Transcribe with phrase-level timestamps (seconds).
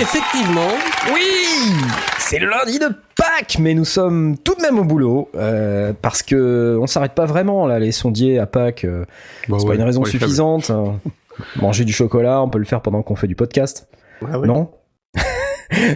[0.00, 0.68] Effectivement.
[1.12, 1.72] Oui
[2.18, 6.22] C'est le lundi de Pâques, mais nous sommes tout de même au boulot, euh, parce
[6.22, 9.04] que on s'arrête pas vraiment là, les sondiers à Pâques, euh,
[9.48, 10.70] Bah c'est ouais, pas une raison suffisante.
[10.70, 10.98] hein.
[11.56, 13.88] Manger du chocolat, on peut le faire pendant qu'on fait du podcast,
[14.26, 14.46] Ah ouais.
[14.46, 14.70] non?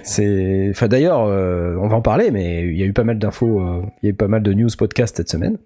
[0.03, 3.19] C'est, enfin d'ailleurs, euh, on va en parler, mais il y a eu pas mal
[3.19, 5.59] d'infos, euh, il y a eu pas mal de news podcast cette semaine,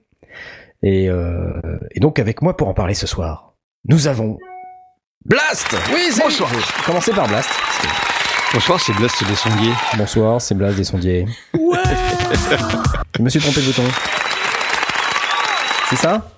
[0.82, 1.52] et, euh,
[1.92, 3.54] et donc avec moi pour en parler ce soir,
[3.88, 4.38] nous avons
[5.24, 5.74] Blast.
[5.94, 6.50] Oui, c'est Bonsoir.
[6.84, 7.48] Commencez par Blast.
[8.52, 9.72] Bonsoir, c'est Blast des sondiers.
[9.96, 11.26] Bonsoir, c'est Blast des sondiers.
[11.58, 11.78] Ouais.
[13.16, 13.82] Je me suis trompé de bouton.
[15.90, 16.28] C'est ça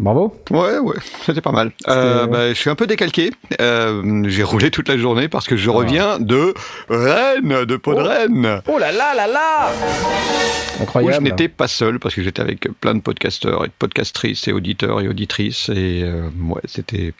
[0.00, 0.32] Bravo.
[0.50, 0.94] Ouais, ouais,
[1.26, 1.72] c'était pas mal.
[1.88, 3.32] Euh, C'était- bah, je suis un peu décalqué.
[3.60, 6.54] Euh, J'ai roulé toute la journée parce que je reviens de
[6.88, 8.04] Rennes, de Pau de Oh.
[8.04, 8.62] Rennes.
[8.68, 11.24] Oh là là là là Où je Incroyable.
[11.24, 15.00] n'étais pas seul parce que j'étais avec plein de podcasteurs et de podcastrices et auditeurs
[15.00, 17.12] et auditrices et euh, ouais, c'était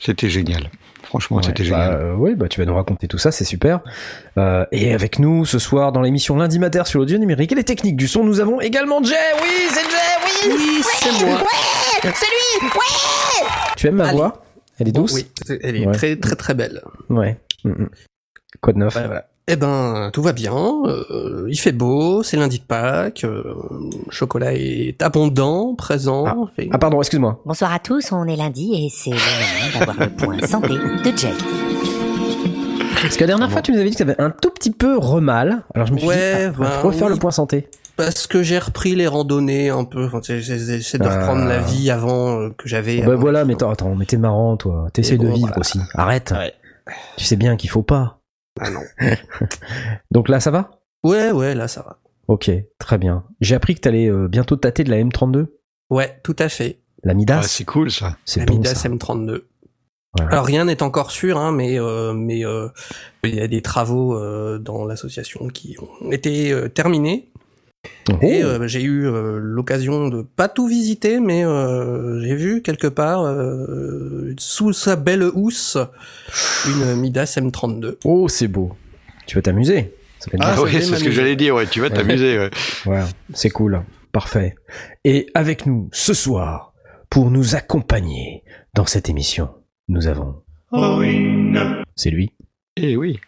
[0.00, 0.70] c'était génial.
[1.04, 1.94] Franchement, Ouais, c'était bah, génial.
[2.00, 3.78] euh, ouais, bah tu vas nous raconter tout ça, c'est super.
[4.38, 7.62] Euh, et avec nous ce soir dans l'émission Lundi Mater sur l'audio numérique et les
[7.64, 9.14] techniques du son, nous avons également Jay.
[9.40, 10.50] Oui, c'est Jay.
[10.50, 10.54] Oui.
[10.58, 11.40] Oui, c'est moi.
[13.76, 14.16] Tu aimes ma Allez.
[14.16, 14.42] voix?
[14.78, 15.12] Elle est douce?
[15.14, 15.92] Oui, c'est- elle est Ouais.
[15.94, 16.82] très très très belle.
[17.08, 17.38] Ouais.
[17.64, 17.88] Mm, mm.
[18.60, 19.26] Quoi de neuf voilà.
[19.48, 20.56] Eh ben, tout va bien.
[20.86, 23.22] euh, il fait beau, c'est lundi de Pâques.
[23.22, 26.48] euh, le chocolat est abondant, présent.
[26.56, 27.40] fait- Ah pardon, excuse-moi.
[27.46, 31.16] Bonsoir à tous, on est lundi et c'est le moment d'avoir le point santé de
[31.16, 31.30] Jay.
[33.00, 34.72] Parce que la dernière fois, tu nous avais dit que tu avais un tout petit
[34.72, 35.62] peu remal.
[35.76, 37.12] Alors je me suis Ouais, dit, ah, bah, refaire oui.
[37.12, 37.68] le point santé.
[37.96, 40.06] Parce que j'ai repris les randonnées un peu.
[40.06, 41.20] Enfin, J'essaie de Ah.
[41.20, 43.00] reprendre la vie avant euh, que j'avais.
[43.02, 44.88] bah voilà, mais attends, attends, mais t'es marrant, toi.
[44.92, 45.60] T'essayes de bon, vivre voilà.
[45.60, 45.78] aussi.
[45.94, 46.32] Arrête.
[46.36, 46.52] Ouais.
[47.16, 48.15] Tu sais bien qu'il faut pas.
[48.60, 48.80] Ah non.
[50.10, 50.70] Donc là, ça va?
[51.04, 51.98] Ouais, ouais, là ça va.
[52.28, 53.24] Ok, très bien.
[53.40, 55.46] J'ai appris que t'allais euh, bientôt tâter de la M32,
[55.90, 56.80] Ouais, tout à fait.
[57.04, 57.42] la Ah, Midas.
[57.44, 58.16] c'est cool ça.
[58.24, 58.88] c'est La bon Midas ça.
[58.88, 59.42] M32.
[60.18, 60.32] Voilà.
[60.32, 62.68] Alors rien n'est encore sûr, hein, mais euh, mais euh,
[63.22, 67.30] il y a des travaux euh, dans l'association qui ont été euh, terminés.
[68.10, 68.18] Oh.
[68.22, 72.86] Et euh, j'ai eu euh, l'occasion de pas tout visiter, mais euh, j'ai vu quelque
[72.86, 75.76] part euh, sous sa belle housse
[76.66, 77.96] une Midas M32.
[78.04, 78.72] Oh, c'est beau.
[79.26, 79.92] Tu vas t'amuser.
[80.20, 81.54] Ça fait Ah, vais c'est ce que j'allais dire.
[81.54, 82.38] Ouais, tu vas t'amuser.
[82.38, 82.50] Ouais.
[82.86, 83.02] Ouais,
[83.34, 83.82] c'est cool.
[84.12, 84.54] Parfait.
[85.04, 86.72] Et avec nous ce soir,
[87.10, 88.44] pour nous accompagner
[88.74, 89.50] dans cette émission,
[89.88, 90.42] nous avons.
[91.96, 92.32] C'est lui.
[92.76, 93.18] Eh oui.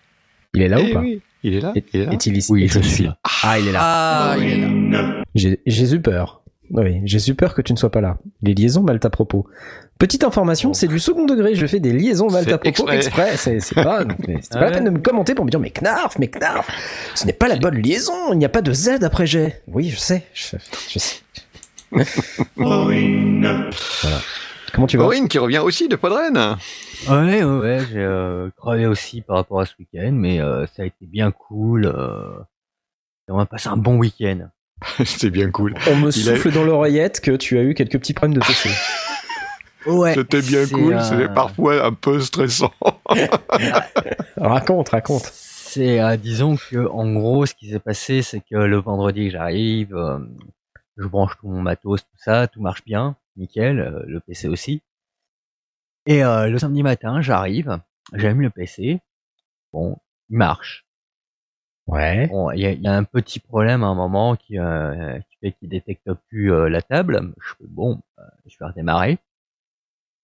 [0.54, 1.00] Il est là Eh ou pas?
[1.00, 1.20] oui.
[1.42, 1.72] Il est là.
[1.74, 2.12] Il est là?
[2.12, 3.18] Ici Oui, je ici suis là.
[3.42, 3.80] Ah, il est là.
[3.82, 5.22] Ah, il est là.
[5.34, 6.42] J'ai j'ai eu peur.
[6.70, 8.18] Oui, j'ai eu peur que tu ne sois pas là.
[8.42, 9.46] Les liaisons mal à propos.
[9.98, 11.54] Petite information, c'est du second degré.
[11.54, 12.96] Je fais des liaisons mal à propos exprès.
[12.96, 13.36] exprès.
[13.36, 14.14] C'est c'est pas, pas
[14.52, 16.68] Ah la peine de me commenter pour me dire mais Knarf, mais Knarf,
[17.14, 18.32] ce n'est pas la bonne liaison.
[18.32, 19.54] Il n'y a pas de Z après G.
[19.66, 20.24] Oui, je sais.
[20.34, 20.56] Je,
[20.90, 21.16] je sais.
[22.56, 22.90] voilà.
[24.72, 25.04] Comment tu vas?
[25.04, 26.56] Aurine qui revient aussi de Rennes.
[27.08, 30.82] Ouais, ouais, ouais, j'ai euh, crevé aussi par rapport à ce week-end, mais euh, ça
[30.82, 31.86] a été bien cool.
[31.86, 32.38] Euh,
[33.28, 34.48] on a passé un bon week-end.
[35.04, 35.74] C'était bien cool.
[35.90, 38.44] On me Il a- souffle dans l'oreillette que tu as eu quelques petits problèmes de
[38.46, 38.68] PC.
[39.86, 40.12] Ouais.
[40.12, 41.00] C'était bien cool.
[41.00, 42.72] C'était parfois un peu stressant.
[44.36, 45.22] raconte, raconte.
[45.32, 49.94] C'est, euh, disons que en gros, ce qui s'est passé, c'est que le vendredi, j'arrive,
[49.94, 50.18] euh,
[50.96, 54.82] je branche tout mon matos, tout ça, tout marche bien, nickel, euh, le PC aussi.
[56.06, 57.80] Et euh, le samedi matin, j'arrive,
[58.14, 59.00] j'allume le PC,
[59.72, 59.98] bon,
[60.30, 60.86] il marche.
[61.86, 62.26] Ouais.
[62.28, 65.18] Bon, il y a, il y a un petit problème à un moment qui, euh,
[65.20, 67.32] qui fait qu'il détecte plus euh, la table.
[67.40, 68.00] Je fais bon,
[68.46, 69.18] je vais redémarrer.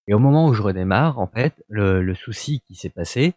[0.07, 3.35] Et au moment où je redémarre, en fait, le, le souci qui s'est passé,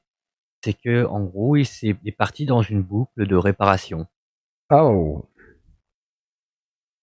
[0.64, 4.08] c'est que en gros, il s'est il est parti dans une boucle de réparation.
[4.72, 5.26] Oh.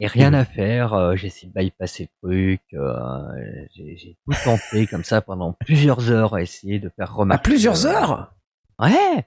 [0.00, 0.92] Et rien à faire.
[0.92, 2.60] euh, j'ai essayé de bypasser le truc.
[2.74, 7.42] euh, j'ai tout tenté comme ça pendant plusieurs heures à essayer de faire À remarquer.
[7.42, 8.32] plusieurs euh, heures?
[8.78, 9.24] Ouais.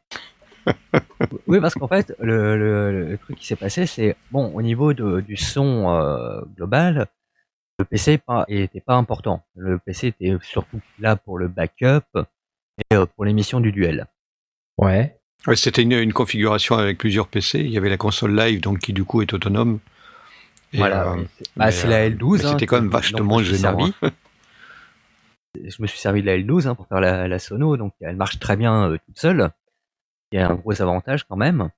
[1.48, 4.94] oui, parce qu'en fait, le, le, le truc qui s'est passé, c'est bon au niveau
[4.94, 7.08] de, du son euh, global,
[7.80, 9.44] le PC pas, était pas important.
[9.56, 12.02] Le PC était surtout là pour le backup
[12.92, 14.08] et euh, pour l'émission du duel.
[14.78, 15.18] Ouais.
[15.46, 17.60] Ouais, C'était une, une configuration avec plusieurs PC.
[17.62, 19.80] Il y avait la console live, donc qui du coup est autonome.
[20.74, 21.14] Et, Voilà.
[21.14, 21.24] euh,
[21.56, 22.38] bah, c'est la euh, L12.
[22.40, 23.94] mais hein, c'était quand même vachement je me suis gênant, servi.
[24.02, 24.12] hein.
[25.64, 28.16] Je me suis servi de la L12 hein, pour faire la, la sono, donc elle
[28.16, 29.50] marche très bien euh, toute seule.
[30.32, 31.70] Il y a un gros avantage quand même.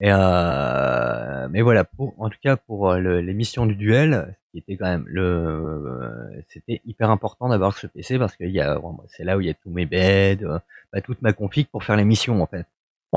[0.00, 4.86] Et euh, mais voilà, pour, en tout cas pour l'émission du duel, qui était quand
[4.86, 8.98] même le, euh, c'était hyper important d'avoir ce PC parce que il y a, bon,
[9.08, 10.58] c'est là où il y a tous mes beds, euh,
[10.92, 12.64] bah, toute ma config pour faire l'émission en fait.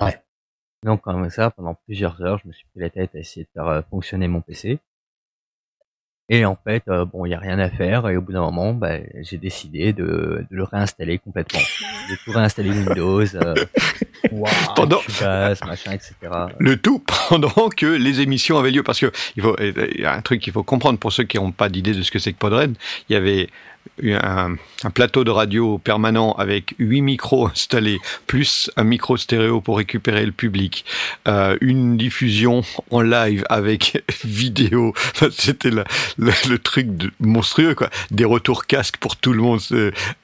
[0.01, 0.19] Ouais.
[0.83, 3.49] Donc comme ça, pendant plusieurs heures, je me suis pris la tête à essayer de
[3.53, 4.79] faire euh, fonctionner mon PC.
[6.29, 8.07] Et en fait, euh, bon, il y a rien à faire.
[8.07, 10.03] Et au bout d'un moment, bah, j'ai décidé de,
[10.49, 11.59] de le réinstaller complètement.
[12.09, 13.55] J'ai tout réinstallé Windows, euh,
[14.75, 16.15] Pendant- Cubase, machin, etc.
[16.59, 18.83] Le tout pendant que les émissions avaient lieu.
[18.83, 21.37] Parce que il, faut, il y a un truc qu'il faut comprendre pour ceux qui
[21.37, 22.73] n'ont pas d'idée de ce que c'est que Podren.
[23.09, 23.49] Il y avait
[24.03, 29.77] un, un plateau de radio permanent avec huit micros installés, plus un micro stéréo pour
[29.77, 30.83] récupérer le public,
[31.27, 34.93] euh, une diffusion en live avec vidéo.
[35.13, 35.83] Enfin, C'était le,
[36.17, 37.89] le truc de- monstrueux, quoi.
[38.11, 39.59] Des retours casques pour tout le monde.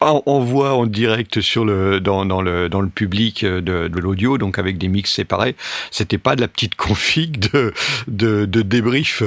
[0.01, 3.99] On, on voit en direct sur le, dans, dans, le, dans le public de, de
[3.99, 5.55] l'audio, donc avec des mix séparés.
[5.91, 7.73] C'était pas de la petite config de,
[8.07, 9.23] de, de débrief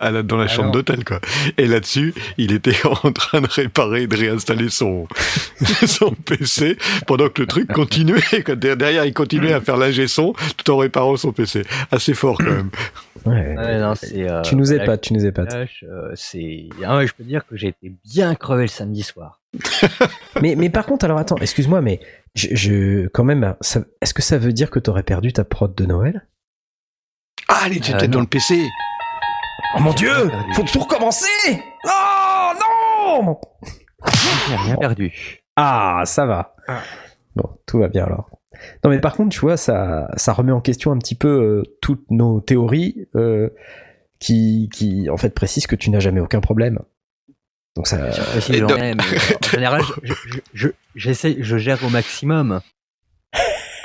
[0.00, 1.20] à la- dans la Ah chambre d'hôtel, quoi.
[1.58, 5.06] Et là-dessus, il était en train de réparer, de réinstaller son,
[5.86, 6.76] son PC
[7.06, 8.20] pendant que le truc continuait.
[8.56, 11.62] Derrière, il continuait à faire l'ingé son tout en réparant son PC.
[11.90, 12.70] Assez fort, quand même.
[13.26, 13.54] Ouais.
[13.56, 15.54] Ouais, non, c'est, euh, tu nous épates, tu nous épates.
[15.82, 19.40] Euh, c'est, ah ouais, je peux dire que j'ai été bien crevé le samedi soir.
[20.42, 22.00] mais, mais par contre, alors attends, excuse-moi, mais
[22.34, 25.74] je, je quand même, ça- est-ce que ça veut dire que t'aurais perdu ta prod
[25.74, 26.26] de Noël?
[27.48, 28.18] Ah, elle était Euh, peut-être non.
[28.18, 28.62] dans le PC.
[29.76, 30.12] Oh mon dieu.
[30.54, 31.26] Faut tout recommencer
[31.84, 32.60] Oh non
[34.48, 35.12] J'ai rien perdu.
[35.56, 36.54] Ah, ça va.
[36.68, 36.82] Ah.
[37.36, 38.30] Bon, tout va bien alors.
[38.84, 41.62] Non, mais par contre, tu vois, ça, ça remet en question un petit peu euh,
[41.80, 43.50] toutes nos théories euh,
[44.18, 46.80] qui, qui, en fait, précisent que tu n'as jamais aucun problème.
[47.76, 48.10] Donc ça.
[48.10, 52.60] Je précise, euh, en général, je, je, je, j'essaie, je gère au maximum.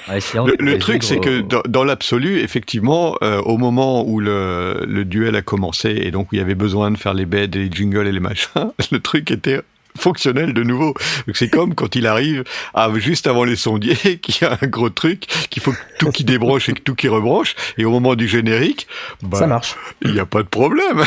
[0.07, 5.05] Le, truc, c'est que euh, dans, dans l'absolu, effectivement, euh, au moment où le, le
[5.05, 7.47] duel a commencé et donc où il y avait besoin de faire les beds et
[7.47, 9.61] les jingles et les machins, le truc était
[9.97, 10.93] fonctionnel de nouveau.
[11.27, 12.43] Donc c'est comme quand il arrive
[12.73, 16.11] à, juste avant les sondiers, qu'il y a un gros truc, qu'il faut que tout
[16.11, 18.87] qui débranche et que tout qui rebranche, et au moment du générique,
[19.21, 19.75] bah, ça marche.
[20.01, 21.03] il n'y a pas de problème.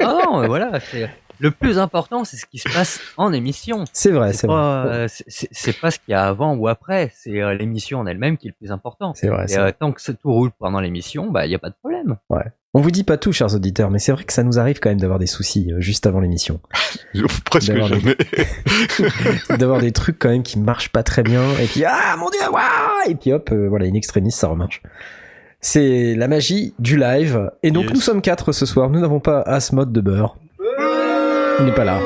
[0.00, 1.08] Ah non, voilà, c'est,
[1.40, 3.84] le plus important, c'est ce qui se passe en émission.
[3.92, 4.56] C'est vrai, C'est vrai.
[4.56, 8.06] pas, euh, c'est- pas ce qu'il y a avant ou après, c'est euh, l'émission en
[8.06, 9.12] elle-même qui est le plus important.
[9.14, 9.44] C'est vrai.
[9.44, 11.70] Et c'est euh, tant que ça tout roule pendant l'émission, bah il y a pas
[11.70, 12.16] de problème.
[12.74, 14.90] On vous dit pas tout, chers auditeurs, mais c'est vrai que ça nous arrive quand
[14.90, 16.60] même d'avoir des soucis euh, juste avant l'émission.
[17.46, 18.16] Presque D'avoir des- jamais.
[19.58, 22.40] d'avoir des trucs quand même qui marchent pas très bien et puis ah mon dieu
[22.52, 24.82] waouh et puis hop euh, voilà une extrémiste ça remarche
[25.60, 27.94] c'est la magie du live et donc Yes.
[27.94, 30.36] nous sommes quatre ce soir nous n'avons pas Asmod de beurre
[31.64, 32.00] n'est pas là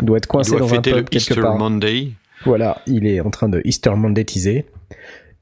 [0.00, 2.08] il doit être Il coincé doit dans un fêter le pub quelque Easter part Monday.
[2.44, 4.66] voilà il est en train de Easter Mondaytiser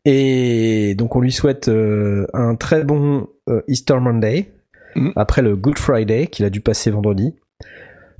[0.05, 4.51] et donc on lui souhaite euh, un très bon euh, Easter Monday
[4.97, 5.13] Mhm.
[5.15, 7.33] après le Good Friday qu'il a dû passer vendredi.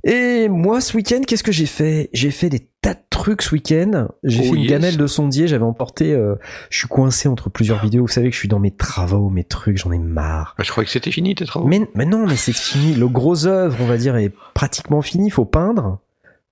[0.05, 2.09] Et moi, ce week-end, qu'est-ce que j'ai fait?
[2.13, 4.07] J'ai fait des tas de trucs ce week-end.
[4.23, 5.47] J'ai Oh fait une gamelle de sondier.
[5.47, 6.13] J'avais emporté.
[6.13, 6.35] euh,
[6.69, 8.03] je suis coincé entre plusieurs vidéos.
[8.03, 9.77] Vous savez que je suis dans mes travaux, mes trucs.
[9.77, 10.55] J'en ai marre.
[10.57, 11.67] Bah, je crois que c'était fini tes travaux.
[11.67, 12.93] Mais, mais non, mais c'est fini.
[12.95, 15.27] Le gros œuvre, on va dire, est pratiquement fini.
[15.27, 15.99] Il faut peindre.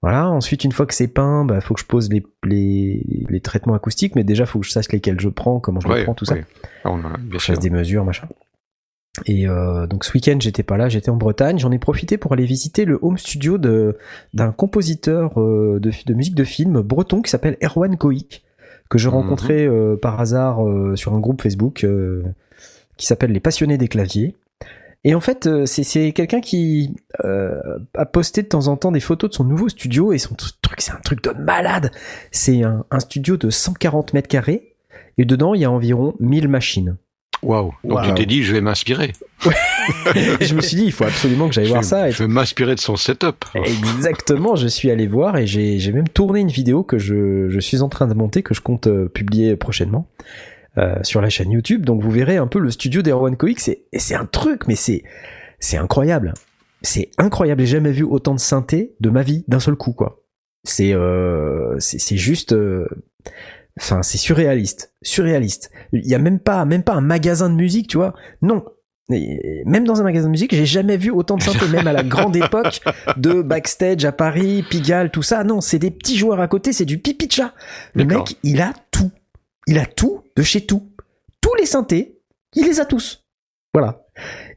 [0.01, 0.29] Voilà.
[0.29, 3.73] Ensuite, une fois que c'est peint, bah, faut que je pose les, les, les traitements
[3.73, 4.15] acoustiques.
[4.15, 6.35] Mais déjà, faut que je sache lesquels je prends, comment je les prends, tout ça
[6.35, 6.45] ouais.
[6.83, 8.27] Ah, on a, bien je fasse des mesures, machin.
[9.25, 11.57] Et euh, donc ce week-end, j'étais pas là, j'étais en Bretagne.
[11.57, 13.97] J'en ai profité pour aller visiter le home studio de
[14.33, 18.43] d'un compositeur euh, de, de musique de film breton qui s'appelle Erwan Koik,
[18.89, 19.15] que je Mhm.
[19.15, 22.23] rencontrais euh, par hasard euh, sur un groupe Facebook euh,
[22.97, 24.35] qui s'appelle Les Passionnés des claviers.
[25.05, 27.59] Et en fait, euh, c'est c'est quelqu'un qui euh,
[27.95, 30.81] a posté de temps en temps des photos de son nouveau studio et son truc,
[30.81, 31.91] c'est un truc de malade.
[32.31, 34.75] C'est un, un studio de 140 mètres carrés
[35.17, 36.97] et dedans il y a environ 1000 machines.
[37.41, 37.73] Waouh.
[37.83, 39.13] Donc tu t'es dit, je vais m'inspirer.
[40.15, 42.09] Et je me suis dit, il faut absolument que j'aille voir ça.
[42.09, 43.45] Et Je vais m'inspirer de son setup.
[43.55, 47.81] Exactement, je suis allé voir et j'ai même tourné une vidéo que je, je suis
[47.81, 50.07] en train de monter, que je compte euh, publier prochainement
[50.77, 51.85] euh, sur la chaîne YouTube.
[51.85, 53.35] Donc vous verrez un peu le studio d'Erwan.
[53.57, 55.03] C'est et c'est un truc, mais c'est
[55.59, 56.33] c'est incroyable.
[56.81, 57.61] C'est incroyable.
[57.61, 60.23] J'ai jamais vu autant de synthé de ma vie d'un seul coup, quoi.
[60.63, 62.53] C'est euh, c'est c'est juste.
[63.81, 65.71] Enfin, c'est surréaliste, surréaliste.
[65.93, 68.13] Il y a même pas, même pas un magasin de musique, tu vois.
[68.41, 68.63] Non,
[69.09, 72.03] même dans un magasin de musique, j'ai jamais vu autant de synthé, même à la
[72.03, 72.81] grande époque
[73.17, 75.43] de backstage à Paris, Pigalle, tout ça.
[75.43, 77.53] Non, c'est des petits joueurs à côté, c'est du pipi de chat.
[77.93, 79.11] Le mec, il a tout.
[79.67, 80.91] Il a tout de chez tout.
[81.41, 82.19] Tous les synthés,
[82.55, 83.25] il les a tous.
[83.73, 84.05] Voilà.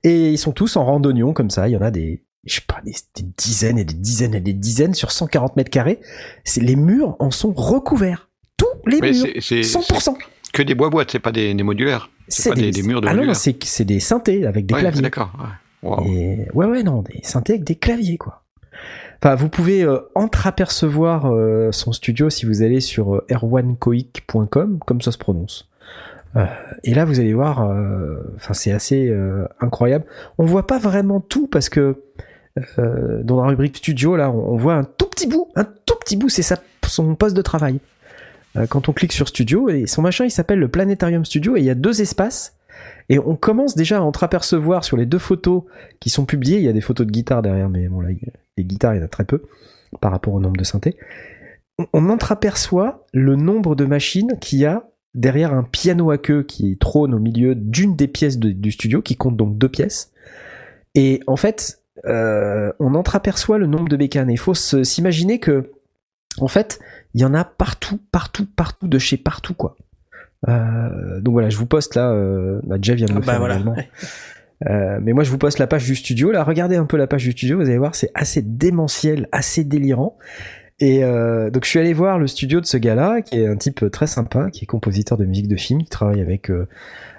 [0.03, 1.69] Et ils sont tous en randonnion comme ça.
[1.69, 4.41] Il y en a des, je sais pas, des, des dizaines et des dizaines et
[4.41, 6.01] des dizaines sur 140 mètres carrés.
[6.57, 8.31] Les murs en sont recouverts.
[8.87, 9.23] Les Mais murs.
[9.23, 10.17] c'est- c'est 100%.
[10.43, 12.11] c'est que des bois boîtes, c'est pas des, des modulaires.
[12.29, 13.57] C'est pas des, des murs de ah non, non, modulaires.
[13.65, 15.03] c'est des synthés avec des Ouais, claviers.
[15.03, 15.33] D'accord.
[15.39, 15.89] ouais.
[15.89, 16.07] Wow.
[16.07, 18.43] Et ouais, ouais, non, des synthés avec des claviers, quoi.
[19.25, 25.01] Enfin, vous pouvez euh, entreapercevoir euh, son studio si vous allez sur euh, erwankoik.com, comme
[25.01, 25.69] ça se prononce.
[26.37, 26.47] Euh,
[26.85, 29.13] et là, vous allez voir, euh, enfin, c'est assez
[29.61, 30.05] incroyable.
[30.39, 31.97] On voit pas vraiment tout parce que
[32.77, 36.17] dans la rubrique studio, là, on, on voit un tout petit bout, un tout petit
[36.17, 36.43] bout, c'est
[36.87, 37.81] son poste de travail.
[38.57, 41.61] Euh, quand on clique sur studio, et son machin, il s'appelle le Planétarium Studio, et
[41.61, 42.57] il y a deux espaces.
[43.09, 45.65] Et on commence déjà à entreapercevoir sur les deux photos
[46.01, 48.11] qui sont publiées, il y a des photos de guitare derrière, mais bon là,
[48.57, 49.43] les guitares, il y en a très peu
[50.01, 50.97] par rapport au nombre de synthés.
[51.93, 56.77] On, entreaperçoit le nombre de machines qu'il y a derrière un piano à queue qui
[56.79, 60.13] trône au milieu d'une des pièces du studio, qui compte donc deux pièces.
[60.95, 64.31] Et en fait, euh, on entreaperçoit le nombre de bécanes.
[64.31, 65.71] Il faut s'imaginer que,
[66.39, 66.79] en fait,
[67.15, 69.77] il y en a partout, partout, partout, de chez partout, quoi.
[70.49, 73.33] Euh, donc voilà, je vous poste là, euh, bah, Jeff vient de Ah le bah
[73.33, 73.55] faire voilà.
[73.57, 73.77] également.
[74.71, 76.31] Euh, mais moi je vous poste la page du studio.
[76.31, 79.65] Là, regardez un peu la page du studio, vous allez voir, c'est assez démentiel, assez
[79.65, 80.17] délirant.
[80.85, 83.55] Et euh, donc je suis allé voir le studio de ce gars-là, qui est un
[83.57, 86.67] type très sympa, qui est compositeur de musique de film, qui travaille avec euh,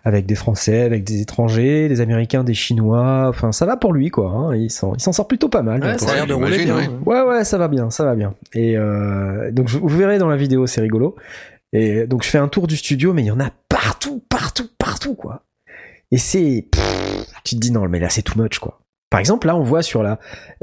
[0.04, 3.28] avec des Français, avec des étrangers, des Américains, des Chinois.
[3.30, 4.30] Enfin, ça va pour lui, quoi.
[4.32, 4.56] Hein.
[4.56, 5.82] Il s'en il s'en sort plutôt pas mal.
[5.82, 6.76] Ouais, ça a l'air de rouler bien.
[6.76, 6.90] ouais.
[7.06, 8.34] Ouais, ouais, ça va bien, ça va bien.
[8.54, 11.16] Et euh, donc je- vous verrez dans la vidéo, c'est rigolo.
[11.72, 14.68] Et donc je fais un tour du studio, mais il y en a partout, partout,
[14.78, 15.44] partout, quoi.
[16.12, 16.68] Et c'est,
[17.46, 18.82] tu te dis non, mais là c'est too much, quoi.
[19.14, 20.18] Par exemple, là on voit sur la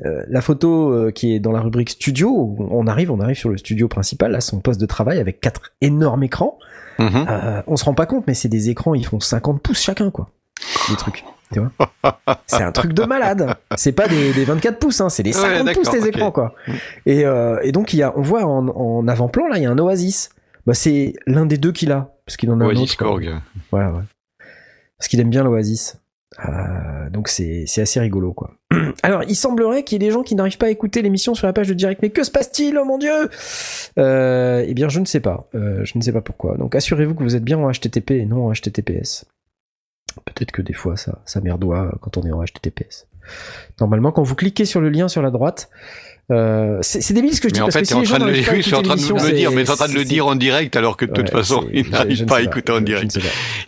[0.04, 3.48] euh, la photo euh, qui est dans la rubrique studio, on arrive, on arrive sur
[3.48, 6.58] le studio principal, là son poste de travail avec quatre énormes écrans.
[6.98, 7.26] Mhm.
[7.30, 10.10] Euh, on se rend pas compte, mais c'est des écrans, ils font 50 pouces chacun,
[10.10, 10.30] quoi.
[10.88, 11.24] Les trucs.
[11.52, 11.70] Tu vois
[12.48, 13.54] C'est un truc de malade.
[13.76, 16.54] C'est pas des, des 24 pouces, hein, c'est des Ouais, 50 pouces les écrans, quoi.
[17.06, 19.66] Et, euh, et donc, il y a, on voit en, en avant-plan, là, il y
[19.66, 20.30] a un Oasis.
[20.66, 22.14] Bah, c'est l'un des deux qu'il a.
[22.26, 22.96] Parce qu'il en a un Oasis autre.
[22.98, 23.06] quoi.
[23.08, 23.40] Korg.
[23.72, 24.00] Ouais.
[24.98, 25.99] Parce qu'il aime bien l'Oasis.
[26.38, 28.52] Euh, donc c'est assez rigolo quoi.
[29.02, 31.46] Alors il semblerait qu'il y ait des gens qui n'arrivent pas à écouter l'émission sur
[31.46, 32.02] la page de direct.
[32.02, 32.78] Mais que se passe-t-il?
[32.78, 33.28] Oh mon dieu
[33.98, 35.48] euh, Eh bien je ne sais pas.
[35.54, 36.56] Euh, je ne sais pas pourquoi.
[36.56, 39.26] Donc assurez-vous que vous êtes bien en HTTP et non en HTTPS.
[40.24, 43.08] Peut-être que des fois ça ça merdoit quand on est en HTTPS.
[43.80, 45.68] Normalement quand vous cliquez sur le lien sur la droite,
[46.30, 48.02] euh, c'est débile ce que je dis Mais en parce fait, que t'es si en
[48.02, 48.52] train de le, dire,
[49.52, 51.90] mais en train de le dire en direct alors que de toute Ouais, façon, il
[51.90, 53.18] n'arrive pas à écouter en direct.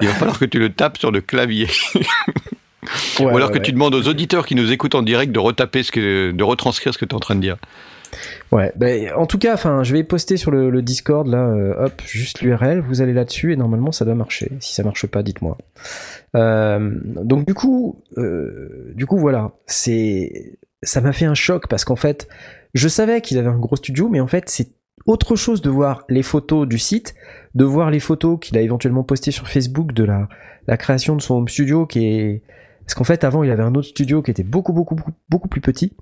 [0.00, 1.68] Il va falloir que tu le tapes sur le clavier.
[3.20, 5.38] Ouais, Ou alors ouais, que tu demandes aux auditeurs qui nous écoutent en direct de
[5.38, 7.56] retaper ce que, de retranscrire ce que tu es en train de dire.
[8.50, 11.86] Ouais, ben en tout cas, enfin, je vais poster sur le, le Discord là, euh,
[11.86, 12.80] hop, juste l'URL.
[12.80, 14.50] Vous allez là-dessus et normalement ça doit marcher.
[14.60, 15.56] Si ça marche pas, dites-moi.
[16.36, 21.84] Euh, donc du coup, euh, du coup voilà, c'est, ça m'a fait un choc parce
[21.84, 22.28] qu'en fait,
[22.74, 24.70] je savais qu'il avait un gros studio, mais en fait c'est
[25.06, 27.14] autre chose de voir les photos du site,
[27.54, 30.28] de voir les photos qu'il a éventuellement postées sur Facebook de la,
[30.76, 32.42] création de son home studio qui est,
[32.80, 35.48] parce qu'en fait avant il avait un autre studio qui était beaucoup beaucoup beaucoup, beaucoup
[35.48, 35.92] plus petit.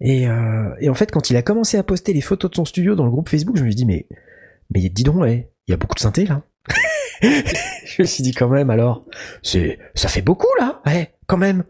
[0.00, 2.64] Et, euh, et en fait, quand il a commencé à poster les photos de son
[2.64, 4.06] studio dans le groupe Facebook, je me suis dit, mais,
[4.72, 6.42] mais dis donc, il y a beaucoup de synthé là.
[7.22, 9.04] je me suis dit, quand même, alors,
[9.42, 11.64] ça fait beaucoup là, ouais, quand même.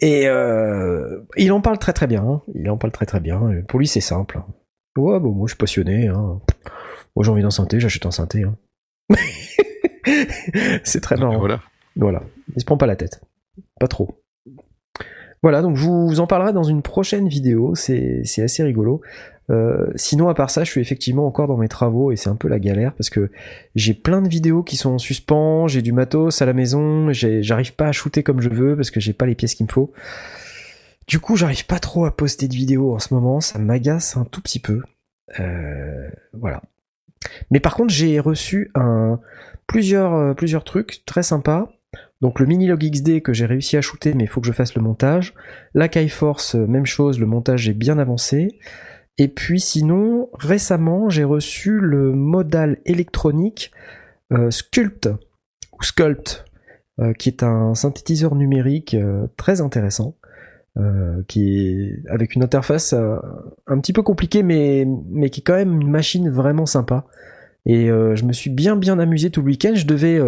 [0.00, 2.22] Et euh, il en parle très très bien.
[2.22, 2.42] hein.
[2.54, 3.40] Il en parle très très bien.
[3.68, 4.40] Pour lui, c'est simple.
[4.96, 6.08] Ouais, bon, moi, je suis passionné.
[6.08, 6.40] Hein.
[7.16, 8.44] Moi, j'ai envie d'un synthé, j'achète un synthé.
[8.44, 8.56] hein.
[10.84, 11.38] c'est très marrant.
[11.38, 11.60] Voilà.
[11.96, 12.22] Voilà,
[12.54, 13.20] il se prend pas la tête.
[13.80, 14.20] Pas trop.
[15.42, 19.00] Voilà, donc je vous en parlerai dans une prochaine vidéo, c'est c'est assez rigolo.
[19.50, 22.36] Euh, sinon, à part ça, je suis effectivement encore dans mes travaux et c'est un
[22.36, 23.30] peu la galère parce que
[23.74, 27.74] j'ai plein de vidéos qui sont en suspens, j'ai du matos à la maison, j'arrive
[27.74, 29.92] pas à shooter comme je veux parce que j'ai pas les pièces qu'il me faut.
[31.06, 34.24] Du coup, j'arrive pas trop à poster de vidéos en ce moment, ça m'agace un
[34.24, 34.82] tout petit peu.
[35.40, 36.62] Euh, voilà.
[37.50, 39.18] Mais par contre, j'ai reçu un,
[39.66, 41.72] plusieurs, euh, plusieurs trucs très sympas.
[42.20, 44.74] Donc le Minilog XD que j'ai réussi à shooter, mais il faut que je fasse
[44.74, 45.34] le montage.
[45.74, 48.58] La Force, même chose, le montage est bien avancé.
[49.18, 53.72] Et puis sinon, récemment, j'ai reçu le modal électronique
[54.32, 55.08] euh, Sculpt,
[55.78, 56.44] ou Sculpt,
[57.00, 60.14] euh, qui est un synthétiseur numérique euh, très intéressant,
[61.26, 65.80] qui est avec une interface un petit peu compliquée, mais, mais qui est quand même
[65.80, 67.04] une machine vraiment sympa.
[67.66, 69.72] Et je me suis bien bien amusé tout le week-end.
[69.74, 70.20] Je devais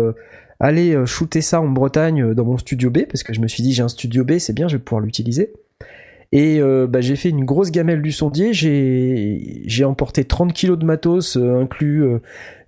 [0.58, 3.72] aller shooter ça en Bretagne dans mon studio B, parce que je me suis dit
[3.72, 5.52] j'ai un studio B, c'est bien, je vais pouvoir l'utiliser.
[6.32, 8.52] Et euh, bah, j'ai fait une grosse gamelle du sondier.
[8.52, 12.18] J'ai j'ai emporté 30 kilos de matos, euh, inclus euh,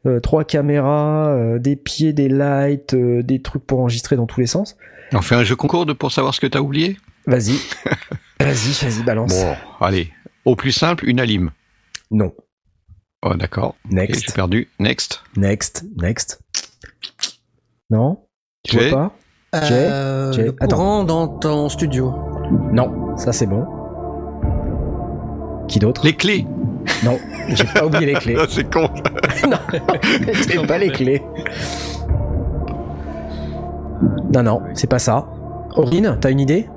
[0.06, 4.40] euh, trois caméras, euh, des pieds, des lights, euh, des trucs pour enregistrer dans tous
[4.40, 4.76] les sens.
[5.12, 6.96] On fait un jeu concours de, pour savoir ce que t'as oublié?
[7.26, 7.52] Vas-y,
[8.40, 9.32] vas-y, vas-y, balance.
[9.32, 10.10] Bon, allez.
[10.44, 11.50] Au plus simple, une alime.
[12.10, 12.32] Non.
[13.24, 13.76] Oh, d'accord.
[13.88, 14.68] Next, J'ai perdu.
[14.80, 15.22] Next.
[15.36, 16.40] next, next.
[17.90, 18.18] Non?
[18.64, 19.16] Tu vois pas?
[19.54, 20.76] Euh, le attends.
[20.76, 22.12] courant dans ton studio.
[22.72, 23.64] Non, ça c'est bon.
[25.68, 26.46] Qui d'autre Les clés.
[27.04, 27.16] Non,
[27.48, 28.36] j'ai pas oublié les clés.
[28.48, 28.88] C'est con.
[29.48, 29.56] non,
[30.48, 31.22] j'ai pas les clés.
[34.34, 35.26] Non, non, c'est pas ça.
[35.76, 36.68] Aurine, t'as une idée?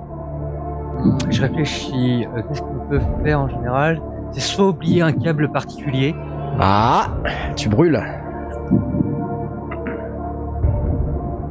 [1.29, 2.25] Je réfléchis.
[2.35, 4.01] euh, Qu'est-ce qu'on peut faire en général?
[4.31, 6.15] C'est soit oublier un câble particulier.
[6.59, 7.07] Ah,
[7.55, 7.99] tu brûles.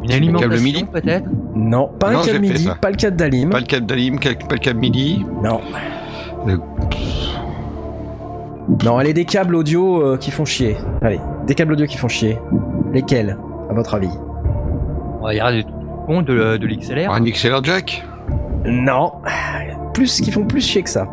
[0.05, 3.51] Une alimentation MIDI peut-être Non, pas Non, un câble midi, pas le câble d'Alim.
[3.51, 5.25] Pas le câble d'alim, pas le câble midi.
[5.43, 5.61] Non.
[6.47, 6.61] Le-
[8.85, 10.77] Non, allez, des câbles audio euh, qui font chier.
[11.03, 12.39] Allez, des câbles audio qui font chier.
[12.93, 13.37] Lesquels,
[13.71, 14.11] à votre avis
[15.21, 15.75] On va regarder des trucs
[16.07, 17.11] cons de, de l'XLR.
[17.11, 18.05] Un XLR jack.
[18.67, 19.13] Non.
[19.95, 21.07] Plus, qui font plus chier que ça.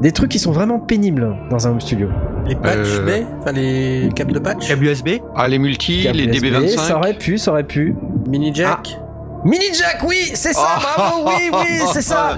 [0.00, 2.08] Des trucs qui sont vraiment pénibles dans un home studio.
[2.46, 6.44] Les patchs Euh, enfin les câbles de patch, Câble USB Ah, les multi, les USB,
[6.46, 6.78] DB25.
[6.78, 7.94] Ça aurait pu, ça aurait pu.
[8.28, 8.98] mini jack.
[9.44, 10.80] Mini jack, oui, c'est ça, Ah.
[10.96, 12.36] bravo, oui, oui, c'est ça.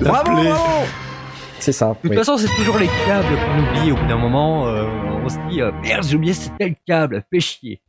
[0.00, 0.48] La Bravo, plaie.
[0.50, 0.84] bravo.
[1.60, 1.88] C'est ça.
[1.90, 2.16] De toute oui.
[2.16, 4.66] façon, c'est toujours les câbles qu'on oublie au bout d'un moment.
[4.66, 4.84] euh,
[5.24, 7.80] on se dit, euh, merde, j'ai oublié c'est tel câble, fais chier.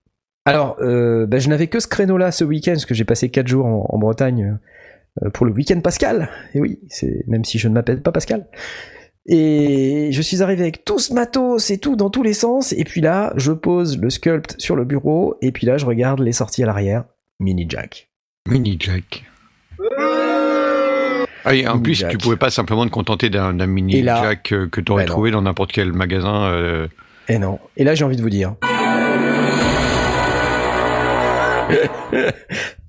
[0.46, 3.48] Alors, euh, bah, je n'avais que ce créneau-là ce week-end, parce que j'ai passé 4
[3.48, 4.58] jours en, en Bretagne
[5.24, 6.30] euh, pour le week-end Pascal.
[6.54, 8.46] Et oui, c'est même si je ne m'appelle pas Pascal.
[9.26, 12.74] Et je suis arrivé avec tout ce matos et tout dans tous les sens.
[12.74, 15.36] Et puis là, je pose le sculpt sur le bureau.
[15.42, 17.06] Et puis là, je regarde les sorties à l'arrière.
[17.40, 18.10] Mini jack.
[18.50, 19.24] Mini jack.
[21.46, 22.12] Ah, et en Mini plus, jack.
[22.12, 25.08] tu pouvais pas simplement te contenter d'un mini là- jack euh, que tu aurais Bah
[25.10, 25.14] non.
[25.14, 26.44] trouvé dans n'importe quel magasin.
[26.52, 26.88] euh,
[27.30, 27.60] Et non.
[27.78, 28.56] Et là, j'ai envie de vous dire.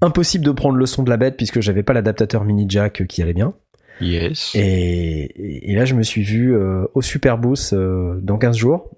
[0.00, 3.22] Impossible de prendre le son de la bête puisque j'avais pas l'adaptateur mini jack qui
[3.22, 3.54] allait bien.
[4.00, 4.52] Yes.
[4.54, 8.90] Et, et là, je me suis vu euh, au Super Boost euh, dans 15 jours,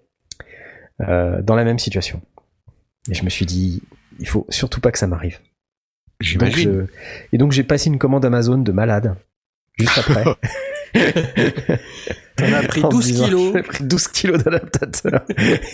[1.03, 2.21] euh, dans la même situation.
[3.11, 3.83] Et je me suis dit,
[4.19, 5.39] il faut surtout pas que ça m'arrive.
[6.21, 6.87] J'imagine.
[6.89, 9.15] je- Et donc, j'ai passé une commande Amazon de malade,
[9.79, 10.25] juste après.
[12.37, 13.53] T'en as pris En 12 disant, kilos.
[13.55, 15.25] J'ai pris 12 kilos d'adaptateurs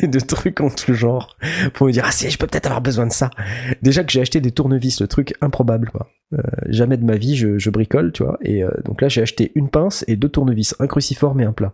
[0.00, 1.36] et de trucs en tout genre
[1.74, 3.30] pour me dire, ah si, je peux peut-être avoir besoin de ça.
[3.82, 6.08] Déjà que j'ai acheté des tournevis, le truc improbable, quoi.
[6.34, 8.38] Euh, jamais de ma vie, je, je bricole, tu vois.
[8.42, 11.52] Et euh, donc là, j'ai acheté une pince et deux tournevis, un cruciforme et un
[11.52, 11.72] plat.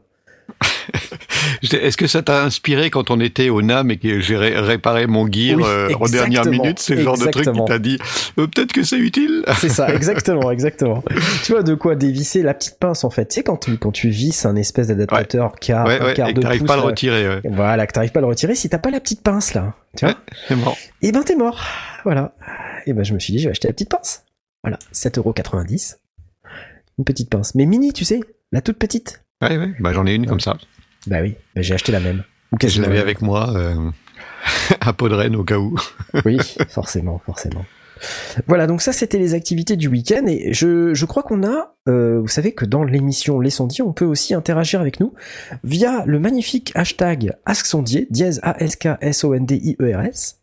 [1.62, 5.07] Est-ce que ça t'a inspiré quand on était au NAM et que j'ai ré- réparé
[5.07, 7.99] mon gear Oui, euh, en dernière minute C'est le genre de truc qui t'a dit
[8.38, 11.03] euh, peut-être que c'est utile C'est ça, exactement, exactement.
[11.44, 13.27] tu vois de quoi dévisser la petite pince en fait.
[13.29, 16.29] Tu sais quand tu quand tu visses un espèce d'adaptateur qui a Ouais, ouais, quart
[16.29, 17.29] et de pouce, pas à le euh, retirer.
[17.29, 17.40] ouais.
[17.51, 18.55] Voilà, que t'arrives pas à le retirer.
[18.55, 20.14] Si t'as pas la petite pince là, tu vois,
[20.49, 20.77] C'est marrant.
[21.03, 21.61] et ben t'es mort.
[22.05, 22.35] Voilà.
[22.87, 24.25] Et ben je me suis dit, je vais acheter la petite pince.
[24.62, 25.97] Voilà, 7,90€.
[26.99, 28.21] Une petite pince, mais mini, tu sais,
[28.53, 29.23] la toute petite.
[29.40, 29.71] Ouais, ouais.
[29.79, 30.57] Bah, j'en ai une comme ça.
[31.09, 32.23] Bah oui, bah, j'ai acheté la même.
[32.53, 33.90] Ou Je l'avais la avec moi euh,
[34.81, 35.77] à Podren au cas où.
[36.25, 37.64] Oui, forcément, forcément.
[38.47, 42.21] Voilà, donc ça c'était les activités du week-end et je, je crois qu'on a, euh,
[42.21, 45.14] vous savez que dans l'émission Les Sondiers, on peut aussi interagir avec nous
[45.64, 50.40] via le magnifique hashtag AskSondier, dièse A-S-K-S-O-N-D-I-E-R-S,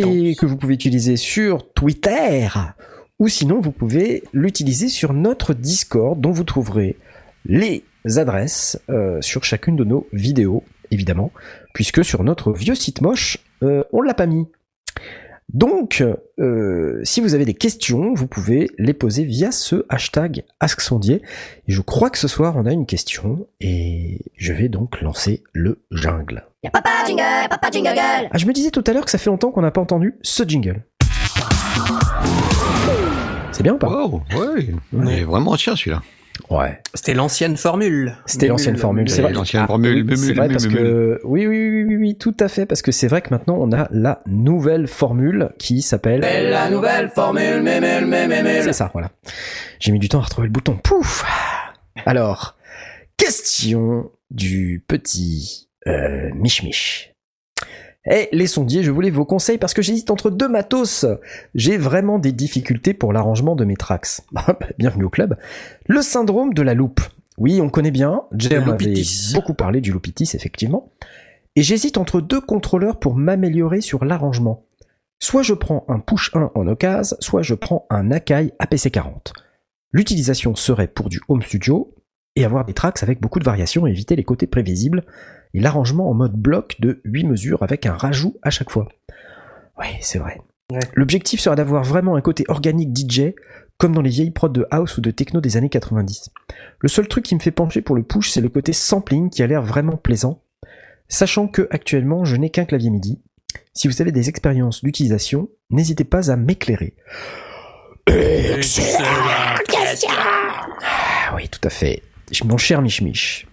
[0.00, 0.10] temps.
[0.10, 2.48] et que vous pouvez utiliser sur Twitter,
[3.18, 6.96] ou sinon vous pouvez l'utiliser sur notre Discord, dont vous trouverez
[7.44, 7.84] les
[8.16, 11.32] adresses euh, sur chacune de nos vidéos, évidemment,
[11.74, 14.46] puisque sur notre vieux site moche, euh, on l'a pas mis.
[15.52, 16.04] Donc,
[16.38, 21.22] euh, si vous avez des questions, vous pouvez les poser via ce hashtag AskSondier.
[21.66, 25.42] Et je crois que ce soir, on a une question, et je vais donc lancer
[25.52, 26.44] le jungle.
[26.62, 27.98] Y'a papa jingle, papa jingle.
[27.98, 30.14] Ah, je me disais tout à l'heure que ça fait longtemps qu'on n'a pas entendu
[30.22, 30.84] ce jingle.
[33.50, 33.88] C'est bien ou pas?
[33.88, 34.68] Wow, ouais.
[34.92, 36.02] Il est vraiment ancien celui-là.
[36.48, 36.80] Ouais.
[36.94, 38.16] C'était l'ancienne formule.
[38.26, 39.32] C'était l'ancienne formule, c'est vrai.
[39.32, 42.48] l'ancienne Ah, formule, oui, c'est vrai parce que oui, oui, oui, oui, oui, tout à
[42.48, 46.20] fait, parce que c'est vrai que maintenant on a la nouvelle formule qui s'appelle.
[46.20, 49.10] la nouvelle formule, mémel, mémel, C'est ça, voilà.
[49.78, 50.76] J'ai mis du temps à retrouver le bouton.
[50.82, 51.24] Pouf.
[52.06, 52.56] Alors,
[53.16, 57.14] question du petit euh, Mich Mich.
[58.06, 61.04] Eh, les sondiers, je voulais vos conseils parce que j'hésite entre deux matos.
[61.54, 64.20] J'ai vraiment des difficultés pour l'arrangement de mes tracks.
[64.32, 65.36] Bah, Bienvenue au club.
[65.86, 67.00] Le syndrome de la loupe.
[67.36, 68.22] Oui, on connaît bien.
[68.32, 69.32] Loupitis.
[69.34, 70.92] beaucoup parlé du loupitis, effectivement.
[71.56, 74.64] Et j'hésite entre deux contrôleurs pour m'améliorer sur l'arrangement.
[75.18, 79.32] Soit je prends un push 1 en occasion, soit je prends un Akai APC40.
[79.92, 81.94] L'utilisation serait pour du home studio
[82.36, 85.04] et avoir des tracks avec beaucoup de variations et éviter les côtés prévisibles
[85.54, 88.88] et l'arrangement en mode bloc de 8 mesures avec un rajout à chaque fois.
[89.78, 90.40] Oui, c'est vrai.
[90.70, 90.80] Ouais.
[90.94, 93.32] L'objectif sera d'avoir vraiment un côté organique DJ
[93.78, 96.30] comme dans les vieilles prods de house ou de techno des années 90.
[96.78, 99.42] Le seul truc qui me fait pencher pour le push, c'est le côté sampling qui
[99.42, 100.42] a l'air vraiment plaisant,
[101.08, 103.22] sachant que actuellement je n'ai qu'un clavier MIDI.
[103.72, 106.94] Si vous avez des expériences d'utilisation, n'hésitez pas à m'éclairer.
[108.06, 108.12] Ah
[111.34, 112.02] oui, tout à fait.
[112.44, 113.46] Mon cher Mich Mich.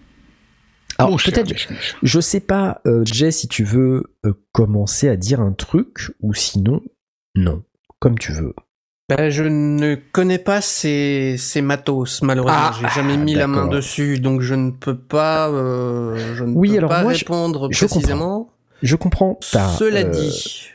[0.98, 1.54] Alors cher peut-être,
[2.02, 6.34] je sais pas, euh, Jay, si tu veux euh, commencer à dire un truc, ou
[6.34, 6.82] sinon,
[7.34, 7.62] non,
[8.00, 8.54] comme tu veux.
[9.08, 12.58] Ben, je ne connais pas ces, ces matos, malheureusement.
[12.58, 16.44] Ah, J'ai jamais ah, mis la main dessus, donc je ne peux pas, euh, je
[16.44, 18.50] ne Oui, peux alors pas moi, je- répondre je précisément.
[18.82, 19.66] Je comprends ta...
[19.68, 20.66] Cela euh, dit,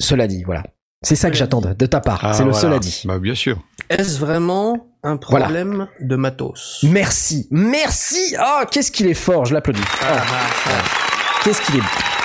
[0.00, 0.62] Cela dit, voilà.
[1.06, 2.60] C'est ça que j'attends de ta part, Ah, c'est le voilà.
[2.62, 3.02] cela dit.
[3.04, 3.58] Bah, bien sûr.
[3.90, 5.44] est-ce vraiment un Voilà.
[5.44, 6.80] problème de matos?
[6.82, 9.80] Merci, merci Ah, qu'est-ce qu'il est fort, je l'applaudis.
[10.02, 10.72] Ah, Ah, ah, ah.
[11.44, 11.82] qu'est-ce qu'il est...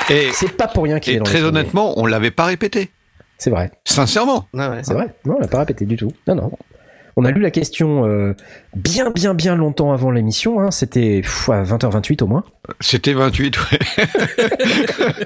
[0.10, 2.89] Et, C'est pas pour rien qu'il est et dans très honnêtement, on l'avait pas répété.
[3.38, 4.48] C'est vrai, Sincèrement.
[4.58, 4.80] Ah ouais.
[4.82, 5.13] c'est vrai.
[5.26, 6.12] Non, on l'a pas répété du tout.
[6.28, 6.52] Non, non.
[7.17, 8.34] On a lu la question euh,
[8.76, 10.60] bien, bien, bien longtemps avant l'émission.
[10.60, 10.72] Hein.
[10.72, 12.44] C'était à 20h28 au moins.
[12.80, 13.80] C'était 28, ouais.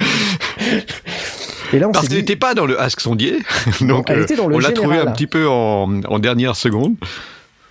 [1.73, 2.23] Et là, on Parce s'est qu'elle dit...
[2.23, 3.39] n'était pas dans le Ask Sondier.
[3.81, 6.55] Donc, elle euh, était dans le on l'a trouvé un petit peu en, en dernière
[6.55, 6.95] seconde.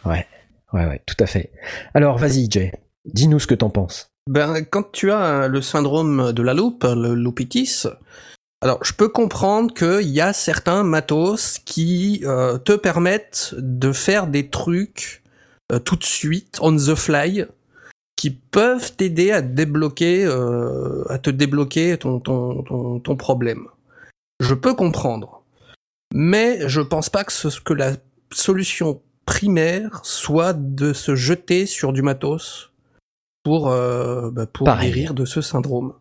[0.04, 0.26] Ouais,
[0.72, 1.50] ouais, ouais, tout à fait.
[1.94, 2.72] Alors, vas-y, Jay.
[3.04, 4.10] Dis-nous ce que t'en penses.
[4.28, 7.84] Ben, quand tu as le syndrome de la loupe, le loupitis,
[8.62, 14.26] alors je peux comprendre qu'il y a certains matos qui euh, te permettent de faire
[14.26, 15.22] des trucs
[15.70, 17.44] euh, tout de suite, on the fly,
[18.16, 23.66] qui peuvent t'aider à débloquer, euh, à te débloquer ton, ton, ton, ton problème.
[24.40, 25.42] Je peux comprendre.
[26.12, 27.92] Mais je pense pas que, ce, que la
[28.32, 32.70] solution primaire soit de se jeter sur du matos
[33.42, 34.90] pour, euh, bah, pour Pareil.
[34.90, 35.94] guérir de ce syndrome.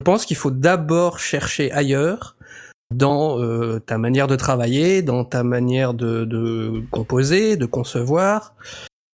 [0.00, 2.36] Je pense qu'il faut d'abord chercher ailleurs
[2.92, 8.54] dans euh, ta manière de travailler, dans ta manière de, de composer, de concevoir,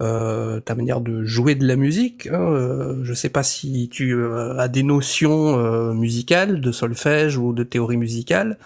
[0.00, 2.26] euh, ta manière de jouer de la musique.
[2.28, 7.36] hein, euh, je sais pas si tu euh, as des notions euh, musicales, de solfège
[7.36, 8.58] ou de théorie musicale.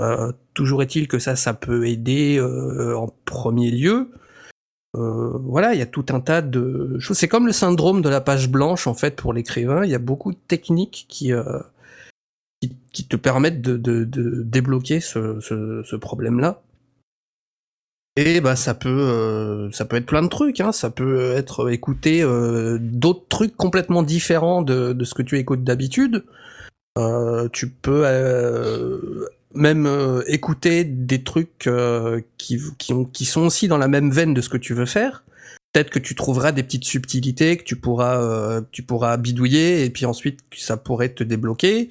[0.00, 4.10] Euh, toujours est-il que ça, ça peut aider en premier lieu.
[4.94, 7.16] Voilà, il y a tout un tas de choses.
[7.16, 9.84] C'est comme le syndrome de la page blanche en fait pour l'écrivain.
[9.84, 11.32] Il y a beaucoup de techniques qui
[12.92, 16.62] qui, te permettent de, de, débloquer ce, ce, ce problème-là.
[18.20, 20.60] Et bah ça peut euh, ça peut être plein de trucs.
[20.60, 20.72] Hein.
[20.72, 26.24] Ça peut être écouter euh, d'autres trucs complètement différents de, ce que tu écoutes d'habitude.
[26.98, 33.42] Euh, tu peux euh, même euh, écouter des trucs euh, qui, qui, ont, qui sont
[33.42, 35.22] aussi dans la même veine de ce que tu veux faire.
[35.72, 40.40] Peut-être que tu trouveras des petites subtilités que tu pourras, euh, bidouiller et puis ensuite
[40.56, 41.88] ça pourrait te débloquer.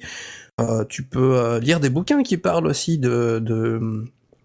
[0.60, 3.38] Euh, tu peux euh, lire des bouquins qui parlent aussi de,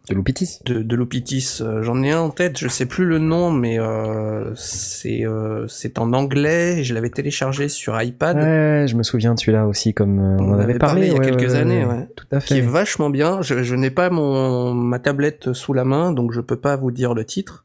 [0.10, 1.60] De Loupitis de, de l'Opitis.
[1.62, 5.66] Euh, J'en ai un en tête, je sais plus le nom, mais euh, c'est euh,
[5.70, 6.84] c'est en anglais.
[6.84, 8.36] Je l'avais téléchargé sur iPad.
[8.36, 11.16] Ouais, je me souviens de celui-là aussi, comme euh, on, en avait parlé, il y
[11.16, 11.86] a ouais, quelques ouais, années.
[11.86, 12.10] ouais.
[12.18, 12.68] Tout à Qui est fait.
[12.68, 13.42] vachement bien.
[13.42, 16.92] Je, je n'ai pas mon ma tablette sous la main, donc je peux pas vous
[16.92, 17.64] dire le titre.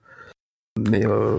[0.78, 1.34] Mais euh,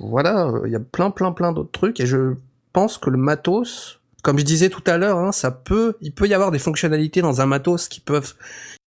[0.00, 2.00] voilà, il y a plein, plein, plein d'autres trucs.
[2.00, 2.32] Et je
[2.72, 6.26] pense que le matos, comme je disais tout à l'heure, hein, ça peut, il peut
[6.26, 8.32] y avoir des fonctionnalités dans un matos qui peuvent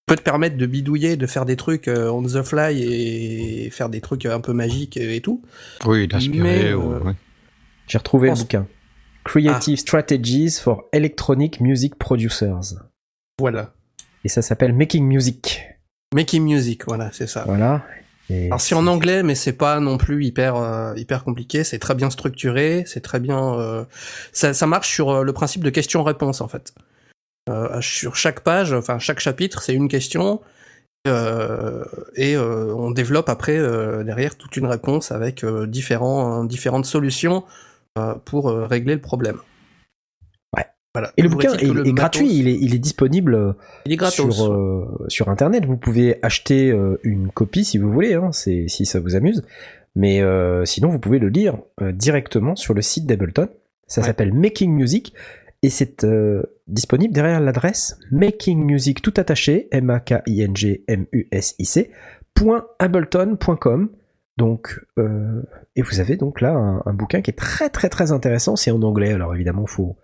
[0.08, 3.90] peut te permettre de bidouiller, de faire des trucs euh, on the fly et faire
[3.90, 5.44] des trucs un peu magiques et tout.
[5.86, 6.72] Oui, d'inspirer.
[6.72, 7.14] Euh, ouais.
[7.88, 8.66] J'ai retrouvé le pense- bouquin.
[9.26, 12.76] Creative Strategies for Electronic Music Producers.
[13.38, 13.74] Voilà.
[14.24, 15.64] Et ça s'appelle Making Music.
[16.16, 17.44] Making music, voilà, c'est ça.
[17.46, 17.84] Voilà.
[18.30, 21.66] Et Alors c'est en anglais, mais c'est pas non plus hyper euh, hyper compliqué.
[21.66, 23.56] C'est très bien structuré, c'est très bien.
[23.60, 23.84] euh,
[24.32, 26.74] ça, ça marche sur euh, le principe de question-réponse en fait.
[27.50, 30.42] Euh, sur chaque page, enfin chaque chapitre, c'est une question
[31.08, 36.86] euh, et euh, on développe après euh, derrière toute une réponse avec euh, différents différentes
[36.86, 37.46] solutions
[37.98, 39.38] euh, pour euh, régler le problème.
[40.56, 40.66] Ouais.
[40.94, 41.14] Voilà.
[41.16, 43.54] Et le bouquin est, que le est gratuit, il est, il est disponible euh,
[43.86, 44.36] il est gratos.
[44.36, 45.66] sur, euh, sur internet.
[45.66, 49.44] Vous pouvez acheter euh, une copie si vous voulez, hein, c'est, si ça vous amuse.
[49.96, 53.48] Mais euh, sinon, vous pouvez le lire euh, directement sur le site d'Ableton.
[53.88, 54.08] Ça Ouais.
[54.08, 55.14] s'appelle Making Music
[55.64, 61.92] et c'est euh, disponible derrière l'adresse Making Music tout attaché, M-A-K-I-N-G-M-U-S-I-C,
[62.34, 63.90] point ableton.com.
[64.38, 65.42] Donc, euh,
[65.76, 68.56] et vous avez donc là un, un bouquin qui est très très très intéressant.
[68.56, 69.96] C'est en anglais, alors évidemment, faut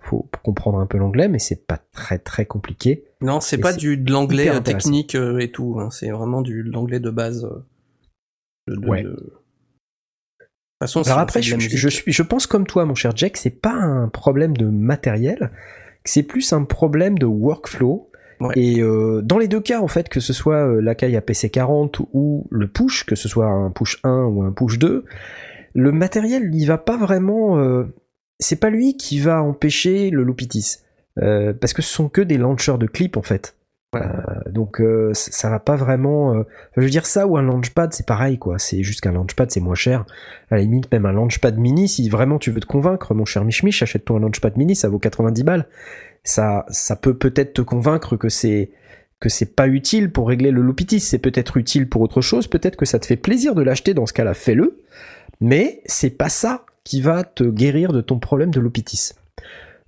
[0.00, 3.04] faut comprendre un peu l'anglais, mais c'est pas très très compliqué.
[3.20, 5.76] Non, c'est pas du de l'anglais euh, technique et tout.
[5.78, 5.90] hein.
[5.90, 7.48] C'est vraiment du de l'anglais de base.
[8.66, 9.02] de- Ouais.
[9.04, 9.32] de-
[10.80, 13.50] façon, Alors après, je, la je suis, je pense comme toi, mon cher Jack, c'est
[13.60, 15.50] pas un problème de matériel,
[16.04, 18.10] c'est plus un problème de workflow.
[18.40, 18.54] Ouais.
[18.56, 22.06] Et euh, dans les deux cas, en fait, que ce soit euh, l'Akai à PC40
[22.12, 25.04] ou le push, que ce soit un push 1 ou un push 2,
[25.74, 27.58] le matériel, il va pas vraiment.
[27.58, 27.84] euh,
[28.38, 30.76] c'est pas lui qui va empêcher le Lupitis.
[31.20, 33.56] Euh, parce que ce sont que des launchers de clips, en fait.
[33.94, 34.00] Euh,
[34.50, 36.34] donc euh, ça va pas vraiment.
[36.34, 36.42] euh,
[36.76, 38.58] je veux dire ça ou un launchpad, c'est pareil quoi.
[38.58, 40.04] C'est juste qu'un launchpad c'est moins cher.
[40.50, 43.44] À la limite même un launchpad mini, si vraiment tu veux te convaincre, mon cher
[43.44, 45.66] Mich Mich, achète-toi un launchpad mini, ça vaut 90 balles.
[46.22, 48.70] Ça, ça peut peut-être te convaincre que c'est
[49.20, 51.00] que c'est pas utile pour régler le Lupitis.
[51.00, 52.46] C'est peut-être utile pour autre chose.
[52.46, 53.94] Peut-être que ça te fait plaisir de l'acheter.
[53.94, 54.80] Dans ce cas-là, fais-le.
[55.40, 59.12] Mais c'est pas ça qui va te guérir de ton problème de Lupitis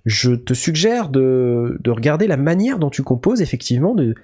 [0.05, 3.93] je te suggère de, de regarder la manière dont tu composes, effectivement.
[3.93, 4.15] De,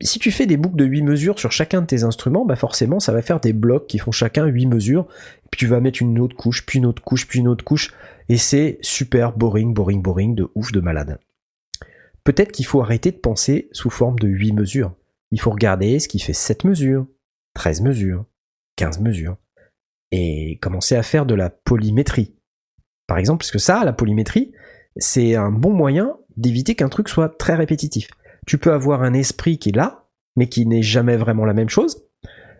[0.00, 3.00] si tu fais des boucles de 8 mesures sur chacun de tes instruments, bah forcément,
[3.00, 5.06] ça va faire des blocs qui font chacun 8 mesures.
[5.50, 7.92] Puis tu vas mettre une autre couche, puis une autre couche, puis une autre couche.
[8.28, 11.18] Et c'est super boring, boring, boring, de ouf, de malade.
[12.24, 14.94] Peut-être qu'il faut arrêter de penser sous forme de 8 mesures.
[15.30, 17.06] Il faut regarder ce qui fait 7 mesures,
[17.54, 18.24] 13 mesures,
[18.76, 19.36] 15 mesures.
[20.10, 22.36] Et commencer à faire de la polymétrie.
[23.06, 24.52] Par exemple, parce que ça, la polymétrie,
[24.96, 28.08] c'est un bon moyen d'éviter qu'un truc soit très répétitif.
[28.46, 30.04] Tu peux avoir un esprit qui est là,
[30.36, 32.04] mais qui n'est jamais vraiment la même chose.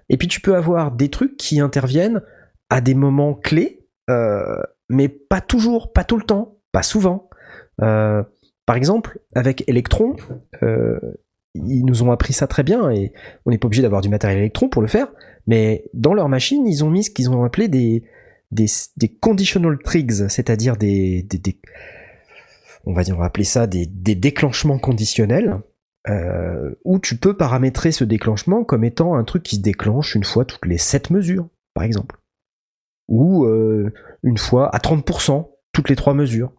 [0.09, 2.23] Et puis tu peux avoir des trucs qui interviennent
[2.71, 7.29] à des moments clés, euh, mais pas toujours, pas tout le temps, pas souvent.
[7.81, 8.23] Euh,
[8.67, 10.17] par exemple, avec Electron,
[10.63, 10.99] euh,
[11.55, 13.13] ils nous ont appris ça très bien, et
[13.45, 15.09] on n'est pas obligé d'avoir du matériel Electron pour le faire,
[15.47, 18.05] mais dans leur machine, ils ont mis ce qu'ils ont appelé des,
[18.51, 21.27] des, conditional trigs, c'est-à-dire des
[22.85, 25.61] on va dire, on va appeler ça des, des déclenchements conditionnels,
[26.09, 30.25] euh, où tu peux paramétrer ce déclenchement comme étant un truc qui se déclenche une
[30.25, 32.17] fois toutes les 7 mesures, par exemple.
[33.09, 33.93] Ou euh,
[34.23, 36.53] une fois à 30% toutes les 3 mesures.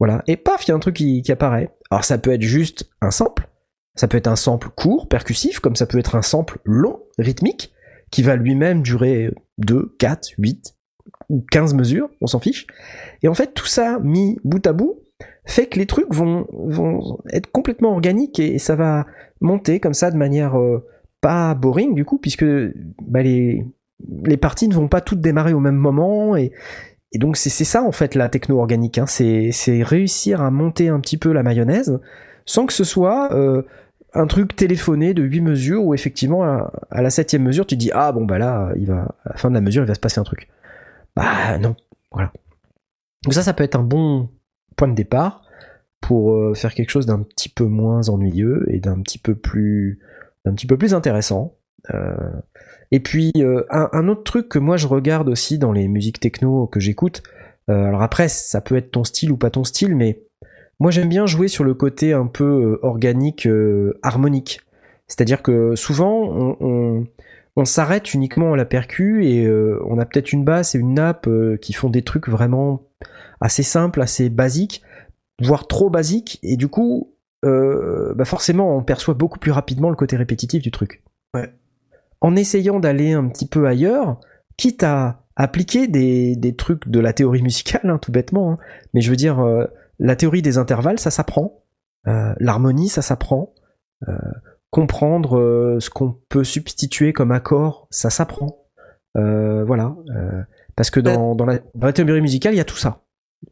[0.00, 0.22] Voilà.
[0.26, 1.70] Et paf, il y a un truc qui, qui apparaît.
[1.90, 3.48] Alors ça peut être juste un sample,
[3.94, 7.72] ça peut être un sample court, percussif, comme ça peut être un sample long, rythmique,
[8.10, 10.74] qui va lui-même durer 2, 4, 8
[11.28, 12.66] ou 15 mesures, on s'en fiche.
[13.22, 15.00] Et en fait, tout ça mis bout à bout,
[15.46, 19.06] fait que les trucs vont, vont être complètement organiques et ça va
[19.40, 20.84] monter comme ça de manière euh,
[21.20, 22.44] pas boring du coup, puisque
[23.02, 23.64] bah, les,
[24.24, 26.52] les parties ne vont pas toutes démarrer au même moment et,
[27.14, 29.06] donc c'est ça en fait la techno organique, hein.
[29.06, 32.00] c'est c'est réussir à monter un petit peu la mayonnaise
[32.44, 33.62] sans que ce soit euh,
[34.14, 37.92] un truc téléphoné de 8 mesures où effectivement à, à la septième mesure tu dis
[37.94, 40.00] ah bon bah là il va à la fin de la mesure il va se
[40.00, 40.48] passer un truc.
[41.14, 41.76] Bah non,
[42.10, 42.32] voilà.
[43.22, 44.28] Donc ça ça peut être un bon
[44.76, 45.44] point de départ
[46.04, 50.00] pour euh, faire quelque chose d'un petit peu moins ennuyeux et d'un petit peu plus
[50.44, 51.56] d'un petit peu plus intéressant.
[51.94, 52.14] Euh,
[52.90, 56.66] et puis euh, un, autre truc que moi je regarde aussi dans les musiques techno
[56.66, 57.22] que j'écoute.
[57.68, 60.20] alors après ça peut être ton style ou pas ton style, mais
[60.78, 63.48] moi j'aime bien jouer sur le côté un peu organique,
[64.02, 64.60] harmonique.
[65.06, 67.06] C'est-à-dire que souvent on,
[67.56, 69.48] on, s'arrête uniquement à la percu et
[69.86, 71.28] on a peut-être une basse et une nappe
[71.62, 72.82] qui font des trucs vraiment
[73.40, 74.82] assez simples, assez basiques,
[75.40, 79.96] voire trop basiques, et du coup, euh, bah forcément, on perçoit beaucoup plus rapidement le
[79.96, 81.02] côté répétitif du truc.
[81.34, 81.52] Ouais.
[82.20, 84.20] En essayant d'aller un petit peu ailleurs,
[84.56, 88.58] quitte à appliquer des, des trucs de la théorie musicale, hein, tout bêtement, hein,
[88.94, 89.64] mais je veux dire, euh,
[89.98, 91.64] la théorie des intervalles, ça s'apprend,
[92.06, 93.52] euh, l'harmonie, ça s'apprend,
[94.08, 94.16] euh,
[94.70, 98.64] comprendre euh, ce qu'on peut substituer comme accord, ça s'apprend.
[99.16, 99.94] Euh, voilà.
[100.16, 100.42] euh,
[100.74, 103.03] parce que dans, dans, la, dans la théorie musicale, il y a tout ça.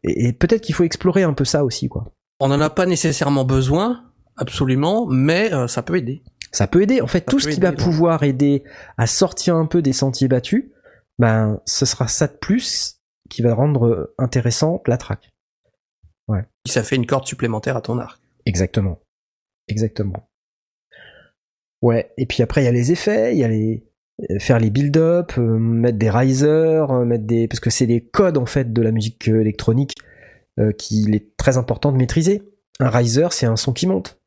[0.03, 2.11] Et, et peut-être qu'il faut explorer un peu ça aussi, quoi.
[2.39, 6.23] On n'en a pas nécessairement besoin, absolument, mais euh, ça peut aider.
[6.51, 7.01] Ça peut aider.
[7.01, 7.75] En fait, Ça tout ce qui va ouais.
[7.75, 8.63] pouvoir aider
[8.97, 10.65] à sortir un peu des sentiers battus,
[11.19, 15.31] ben, ce sera ça de plus qui va rendre intéressante la track.
[16.65, 18.21] Ça fait une corde supplémentaire à ton arc.
[18.45, 18.99] Exactement.
[19.67, 20.29] Exactement.
[21.81, 23.85] Ouais, et puis après il y a les effets, il y a les
[24.39, 28.37] faire les build-up, euh, mettre des risers, euh, mettre des parce que c'est des codes
[28.37, 29.95] en fait de la musique euh, électronique
[30.59, 32.43] euh, qu'il est très important de maîtriser.
[32.79, 34.19] Un riser, c'est un son qui monte.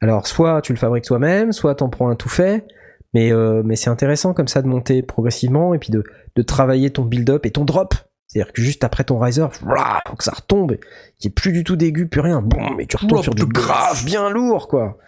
[0.00, 2.66] Alors soit tu le fabriques toi-même, soit t'en prends un tout fait,
[3.12, 6.02] mais euh, mais c'est intéressant comme ça de monter progressivement et puis de
[6.36, 7.94] de travailler ton build-up et ton drop.
[8.26, 10.76] C'est-à-dire que juste après ton riser, voilà, faut que ça retombe,
[11.18, 13.44] qu'il n'y ait plus du tout d'aigu, plus rien, bon, mais tu retombes sur du
[13.44, 14.98] grave bien lourd, quoi.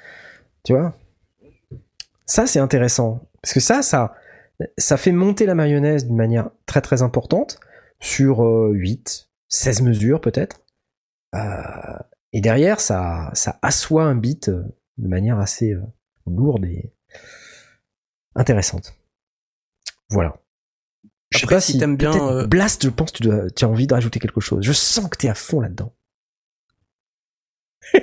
[0.65, 0.97] Tu vois?
[2.27, 3.21] Ça, c'est intéressant.
[3.43, 4.15] Parce que ça, ça,
[4.79, 7.59] ça fait monter la mayonnaise d'une manière très très importante,
[8.01, 10.61] sur euh, 8, 16 mesures peut-être.
[11.35, 11.99] Euh,
[12.33, 14.63] et derrière, ça, ça assoit un beat euh,
[14.99, 15.83] de manière assez euh,
[16.27, 16.93] lourde et
[18.35, 18.95] intéressante.
[20.11, 20.39] Voilà.
[21.31, 23.51] Je sais Après, pas si si t'aimes bien, euh, Blast, je pense que tu, dois,
[23.51, 24.63] tu as envie de rajouter quelque chose.
[24.65, 25.95] Je sens que t'es à fond là-dedans.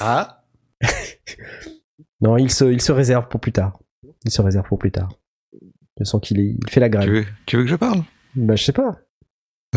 [0.00, 0.42] Ah
[2.20, 3.78] Non, il se, il se réserve pour plus tard.
[4.24, 5.08] Il se réserve pour plus tard.
[5.98, 7.04] Je sens qu'il est, il fait la grève.
[7.04, 8.02] tu veux, tu veux que je parle?
[8.34, 8.98] Bah, je sais pas.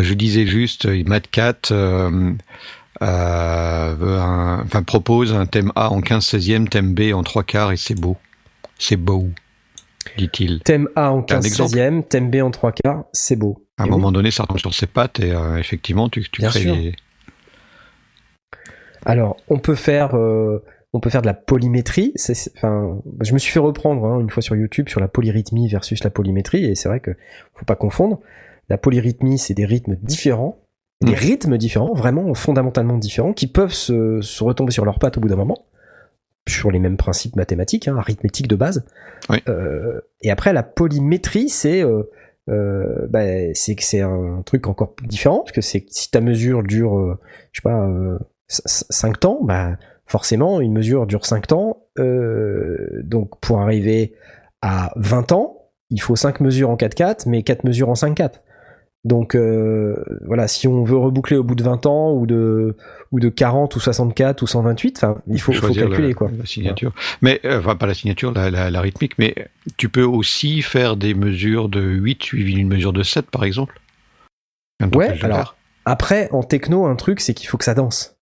[0.01, 2.33] Je disais juste, euh, Mad Cat euh,
[3.01, 7.77] euh, un- enfin, propose un thème A en 15-16e, thème B en 3 quarts, et
[7.77, 8.17] c'est beau.
[8.79, 9.29] C'est beau,
[10.17, 10.61] dit-il.
[10.63, 11.75] Thème A en T'as un 15 exemple?
[11.77, 13.65] 16e, thème B en 3 quarts, c'est beau.
[13.77, 14.13] À un Et moment oui.
[14.13, 16.75] donné, ça retombe sur ses pattes, et euh, effectivement, tu, tu Bien crées sûr.
[16.75, 16.95] des...
[19.05, 20.15] Alors, on peut faire,
[20.93, 22.13] on peut faire de la polymétrie.
[22.55, 26.03] Enfin, je me suis fait reprendre hein, une fois sur YouTube sur la polyrythmie versus
[26.03, 27.11] la polymétrie, et c'est vrai que
[27.55, 28.19] faut pas confondre.
[28.69, 30.59] La polyrythmie, c'est des rythmes différents,
[31.01, 31.15] des Mm.
[31.15, 35.27] rythmes différents, vraiment fondamentalement différents, qui peuvent se, se retomber sur leurs pattes au bout
[35.27, 35.65] d'un moment,
[36.47, 38.85] sur les mêmes principes mathématiques, hein, arithmétiques de base.
[39.29, 39.39] Oui.
[39.49, 42.03] Euh, et après, la polymétrie, c'est euh,
[42.49, 43.21] euh, bah,
[43.53, 47.19] c'est que c'est un truc encore différent, parce que c'est si ta mesure dure, euh,
[47.51, 51.87] je sais pas, euh, 5 temps, bah forcément une mesure dure 5 temps.
[51.99, 54.13] Euh, donc pour arriver
[54.61, 58.41] à 20 ans, il faut 5 mesures en 4-4, mais 4 mesures en 5-4.
[59.05, 62.77] Donc euh, voilà, si on veut reboucler au bout de 20 ans ou de
[63.11, 66.31] ou de 40 ou 64 ou 128, enfin il faut, calculer la, quoi.
[66.37, 66.93] la signature.
[67.21, 69.35] Mais, euh, enfin, pas la signature, la, la, la rythmique, mais
[69.75, 73.79] tu peux aussi faire des mesures de 8 suivies d'une mesure de 7, par exemple
[74.93, 75.55] Ouais, alors.
[75.85, 78.12] Après en techno, un truc c'est qu'il faut que ça danse.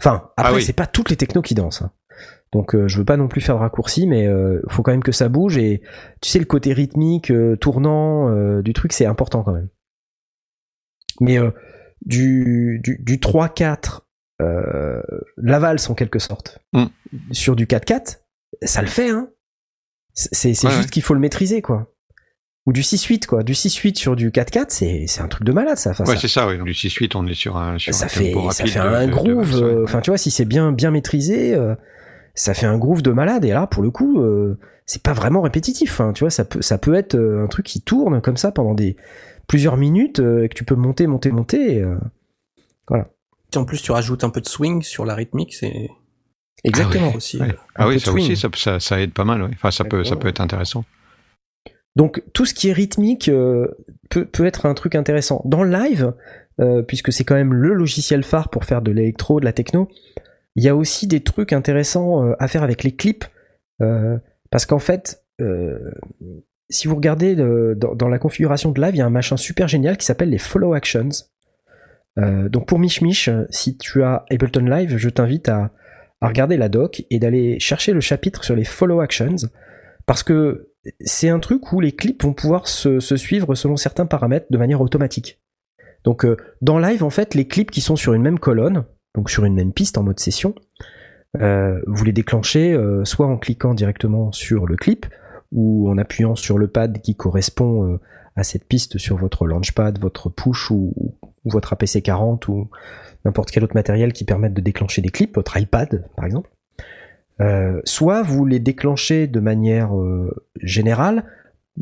[0.00, 0.62] Enfin, après Ah oui.
[0.62, 1.82] c'est pas toutes les technos qui dansent.
[1.82, 1.92] hein.
[2.52, 5.02] Donc euh, je veux pas non plus faire de raccourci, mais euh, faut quand même
[5.02, 5.82] que ça bouge et
[6.20, 9.68] tu sais le côté rythmique, euh, tournant euh, du truc c'est important quand même.
[11.20, 11.50] Mais euh,
[12.04, 14.00] du, du, du 3-4,
[14.42, 15.00] euh,
[15.36, 16.84] la valse en quelque sorte, Mm.
[17.32, 18.20] sur du 4-4,
[18.62, 19.28] ça le fait, hein.
[20.12, 20.90] C'est c'est Ouais, juste ouais.
[20.90, 21.92] qu'il faut le maîtriser, quoi.
[22.66, 23.42] Ou du 6-8, quoi.
[23.42, 25.90] Du 6-8 sur du 4-4, c'est c'est un truc de malade, ça.
[25.90, 26.56] Enfin, Ouais, ça- c'est ça, oui.
[26.64, 28.84] Du 6-8, on est sur un, sur ça un fait, tempo ça rapide fait de-
[28.94, 29.62] un de- groove.
[29.62, 31.74] euh, Enfin, tu vois, si c'est bien, bien maîtrisé, euh,
[32.34, 33.44] ça fait un groove de malade.
[33.44, 36.00] Et là, pour le coup, euh, c'est pas vraiment répétitif.
[36.00, 38.72] hein, tu vois, ça peut, ça peut être un truc qui tourne comme ça pendant
[38.74, 38.96] des
[39.46, 41.76] plusieurs minutes euh, et que tu peux monter, monter, monter.
[41.76, 41.96] et, euh,
[43.52, 45.88] Si en plus tu rajoutes un peu de swing sur la rythmique, c'est
[46.64, 47.14] exactement.
[47.14, 47.38] aussi.
[47.40, 47.50] Ouais.
[47.50, 49.42] euh, Ah oui, ça aussi, ça, ça, ça aide pas mal.
[49.42, 49.50] ouais.
[49.52, 50.84] Enfin, ça peut, ça peut être intéressant.
[51.96, 53.68] Donc tout ce qui est rythmique euh,
[54.10, 55.42] peut, être un truc intéressant.
[55.44, 56.12] Dans le live,
[56.60, 59.88] euh, puisque c'est quand même le logiciel phare pour faire de l'électro, de la techno,
[60.56, 63.24] il y a aussi des trucs intéressants euh, à faire avec les clips.
[64.50, 65.22] parce qu'en fait,
[66.70, 69.96] si vous regardez dans, la configuration de live, il y a un machin super génial
[69.96, 71.08] qui s'appelle les follow actions.
[72.16, 75.72] Donc pour Mich Mich, si tu as Ableton Live, je t'invite à
[76.22, 79.50] regarder la doc et d'aller chercher le chapitre sur les follow actions.
[80.06, 84.46] Parce que c'est un truc où les clips vont pouvoir se, suivre selon certains paramètres
[84.50, 85.40] de manière automatique.
[86.04, 89.30] Donc euh, dans live, en fait, les clips qui sont sur une même colonne, donc
[89.30, 90.54] sur une même piste en mode session,
[91.40, 95.06] euh, vous les déclenchez euh, soit en cliquant directement sur le clip
[95.52, 97.98] ou en appuyant sur le pad qui correspond
[98.34, 100.92] à cette piste sur votre launchpad, votre push ou,
[101.44, 102.68] ou votre APC40 ou
[103.24, 106.50] n'importe quel autre matériel qui permette de déclencher des clips, votre iPad par exemple.
[107.40, 111.24] Euh, soit vous les déclenchez de manière euh, générale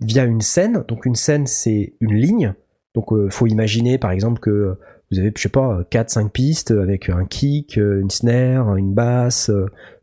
[0.01, 0.85] via une scène.
[0.89, 2.55] Donc une scène c'est une ligne.
[2.95, 4.79] Donc euh, faut imaginer par exemple que
[5.11, 9.51] vous avez je sais pas 4 5 pistes avec un kick, une snare, une basse,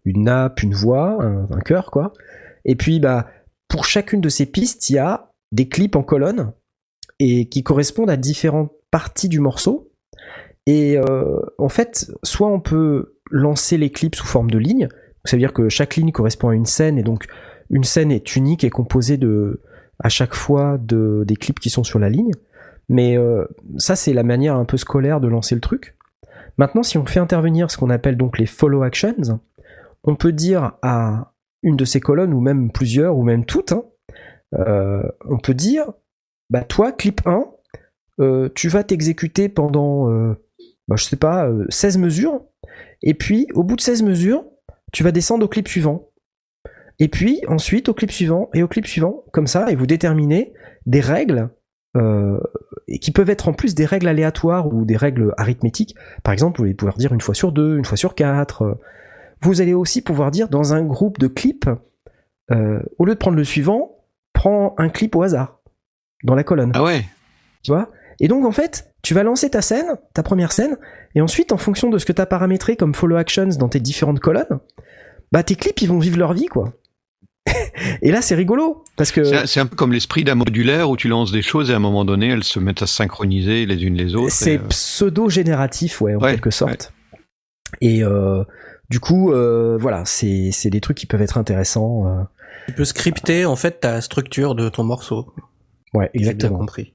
[0.06, 2.14] une nappe, une voix, un, un chœur quoi.
[2.66, 3.28] Et puis bah
[3.68, 6.52] pour chacune de ces pistes, il y a des clips en colonne
[7.20, 9.92] et qui correspondent à différentes parties du morceau.
[10.66, 14.90] Et euh, en fait, soit on peut lancer les clips sous forme de ligne,
[15.25, 17.25] ça veut dire que chaque ligne correspond à une scène et donc
[17.69, 19.62] une scène est unique et composée de
[19.99, 22.32] à chaque fois de des clips qui sont sur la ligne.
[22.88, 23.45] Mais euh,
[23.77, 25.95] ça c'est la manière un peu scolaire de lancer le truc.
[26.58, 29.39] Maintenant, si on fait intervenir ce qu'on appelle donc les follow actions,
[30.03, 33.84] on peut dire à une de ces colonnes ou même plusieurs ou même toutes, hein,
[34.55, 35.86] euh, on peut dire
[36.49, 37.45] bah toi clip 1
[38.19, 40.34] euh, tu vas t'exécuter pendant euh,
[40.88, 42.41] bah, je sais pas euh, 16 mesures
[43.01, 44.43] et puis au bout de 16 mesures
[44.92, 46.10] tu vas descendre au clip suivant.
[47.00, 48.50] Et puis ensuite au clip suivant.
[48.54, 50.54] Et au clip suivant comme ça et vous déterminez
[50.86, 51.50] des règles
[51.98, 52.40] euh,
[52.88, 55.96] et qui peuvent être en plus des règles aléatoires ou des règles arithmétiques.
[56.24, 58.80] Par exemple vous allez pouvoir dire une fois sur deux une fois sur quatre.
[59.42, 61.70] Vous allez aussi pouvoir dire dans un groupe de clips
[62.52, 63.96] euh, au lieu de prendre le suivant
[64.34, 65.60] prends un clip au hasard
[66.24, 66.72] dans la colonne.
[66.74, 67.06] Ah ouais.
[67.64, 67.90] Tu vois?
[68.20, 70.78] Et donc en fait, tu vas lancer ta scène, ta première scène,
[71.15, 73.80] et ensuite en fonction de ce que tu as paramétré comme follow actions dans tes
[73.80, 74.59] différentes colonnes,
[75.32, 76.74] bah tes clips ils vont vivre leur vie quoi.
[78.01, 81.07] et là, c'est rigolo parce que C'est un peu comme l'esprit d'un modulaire où tu
[81.07, 83.84] lances des choses et à un moment donné, elles se mettent à se synchroniser les
[83.84, 84.32] unes les autres.
[84.32, 86.93] c'est euh, pseudo-génératif, ouais, en Ouais, quelque sorte.
[87.82, 88.43] Et euh,
[88.89, 92.07] du coup, euh, voilà, c'est c'est des trucs qui peuvent être intéressants.
[92.07, 92.24] euh.
[92.67, 95.34] Tu peux scripter en fait ta structure de ton morceau.
[95.93, 96.59] Ouais, J'ai bien exactement.
[96.59, 96.93] compris.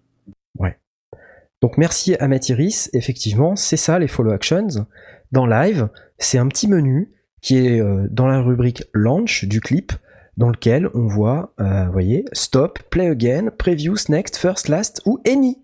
[1.65, 4.87] Donc merci à Mathiris, effectivement, c'est ça les follow actions.
[5.33, 5.89] Dans live,
[6.19, 7.11] c'est un petit menu
[7.41, 9.93] qui est euh, dans la rubrique launch du clip,
[10.37, 15.21] dans lequel on voit, euh, vous voyez, stop, play again, previews, next, first, last ou
[15.27, 15.57] any.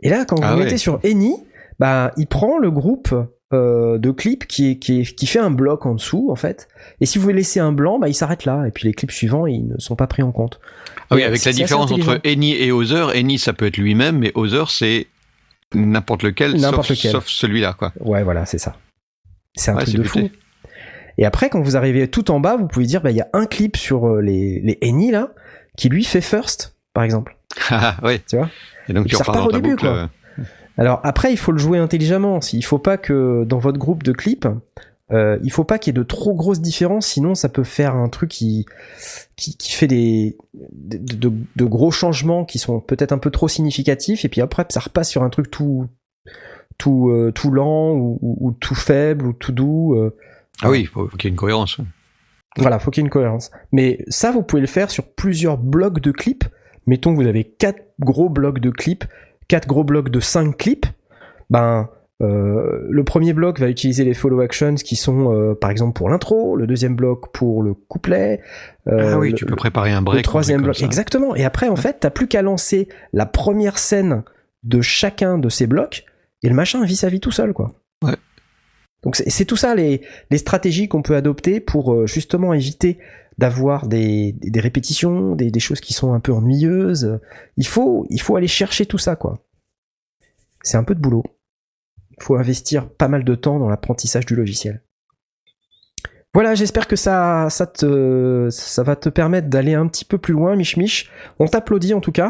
[0.00, 0.64] Et là, quand Ah vous ouais.
[0.66, 1.44] mettez sur any,
[1.80, 3.12] bah, il prend le groupe
[3.54, 6.68] euh, de clips qui, est, qui, est- qui fait un bloc en dessous, en fait.
[7.00, 8.64] Et si vous laissez un blanc, bah, il s'arrête là.
[8.66, 10.60] Et puis les clips suivants, ils ne sont pas pris en compte.
[11.10, 12.20] Ah oui, Et avec la différence entre.
[12.24, 13.10] Any et Other.
[13.14, 15.06] Any, ça peut être lui-même, mais Other, c'est
[15.74, 17.10] n'importe lequel, N'importe sauf, lequel.
[17.12, 17.92] sauf celui-là, quoi.
[18.00, 18.76] Ouais, voilà, c'est ça.
[19.56, 20.30] C'est un Ouais, truc de fou.
[21.18, 23.28] Et après, quand vous arrivez tout en bas, vous pouvez dire, bah, il y a
[23.32, 25.30] un clip sur euh, les, les Any, là,
[25.76, 27.36] qui lui fait first, par exemple.
[27.70, 28.20] Ah, ouais.
[28.28, 28.50] Tu vois?
[28.88, 29.82] Et donc Et tu repars au ta début, boucle.
[29.86, 29.94] quoi.
[29.96, 30.06] euh.
[30.76, 32.40] Alors après, il faut le jouer intelligemment.
[32.52, 34.48] Il faut pas que dans votre groupe de clips,
[35.12, 37.94] euh, il faut pas qu'il y ait de trop grosses différences, sinon ça peut faire
[37.94, 38.66] un truc qui
[39.36, 40.36] qui, qui fait des
[40.72, 40.96] de,
[41.28, 44.80] de- de gros changements qui sont peut-être un peu trop significatifs, et puis après ça
[44.80, 45.86] repasse sur un truc tout
[46.78, 49.94] tout euh, tout lent ou, ou- ou tout faible ou tout doux.
[49.94, 50.16] euh.
[50.62, 51.78] Ah oui, il faut, faut qu'il y ait une cohérence.
[52.56, 53.50] Voilà, faut qu'il y ait une cohérence.
[53.72, 56.44] Mais ça, vous pouvez le faire sur plusieurs blocs de clips.
[56.86, 59.04] Mettons que vous avez quatre gros blocs de clips,
[59.48, 60.86] quatre gros blocs de cinq clips.
[61.50, 61.88] Ben,
[62.22, 66.08] euh, le premier bloc va utiliser les follow actions qui sont, euh, par exemple, pour
[66.08, 66.56] l'intro.
[66.56, 68.40] Le deuxième bloc pour le couplet.
[68.88, 70.18] euh, ah oui, le- tu peux préparer un break.
[70.18, 71.34] le troisième bloc, exactement.
[71.34, 74.22] Et après, en fait, t'as plus qu'à lancer la première scène
[74.62, 76.04] de chacun de ces blocs,
[76.42, 77.74] et le machin vit sa vie tout seul, quoi.
[78.02, 78.14] Ouais.
[79.02, 82.98] Donc c'est c'est tout ça les, les stratégies qu'on peut adopter pour euh, justement éviter
[83.38, 87.18] d'avoir des, des répétitions, des, des choses qui sont un peu ennuyeuses.
[87.56, 89.44] Il faut, il faut aller chercher tout ça, quoi.
[90.62, 91.24] C'est un peu de boulot.
[92.18, 94.82] Il faut investir pas mal de temps dans l'apprentissage du logiciel.
[96.32, 100.34] Voilà, j'espère que ça, ça, te, ça va te permettre d'aller un petit peu plus
[100.34, 101.08] loin, Mich Mich.
[101.38, 102.28] On t'applaudit en tout cas.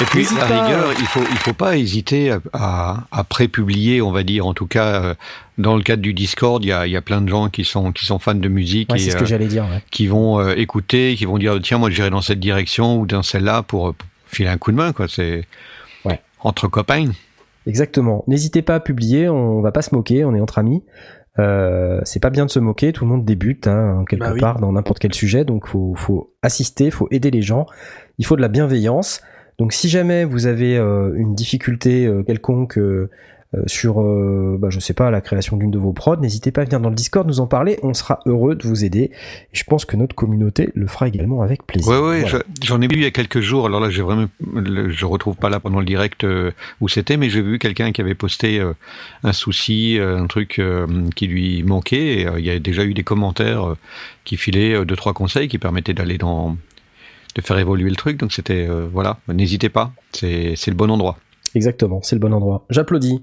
[0.00, 0.44] Et puis, pas.
[0.44, 4.46] rigueur, il faut, il faut pas hésiter à, à, à pré-publier, on va dire.
[4.46, 5.14] En tout cas, euh,
[5.58, 7.64] dans le cadre du Discord, il y a, il y a plein de gens qui
[7.64, 9.64] sont, qui sont fans de musique Ouais, et ce que euh, j'allais dire.
[9.64, 9.82] ouais.
[9.90, 13.22] qui vont euh, écouter, qui vont dire tiens, moi, j'irai dans cette direction ou dans
[13.22, 15.06] celle-là pour, euh, pour filer un coup de main, quoi.
[15.08, 15.44] C'est
[16.04, 16.20] Ouais.
[16.40, 17.10] entre copains.
[17.66, 18.22] Exactement.
[18.28, 20.84] N'hésitez pas à publier, on va pas se moquer, on est entre amis.
[21.40, 24.40] Euh, c'est pas bien de se moquer, tout le monde débute hein, quelque Bah oui.
[24.40, 27.66] part dans n'importe quel sujet, donc faut, faut assister, faut aider les gens,
[28.18, 29.20] il faut de la bienveillance.
[29.58, 33.10] Donc si jamais vous avez euh, une difficulté euh, quelconque euh,
[33.66, 36.64] sur, euh, bah, je sais pas, la création d'une de vos prods, n'hésitez pas à
[36.64, 39.04] venir dans le Discord nous en parler, on sera heureux de vous aider.
[39.10, 39.10] Et
[39.52, 41.92] je pense que notre communauté le fera également avec plaisir.
[41.92, 42.26] Voilà.
[42.26, 43.64] je- j'en ai vu il y a quelques jours.
[43.66, 46.26] Alors là, j'ai vraiment, je retrouve pas là pendant le direct
[46.80, 48.62] où c'était, mais j'ai vu quelqu'un qui avait posté
[49.24, 50.60] un souci, un truc
[51.16, 52.20] qui lui manquait.
[52.20, 53.74] Et, il y a déjà eu des commentaires
[54.24, 56.58] qui filaient deux trois conseils qui permettaient d'aller dans,
[57.40, 58.18] de faire évoluer le truc.
[58.18, 61.16] Donc c'était, euh, voilà, n'hésitez pas, c'est c'est le bon endroit.
[61.54, 62.64] Exactement, c'est le bon endroit.
[62.70, 63.20] J'applaudis.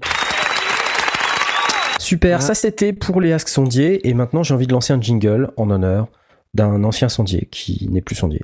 [1.98, 2.40] Super, Ah.
[2.40, 5.70] ça c'était pour les Ask Sondiers, et maintenant j'ai envie de lancer un jingle en
[5.70, 6.08] honneur
[6.54, 8.40] d'un ancien sondier qui n'est plus sondier.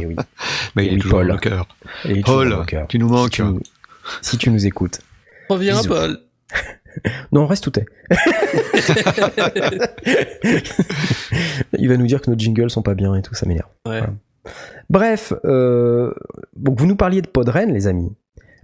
[0.00, 0.16] Et oui.
[0.76, 1.28] Mais Et il est oui, toujours Paul.
[1.28, 1.66] dans le cœur.
[2.04, 2.86] Est Paul, dans mon cœur.
[2.88, 3.30] tu nous Si manques.
[3.30, 3.60] tu nous,
[4.22, 5.00] si tu nous écoutes.
[5.48, 5.88] Reviens, Bisous.
[5.88, 6.18] Paul.
[7.32, 7.86] Non, reste tout est.
[11.78, 13.68] il va nous dire que nos jingles sont pas bien et tout, ça m'énerve.
[13.86, 14.02] Ouais.
[14.88, 16.12] Bref, euh,
[16.56, 18.12] donc vous nous parliez de Podren, les amis.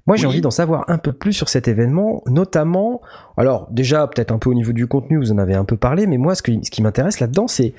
[0.06, 0.34] Moi, j'ai Oui.
[0.34, 3.00] envie d'en savoir un peu plus sur cet événement, notamment,
[3.36, 6.06] alors déjà peut-être un peu au niveau du contenu, vous en avez un peu parlé,
[6.06, 7.74] mais moi, ce, que, ce qui m'intéresse là-dedans, c'est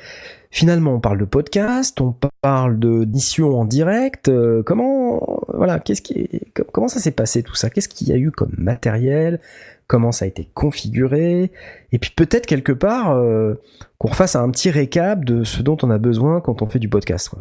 [0.51, 4.27] finalement, on parle de podcast, on parle de d'émission en direct.
[4.27, 7.69] euh, comment, voilà, qu'est-ce qui, com- comment ça s'est passé tout ça?
[7.69, 9.39] Qu'est-ce qu'il y a eu comme matériel?
[9.87, 11.51] Comment ça a été configuré
[11.93, 13.53] Et puis peut-être quelque part euh,
[13.97, 16.89] qu'on refasse un petit récap de ce dont on a besoin quand on fait du
[16.89, 17.31] podcast.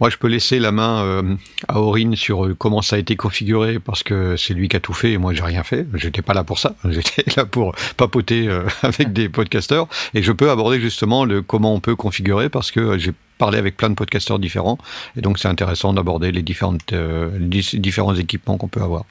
[0.00, 1.34] Moi, je peux laisser la main euh,
[1.66, 4.80] à Aurine sur euh, comment ça a été configuré parce que c'est lui qui a
[4.80, 5.86] tout fait et moi j'ai rien fait.
[5.94, 6.76] J'étais pas là pour ça.
[6.84, 8.48] J'étais là pour papoter
[8.82, 12.98] avec des podcasteurs et je peux aborder justement le comment on peut configurer parce que
[12.98, 14.78] j'ai parlé avec plein de podcasteurs différents
[15.16, 19.04] et donc c'est intéressant d'aborder les différents équipements qu'on peut avoir.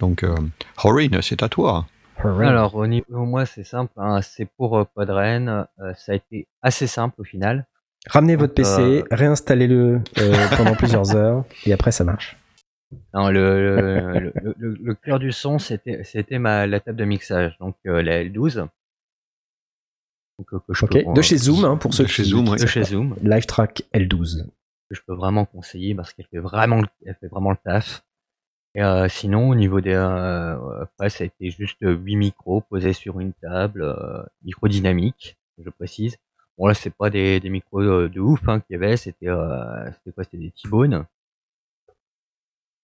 [0.00, 0.34] Donc, euh,
[0.82, 1.86] Aurine, c'est à toi.
[2.18, 3.92] Alors, au niveau moi, c'est simple.
[3.96, 5.66] hein, c'est pour euh, Podren.
[5.80, 7.66] euh, ça a été assez simple au final.
[8.08, 12.36] Ramenez votre PC, Euh, réinstallez-le euh, pendant plusieurs heures, et après ça marche.
[13.14, 13.40] Non, le,
[14.12, 17.76] le, le, le- le cœur du son, c'était c'était ma la table de mixage, donc
[17.86, 18.66] euh, la L12.
[20.38, 20.92] Donc, euh, que je Ok.
[21.04, 22.58] peux- De chez Zoom, hein, pour ceux De chez qui- Zoom, ouais.
[22.58, 22.84] de chez.
[22.84, 24.44] Zoom, Live Track L12.
[24.90, 28.04] que je peux vraiment conseiller parce qu'elle fait vraiment, le- elle fait vraiment le taf.
[28.74, 32.92] Et euh, sinon, au niveau des, euh, après, ça a été juste huit micros posés
[32.92, 36.16] sur une table, euh, micro dynamique, je précise.
[36.58, 40.12] Bon là, c'est pas des, des micros de ouf hein, qu'il y avait, c'était, c'était
[40.12, 41.04] quoi C'était des T-Bone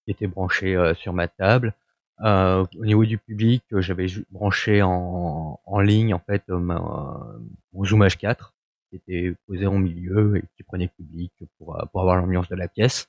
[0.05, 1.75] qui étaient branchés sur ma table.
[2.23, 7.27] Au niveau du public, j'avais branché en, en ligne en fait ma-
[7.73, 8.53] mon Zoom H4
[8.91, 12.69] qui était posé en milieu et qui prenait public pour, pour avoir l'ambiance de la
[12.69, 13.09] pièce.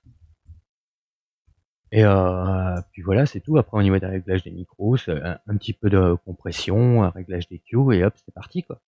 [1.91, 3.57] Et euh, puis voilà, c'est tout.
[3.57, 7.47] Après, au niveau des réglages des micros, un, un petit peu de compression, un réglage
[7.49, 8.79] des Q, et hop, c'est parti, quoi.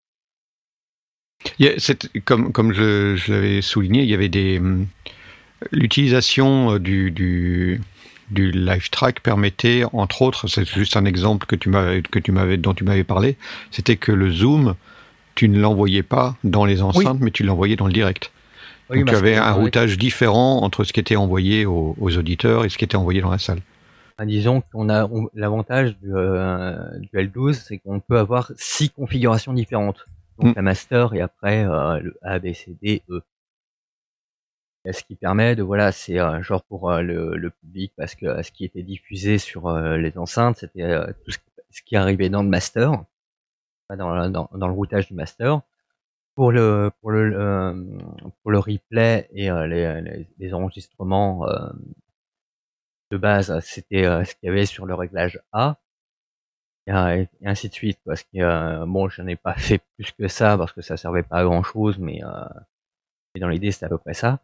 [1.59, 4.87] Il y a cette- comme comme je, je l'avais souligné, il y avait des hum,
[5.71, 7.81] l'utilisation euh, du, du
[8.31, 12.73] du live track permettait entre autres, c'est juste un exemple que tu que tu dont
[12.73, 13.37] tu m'avais parlé,
[13.71, 14.75] c'était que le zoom
[15.35, 18.31] tu ne l'envoyais pas dans les enceintes, mais tu l'envoyais dans le direct.
[18.89, 22.17] Donc parce avais que, un ouais, routage différent entre ce qui était envoyé aux, aux
[22.17, 23.59] auditeurs et ce qui était envoyé dans la salle.
[24.17, 29.53] enfin, disons qu'on a l'avantage du, euh, du L12, c'est qu'on peut avoir six configurations
[29.53, 30.05] différentes.
[30.39, 30.53] Donc Mm.
[30.55, 33.21] la master et après euh, le A, B, C, D, E.
[34.85, 38.41] Et ce qui permet de voilà, c'est euh, genre pour le, le public parce que
[38.43, 42.43] ce qui était diffusé sur les enceintes, c'était tout ce qui, ce qui arrivait dans
[42.43, 42.91] le master,
[43.95, 45.61] dans le routage du master.
[46.35, 47.73] Pour le pour le euh,
[48.41, 51.69] pour le replay et euh, les, les, enregistrements euh,
[53.11, 55.77] de base, c'était euh, ce qu'il y avait sur le réglage A.
[56.87, 60.27] Et, euh, ainsi de suite parce que bon je n'en ai pas fait plus que
[60.27, 62.21] ça parce que ça servait pas à grand chose mais,
[63.33, 64.39] mais dans l'idée c'était à peu près ça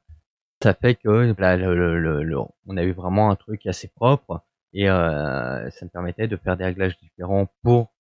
[0.64, 2.38] ça fait que voilà, le, le- le-
[2.68, 4.42] on a eu vraiment un truc assez propre
[4.74, 7.92] et ça me permettait de faire des réglages différents pour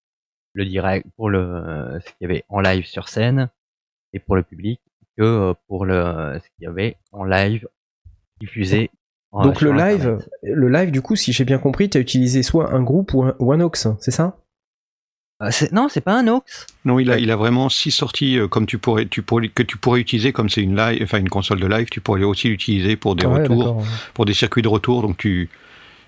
[0.54, 3.50] le direct pour le ce qu'il y avait en live sur scène
[4.14, 4.80] et pour le public
[5.18, 7.68] que euh, pour le ce qu'il y avait en live
[8.40, 8.90] diffusé
[9.32, 10.30] en- Donc le live, Internet.
[10.44, 13.24] le live du coup, si j'ai bien compris, tu as utilisé soit un groupe ou
[13.24, 14.38] un, ou un aux, c'est ça?
[15.42, 16.44] Euh, non c'est pas un aux
[16.84, 19.64] Non, il a, il a vraiment six sorties euh, comme tu pourrais, tu pourrais, que
[19.64, 22.50] tu pourrais utiliser comme c'est une live, enfin une console de live, tu pourrais aussi
[22.50, 23.82] l'utiliser pour des Ouais, retours,
[24.14, 25.02] pour des circuits de retour.
[25.02, 25.50] Donc tu,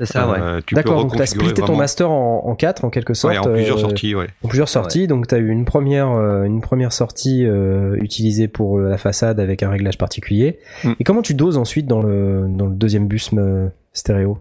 [0.05, 2.89] c'est ça ouais euh, D'accord, donc tu as splitté ton master en, en quatre en
[2.89, 3.33] quelque sorte.
[3.33, 4.27] Ouais, en plusieurs euh, sorties, ouais.
[4.43, 8.47] En plusieurs sorties, donc tu as eu une première, euh, une première sortie euh, utilisée
[8.47, 10.59] pour la façade avec un réglage particulier.
[10.83, 10.91] Mm.
[10.99, 14.37] Et comment tu doses ensuite dans le, dans le deuxième bus euh, stéréo?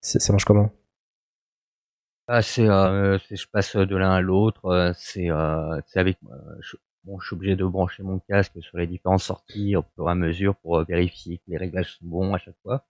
[0.00, 0.70] C'est- Ça marche comment?
[2.26, 4.66] Ah, c'est, euh, je passe de l'un à l'autre.
[4.66, 6.18] euh, C'est, euh, c'est avec.
[6.30, 9.82] euh, je, bon, je suis obligé de brancher mon casque sur les différentes sorties au
[9.94, 12.84] fur et à mesure pour euh, vérifier que les réglages sont bons à chaque fois.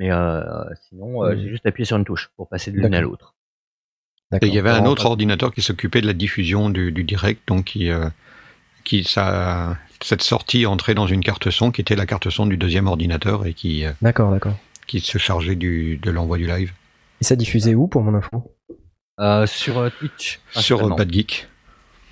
[0.00, 0.40] Mais euh,
[0.88, 3.10] sinon, euh, j'ai juste appuyé sur une touche pour passer de l'une à D'accord.
[3.10, 3.34] l'autre.
[4.40, 4.92] Et il y avait un D'accord.
[4.92, 8.08] autre ordinateur qui s'occupait de la diffusion du, du direct, donc qui, euh,
[8.82, 12.56] qui ça, cette sortie entrait dans une carte son qui était la carte son du
[12.56, 14.54] deuxième ordinateur et qui, euh, D'accord, d'accord.
[14.86, 16.72] qui se chargeait du, de l'envoi du live
[17.20, 18.56] Et ça diffusait où pour mon info?
[19.20, 20.40] Euh, sur euh, Twitch.
[20.52, 20.96] sur.
[20.96, 21.46] Bad Geek,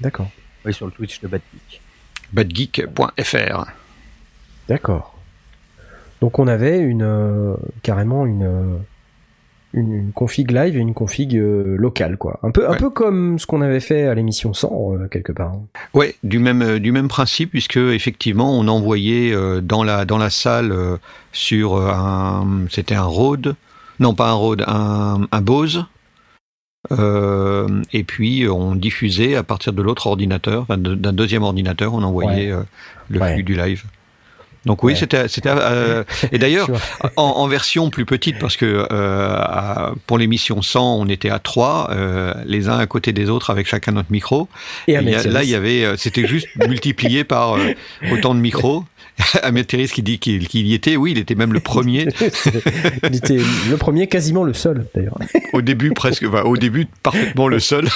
[0.00, 0.30] D'accord.
[0.66, 1.80] Oui, sur le Twitch de Bad Geek.
[2.34, 3.64] badgeek.fr.
[4.68, 5.17] D'accord.
[6.20, 8.76] Donc on avait une euh, carrément une, euh,
[9.72, 12.40] une une config live et une config euh, locale quoi.
[12.42, 15.52] Un peu un peu comme ce qu'on avait fait à l'émission 100 euh, quelque part.
[15.94, 20.74] Ouais, du même du même principe puisque effectivement on envoyait dans la dans la salle
[21.32, 23.54] sur un c'était un Rode,
[24.00, 25.84] non pas un Rode, un un Bose.
[26.92, 32.02] Euh, et puis on diffusait à partir de l'autre ordinateur, enfin, d'un deuxième ordinateur, on
[32.02, 32.62] envoyait euh,
[33.10, 33.34] le Ouais.
[33.34, 33.84] flux du live.
[34.66, 34.98] Donc oui, Ouais.
[34.98, 36.68] c'était c'était euh, et d'ailleurs
[37.16, 41.38] en, en version plus petite parce que euh, à- pour l'émission 100 on était à
[41.38, 44.48] trois euh, les uns à côté des autres avec chacun notre micro
[44.88, 47.72] Et y a- là, il y avait, euh, c'était juste multiplié par euh,
[48.12, 48.84] autant de micros.
[49.42, 52.08] Ahmed Terris qui dit qu'il y était, oui, il était même le premier.
[53.04, 53.38] Il était
[53.70, 55.18] le premier, quasiment le seul d'ailleurs.
[55.52, 57.88] au début, presque, enfin, au début, parfaitement le seul.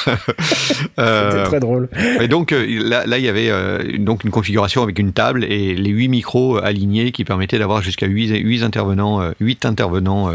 [0.98, 1.88] Euh, C'était très drôle.
[2.20, 5.44] et donc euh, là, là, il y avait euh, donc une configuration avec une table
[5.44, 10.32] et les huit micros alignés qui permettaient d'avoir jusqu'à huit, huit intervenants, huit intervenants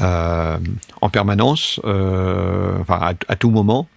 [0.00, 0.56] euh,
[1.00, 3.88] en permanence, enfin à, à tout moment.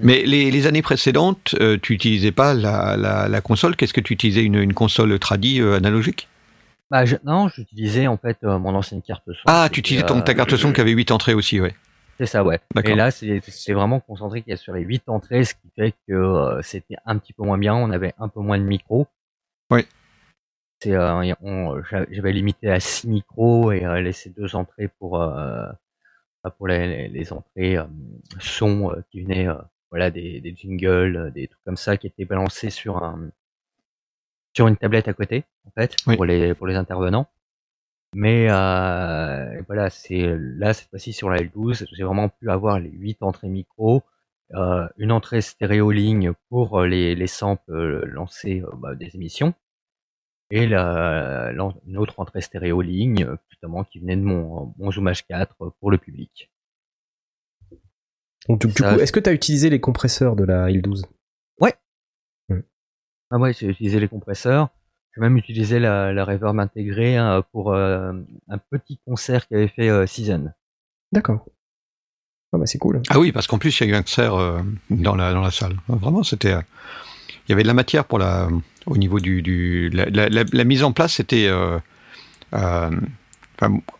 [0.00, 3.76] Mais les, les années précédentes, euh, tu utilisais pas la, la, la console.
[3.76, 6.28] Qu'est-ce que tu utilisais une, une console tradi euh, analogique?
[6.90, 9.42] Bah, je- non, j'utilisais en fait euh, mon ancienne carte son.
[9.46, 11.74] Ah, tu utilisais ton, ta carte son qui avait huit entrées aussi, ouais.
[12.18, 12.60] C'est ça, ouais.
[12.84, 15.94] Et là, c'est vraiment concentré qu'il y a sur les huit entrées, ce qui fait
[16.06, 17.74] que c'était un petit peu moins bien.
[17.74, 19.08] On avait un peu moins de micros.
[19.70, 19.84] Oui.
[20.84, 25.18] J'avais limité à six micros et laissé deux entrées pour
[26.58, 27.84] pour les, les- les entrées euh,
[28.38, 29.54] son euh, qui venaient euh,
[29.94, 33.30] voilà des, des jingles, des trucs comme ça qui étaient balancés sur un
[34.56, 36.16] sur une tablette à côté en fait Oui.
[36.16, 37.28] pour les pour les intervenants.
[38.16, 42.90] Mais euh, voilà, c'est là cette fois-ci sur la L12, j'ai vraiment pu avoir les
[42.90, 44.02] huit entrées micro,
[44.54, 49.14] euh, une entrée stéréo ligne pour euh, les les samples euh, lancés euh, bah, des
[49.16, 49.54] émissions
[50.50, 51.52] et la,
[51.86, 55.48] une autre entrée stéréo ligne euh, justement qui venait de mon mon Zoom H4
[55.80, 56.50] pour le public.
[58.48, 61.02] Donc, du, du Ça, coup, est-ce que tu as utilisé les compresseurs de la L12
[63.30, 64.68] Ah ouais, j'ai utilisé les compresseurs.
[65.14, 68.12] J'ai même utilisé la, la reverb intégrée hein, pour euh,
[68.48, 70.52] un petit concert qu'avait fait euh, Season.
[71.12, 71.46] D'accord.
[72.52, 73.02] Ah bah c'est cool.
[73.08, 75.40] Ah oui, parce qu'en plus, il y a eu un concert euh, dans, la, dans
[75.40, 75.76] la salle.
[75.88, 76.52] Vraiment, c'était.
[76.52, 78.48] il y avait de la matière pour la,
[78.86, 79.42] au niveau du.
[79.42, 81.46] du la, la- la- la mise en place, c'était.
[81.48, 81.78] euh,
[82.54, 82.90] euh,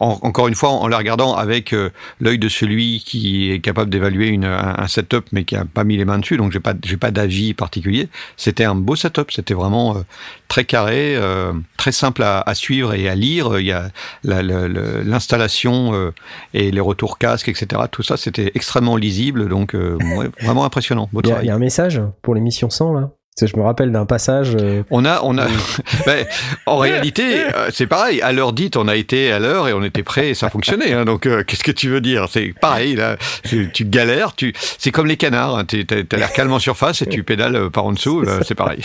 [0.00, 1.90] en- encore une fois, en la regardant avec euh,
[2.20, 5.96] l'œil de celui qui est capable d'évaluer un, un setup, mais qui a pas mis
[5.96, 8.08] les mains dessus, donc j'ai pas, j'ai pas d'avis particulier.
[8.36, 10.00] C'était un beau setup, c'était vraiment euh,
[10.48, 13.58] très carré, euh, très simple à, à suivre et à lire.
[13.58, 13.90] Il y a
[14.22, 16.12] la- la- la- l'installation
[16.52, 17.82] et les retours casques, etc.
[17.90, 21.08] Tout ça, c'était extrêmement lisible, donc ouais, vraiment impressionnant.
[21.40, 23.10] Il y, y a un message pour l'émission 100 là?
[23.36, 24.54] Parce que je me rappelle d'un passage.
[24.54, 25.46] euh, On a, on a.
[26.06, 26.24] Ben,
[26.66, 28.22] en réalité, euh, c'est pareil.
[28.22, 30.92] À l'heure dite, on a été à l'heure et on était prêt et ça fonctionnait.
[30.92, 31.04] hein.
[31.04, 32.26] donc, euh, qu'est-ce que tu veux dire?
[32.30, 33.16] C'est pareil là.
[33.42, 34.36] Tu, galères.
[34.36, 35.56] Tu, c'est comme les canards.
[35.58, 35.64] Hein.
[35.64, 38.24] Tu as l'air calme en surface et tu pédales par en dessous.
[38.44, 38.82] C'est pareil.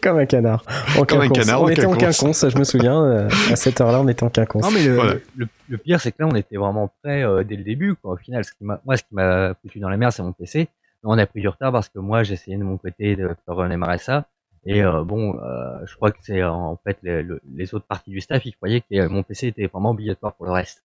[0.00, 0.62] comme un canard.
[0.96, 2.46] En Comme un canard On en était en quinconce.
[2.48, 3.02] je me souviens.
[3.04, 4.62] euh, à cette heure-là, on était en quinconce.
[4.62, 5.14] Non mais le, Voilà.
[5.36, 8.12] le, le pire c'est que là on était vraiment prêt euh, dès le début quoi.
[8.12, 10.32] Au final, ce qui m'a, moi ce qui m'a foutu dans la merde c'est mon
[10.32, 10.68] PC.
[11.04, 13.54] On a pris du retard parce que moi j'ai essayé de mon côté de faire
[13.56, 14.26] redémarrer ça.
[14.66, 18.10] Et euh, bon, euh, je crois que c'est en fait les, le- les autres parties
[18.10, 20.82] du staff, ils croyaient que mon PC était vraiment obligatoire pour le reste.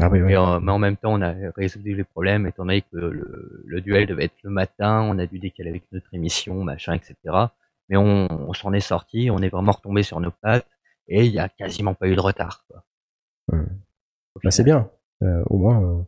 [0.00, 0.32] Ah oui, oui.
[0.32, 3.62] Et, euh, mais en même temps, on a résolu les problèmes, étant donné que le,
[3.66, 7.50] le duel devait être le matin, on a dû décaler avec notre émission, machin, etc.
[7.88, 10.66] Mais on, on s'en est sorti, on est vraiment retombé sur nos pattes,
[11.08, 12.64] et il y a quasiment pas eu de retard.
[14.42, 14.90] Bah, c'est bien.
[15.46, 16.04] Au moins,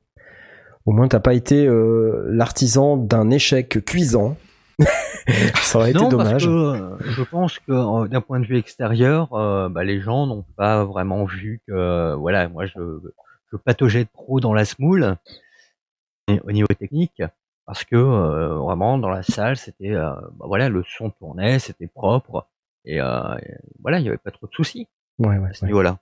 [0.87, 4.37] au moins, t'as pas été euh, l'artisan d'un échec cuisant.
[5.63, 6.31] Ça aurait été dommage.
[6.33, 10.01] parce que euh, je pense que euh, d'un point de vue extérieur, euh, bah, les
[10.01, 13.01] gens n'ont pas vraiment vu que, voilà, moi je,
[13.53, 15.17] je pataugeais trop dans la smoule
[16.43, 17.23] au niveau technique,
[17.67, 21.87] parce que euh, vraiment dans la salle, c'était, euh, bah, voilà, le son tournait, c'était
[21.87, 22.47] propre,
[22.85, 25.63] et, euh, et voilà, il n'y avait pas trop de soucis Ouais, ouais, à ce
[25.63, 25.69] ouais.
[25.69, 25.99] niveau-là.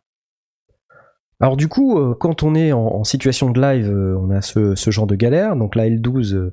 [1.43, 4.40] Alors du coup, euh, quand on est en, en situation de live, euh, on a
[4.40, 5.57] ce, ce genre de galère.
[5.57, 6.51] Donc la L12, euh,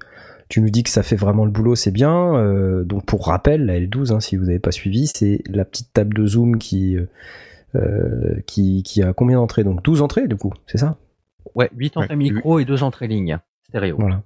[0.50, 2.36] tu nous dis que ça fait vraiment le boulot, c'est bien.
[2.36, 5.94] Euh, donc pour rappel, la L12, hein, si vous n'avez pas suivi, c'est la petite
[5.94, 6.98] table de zoom qui,
[7.76, 9.64] euh, qui, qui a combien d'entrées?
[9.64, 10.98] Donc 12 entrées du coup, c'est ça?
[11.56, 12.16] Ouais, 8 entrées Ouais.
[12.16, 13.38] micro et 2 entrées ligne,
[13.68, 13.96] stéréo.
[14.00, 14.24] Voilà.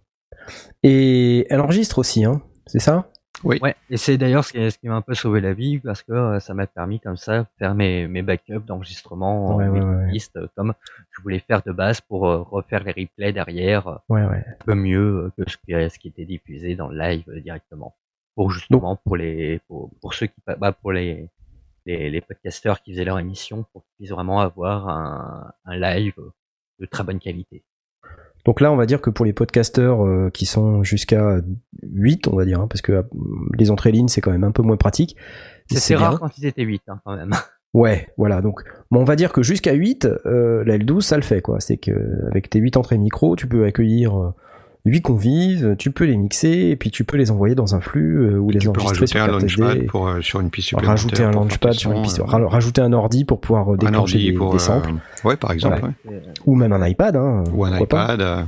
[0.82, 3.10] Et elle enregistre aussi, hein, c'est ça?
[3.44, 6.02] Ouais, et c'est d'ailleurs ce qui, ce qui m'a un peu sauvé la vie parce
[6.02, 9.70] que euh, ça m'a permis comme ça de faire mes, mes backups d'enregistrement Ouais, en
[9.72, 9.96] ouais, ouais, ouais.
[10.04, 10.74] multipiste, euh, comme
[11.12, 14.46] je voulais faire de base pour euh, refaire les replays derrière Ouais, ouais.
[14.48, 17.96] un peu mieux que ce qui, ce qui était diffusé dans le live directement.
[18.36, 21.30] Pour justement pour les pour, pour ceux qui bah, pour les,
[21.86, 26.16] les les podcasteurs qui faisaient leur émission pour qu'ils puissent vraiment avoir un, un live
[26.80, 27.64] de très bonne qualité.
[28.46, 31.38] Donc là, on va dire que pour les podcasteurs euh, qui sont jusqu'à
[31.84, 33.04] 8, on va dire, hein, parce que euh,
[33.58, 35.16] les entrées lignes, c'est quand même un peu moins pratique.
[35.70, 35.98] Bien.
[35.98, 37.32] rare quand ils étaient 8 hein, quand même.
[37.74, 38.44] Ouais, voilà.
[38.44, 41.60] Donc, bon, on va dire que jusqu'à 8, euh, la L12, ça le fait, quoi.
[41.60, 44.34] C'est que avec tes 8 entrées micro, tu peux accueillir
[44.86, 47.80] euh, 8 convives, tu peux les mixer, et puis tu peux les envoyer dans un
[47.80, 50.50] flux euh, ou les Tu peux enregistrer rajouter sur un launchpad pour, euh, sur une
[50.50, 50.90] piste supplémentaire.
[50.90, 53.78] rajouter un launchpad sur une piste, euh, ra- rajouter un ordi pour pouvoir euh, un
[53.78, 54.52] déclencher ordi des, pour.
[54.52, 55.84] des euh, samples, ouais, par exemple.
[55.84, 56.12] Ouais.
[56.12, 56.18] ouais.
[56.26, 58.22] Euh, ou même un iPad, hein, Ou un iPad.
[58.22, 58.44] euh,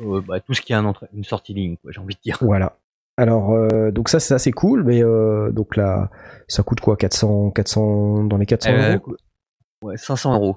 [0.00, 2.38] euh, bah, tout ce qui a un une sortie ligne, quoi, j'ai envie de dire.
[2.40, 2.76] Voilà.
[3.18, 6.08] Alors, euh, donc ça, c'est assez cool, mais euh, donc là,
[6.46, 9.16] ça coûte quoi 400, 400, dans les 400 Euh, euros?
[9.82, 10.56] ouais, 500 euros.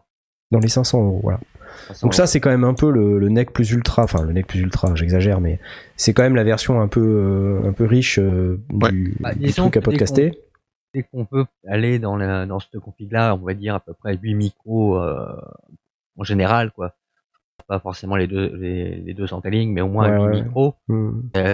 [0.51, 1.39] Dans les 500 euros, voilà.
[1.93, 4.33] 500 Donc ça, c'est quand même un peu le, le NEC plus ultra, enfin le
[4.33, 5.59] NEC plus ultra, j'exagère, mais
[5.95, 8.91] c'est quand même la version un peu, euh, un peu riche euh, Ouais.
[8.91, 10.31] du, Bah, du truc à podcaster.
[10.93, 14.17] dès qu'on peut aller dans, la, dans cette config-là, on va dire à peu près
[14.17, 15.25] 8 micros euh,
[16.17, 16.95] en général, quoi.
[17.67, 20.43] Pas forcément les deux, les, les deux en ligne, mais au moins Ouais, 8 ouais.
[20.43, 20.75] micros.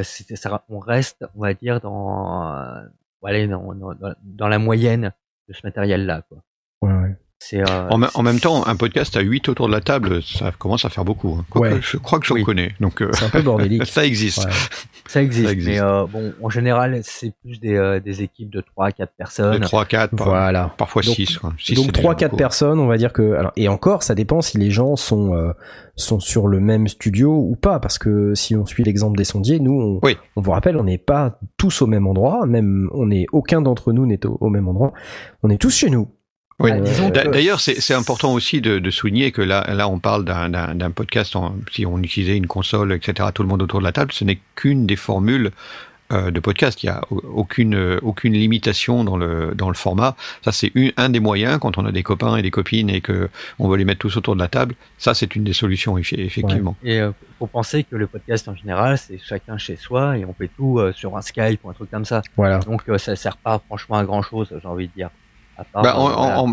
[0.03, 2.81] C'est- ça, on reste, on va dire, dans, euh,
[3.23, 5.11] allez, dans, dans, dans- dans la moyenne
[5.47, 6.39] de ce matériel-là, quoi.
[6.81, 7.15] Ouais, ouais.
[7.53, 10.51] Euh, En, me- en même temps, un podcast à 8 autour de la table, ça
[10.57, 11.37] commence à faire beaucoup.
[11.39, 11.45] hein.
[11.59, 11.79] Ouais.
[11.81, 12.43] Je crois que j'en Oui.
[12.43, 12.73] connais.
[12.79, 13.85] Donc, euh, C'est un peu bordélique.
[13.85, 14.43] ça existe.
[14.45, 14.51] Ouais.
[15.07, 15.69] ça existe, ça existe.
[15.69, 19.15] mais euh, bon, en général, c'est plus des, des équipes de 3 à 4 De
[19.17, 19.59] personnes.
[19.61, 20.73] 3, 4, Voilà.
[20.77, 21.39] parfois Donc- 6.
[21.75, 24.71] Donc trois quatre personnes, on va dire que alors et encore ça dépend si les
[24.71, 25.53] gens sont
[25.95, 29.59] sont sur le même studio ou pas parce que si on suit l'exemple des sondiers,
[29.59, 30.17] nous on, Oui.
[30.35, 33.93] on vous rappelle on n'est pas tous au même endroit, même on est aucun d'entre
[33.93, 34.93] nous n'est au, au même endroit,
[35.43, 36.09] on est tous chez nous.
[36.59, 36.71] Oui.
[36.71, 41.35] Que- D'ailleurs, c'est important aussi de, de souligner que là, là, on parle d'un- podcast.
[41.35, 44.23] en- si on utilisait une console, etc., tout le monde autour de la table, ce
[44.23, 45.51] n'est qu'une des formules
[46.13, 46.81] euh, de podcast.
[46.83, 50.15] Il n'y a au- aucune euh, aucune limitation dans le dans le format.
[50.41, 53.29] Ça, c'est un des moyens quand on a des copains et des copines et que
[53.59, 54.73] on veut les mettre tous autour de la table.
[54.97, 56.75] Ça, c'est une des solutions eff- effectivement.
[56.81, 60.33] Et euh, faut penser que le podcast en général, c'est chacun chez soi et on
[60.33, 62.21] fait tout euh, sur un Skype ou un truc comme ça.
[62.37, 62.59] Voilà.
[62.59, 65.09] Donc euh, ça sert pas franchement à grand chose, j'ai envie de dire.
[65.73, 66.43] Part, Bah, euh, voilà.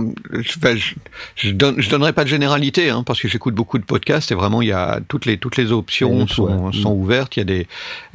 [0.60, 0.94] ben, je,
[1.36, 4.34] je donne, je donnerai pas de généralité, hein, parce que j'écoute beaucoup de podcasts et
[4.34, 7.36] vraiment il y a toutes les toutes les options sont, sont ouvertes.
[7.36, 7.66] Il y a des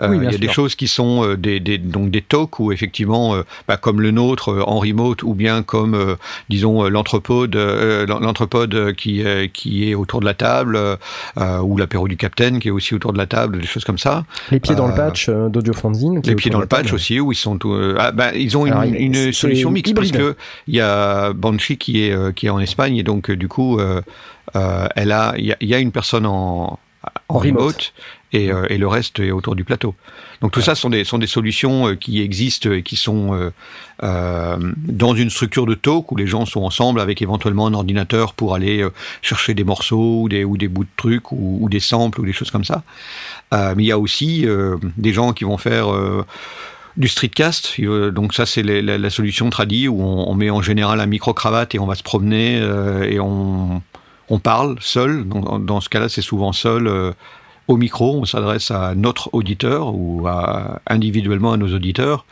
[0.01, 2.59] euh, Oui, il y a des choses qui sont euh, des, des donc des talks
[2.59, 6.15] où effectivement euh, bah, comme le nôtre en remote ou bien comme
[6.49, 9.23] disons l'entrepode l'en- l'entrepode qui
[9.53, 10.79] qui est autour de la table
[11.63, 14.25] ou l'apéro du capitaine qui est aussi autour de la table, des choses comme ça.
[14.51, 16.21] Les pieds dans le patch d'Audio Fanzine.
[16.25, 17.57] Les pieds dans le patch aussi, où ils sont
[17.97, 20.35] ah, bah, ils ont une, Alors, solution mixte parce que
[20.67, 23.47] il y a Banshee qui est euh, qui est en Espagne et donc euh, du
[23.47, 24.01] coup euh,
[24.53, 26.79] elle a il y a, y une personne en
[27.29, 27.43] remote.
[27.43, 27.93] remote,
[28.33, 29.95] et, et le reste est autour du plateau.
[30.41, 33.51] Donc tout ça sont des sont des solutions qui existent et qui sont
[34.03, 38.33] euh, dans une structure de talk où les gens sont ensemble avec éventuellement un ordinateur
[38.33, 38.85] pour aller
[39.21, 42.25] chercher des morceaux ou des ou des bouts de trucs ou, ou des samples ou
[42.25, 42.83] des choses comme ça.
[43.53, 45.87] Euh, mais il y a aussi euh, des gens qui vont faire
[46.97, 47.79] du streetcast,
[48.11, 51.85] donc ça c'est la, solution tradie où on, met en général un micro-cravate et on
[51.85, 53.81] va se promener euh, et on,
[54.29, 55.27] on parle seul.
[55.27, 57.11] Dans, dans ce cas-là, c'est souvent seul euh,
[57.67, 58.17] au micro.
[58.19, 60.27] On s'adresse à notre auditeur ou
[60.87, 62.25] individuellement à nos auditeurs.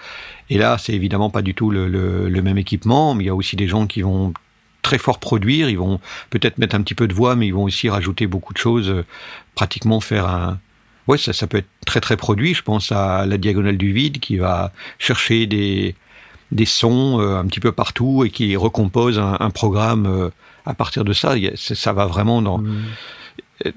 [0.49, 3.29] Et là, c'est évidemment pas du tout le, le- le même équipement, mais il y
[3.29, 4.33] a aussi des gens qui vont
[4.81, 5.69] très fort produire.
[5.69, 5.99] Ils vont
[6.29, 8.89] peut-être mettre un petit peu de voix, mais ils vont aussi rajouter beaucoup de choses.
[8.89, 9.05] euh,
[9.55, 10.59] pratiquement faire un
[11.07, 12.53] Ouais, ça, ça peut être très très produit.
[12.53, 15.95] Je pense à la diagonale du vide qui va chercher des,
[16.51, 20.29] des sons euh, un petit peu partout et qui recompose un, un programme euh,
[20.65, 21.31] à partir de ça.
[21.33, 22.57] A- Ça va vraiment dans.
[22.59, 22.83] Mmh.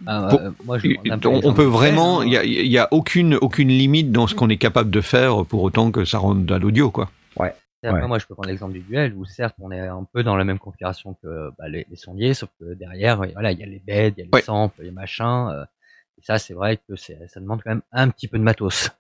[0.07, 2.23] Ah, Pour- euh, moi, je peu On, peut vraiment.
[2.23, 2.33] Il hein.
[2.33, 5.47] y a, il y a aucune aucune limite dans ce qu'on est capable de faire
[5.47, 7.11] pour autant que ça rentre à l'audio, quoi.
[7.83, 8.07] Après, Ouais.
[8.09, 10.45] moi, je peux prendre l'exemple du duel où certes, on est un peu dans la
[10.45, 13.79] même configuration que bah, les, les sondiers, sauf que derrière, voilà, il y a les
[13.87, 14.43] beds, il y a les Ouais.
[14.43, 15.49] samples, les machins.
[15.51, 15.65] euh,
[16.21, 18.91] et ça, c'est vrai que ça demande quand même un petit peu de matos.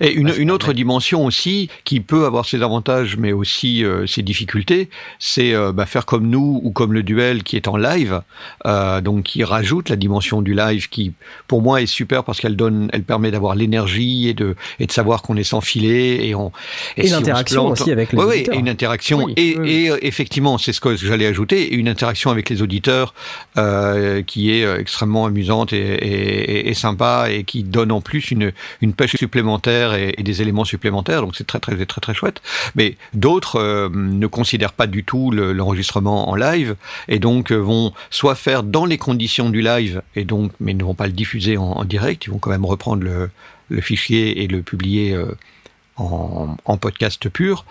[0.00, 4.22] Et une, qu'en autre dimension aussi, qui peut avoir ses avantages, mais aussi euh, ses
[4.22, 8.20] difficultés, c'est euh, bah, faire comme nous ou comme le duel qui est en live,
[8.66, 11.12] euh, donc qui rajoute la dimension du live, qui
[11.48, 14.92] pour moi est super parce qu'elle donne, elle permet d'avoir l'énergie et de et de
[14.92, 16.52] savoir qu'on est sans filet et on
[16.98, 18.54] Et si l'interaction aussi avec les Ouais, auditeurs.
[18.54, 22.30] et une interaction Oui, et, oui, et, effectivement c'est ce que j'allais ajouter une interaction
[22.30, 23.14] avec les auditeurs
[24.26, 28.52] qui est extrêmement amusante et, et, et sympa et qui donne en plus une
[28.82, 32.40] une pêche supplémentaire et, des éléments supplémentaires donc c'est très très très très chouette.
[32.74, 36.76] Mais d'autres euh, ne considèrent pas du tout le- l'enregistrement en live
[37.08, 40.84] et donc euh, vont soit faire dans les conditions du live et donc mais ne
[40.84, 43.30] vont pas le diffuser en, direct ils vont quand même reprendre le,
[43.68, 45.26] le fichier et le publier euh,
[46.00, 47.64] en, podcast pur,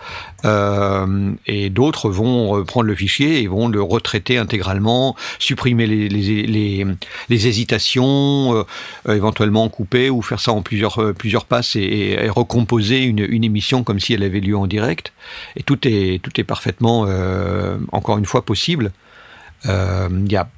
[0.44, 6.86] euh, et d'autres vont reprendre le fichier et vont le retraiter intégralement, supprimer les,
[7.30, 8.62] hésitations, euh,
[9.08, 11.14] euh, éventuellement couper ou faire ça en plusieurs, euh,
[11.48, 15.12] passes et, recomposer une, émission comme si elle avait lieu en direct.
[15.56, 18.92] Et tout est, tout est parfaitement, euh, encore une fois, possible.
[19.66, 20.48] Euh, Il y a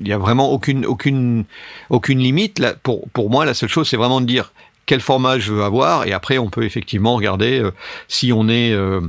[0.00, 1.44] il y a vraiment aucune aucune
[1.88, 4.52] aucune limite pour pour moi la seule chose c'est vraiment de dire
[4.92, 7.70] quel format je veux avoir et après on peut effectivement regarder euh,
[8.08, 9.00] si on est euh,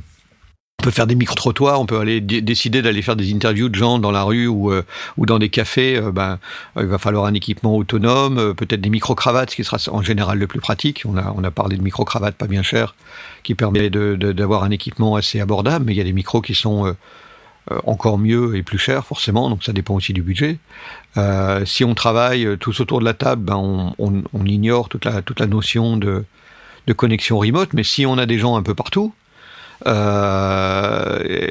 [0.79, 3.75] on peut faire des micro-trottoirs, on peut aller dé- décider d'aller faire des interviews de
[3.75, 4.83] gens dans la rue ou, euh,
[5.17, 6.01] ou dans des cafés.
[6.13, 6.39] ben,
[6.77, 10.47] il va falloir un équipement autonome, peut-être des micro-cravates, ce qui sera en général le
[10.47, 11.03] plus pratique.
[11.05, 12.95] On a, parlé de micro-cravates pas bien chères,
[13.43, 16.93] qui permet d'avoir un équipement assez abordable, mais il y a des micros qui sont
[17.85, 20.57] encore mieux et plus chers, forcément, donc ça dépend aussi du budget.
[21.17, 25.05] Euh, si on travaille euh, tous autour de la table, ben on, on- ignore toute
[25.05, 26.25] la, toute la notion de,
[26.87, 29.22] de connexion remote, mais si on a des gens un peu partout, euh,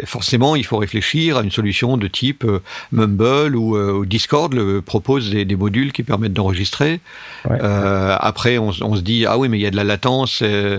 [0.07, 2.61] forcément, il faut réfléchir à une solution de type euh,
[2.93, 7.01] Mumble ou, euh, ou Discord le, propose des, des, modules qui permettent d'enregistrer.
[7.49, 7.59] Ouais.
[7.63, 10.43] Euh, après, on, on, se dit ah oui, mais il y a de la latence
[10.43, 10.79] et,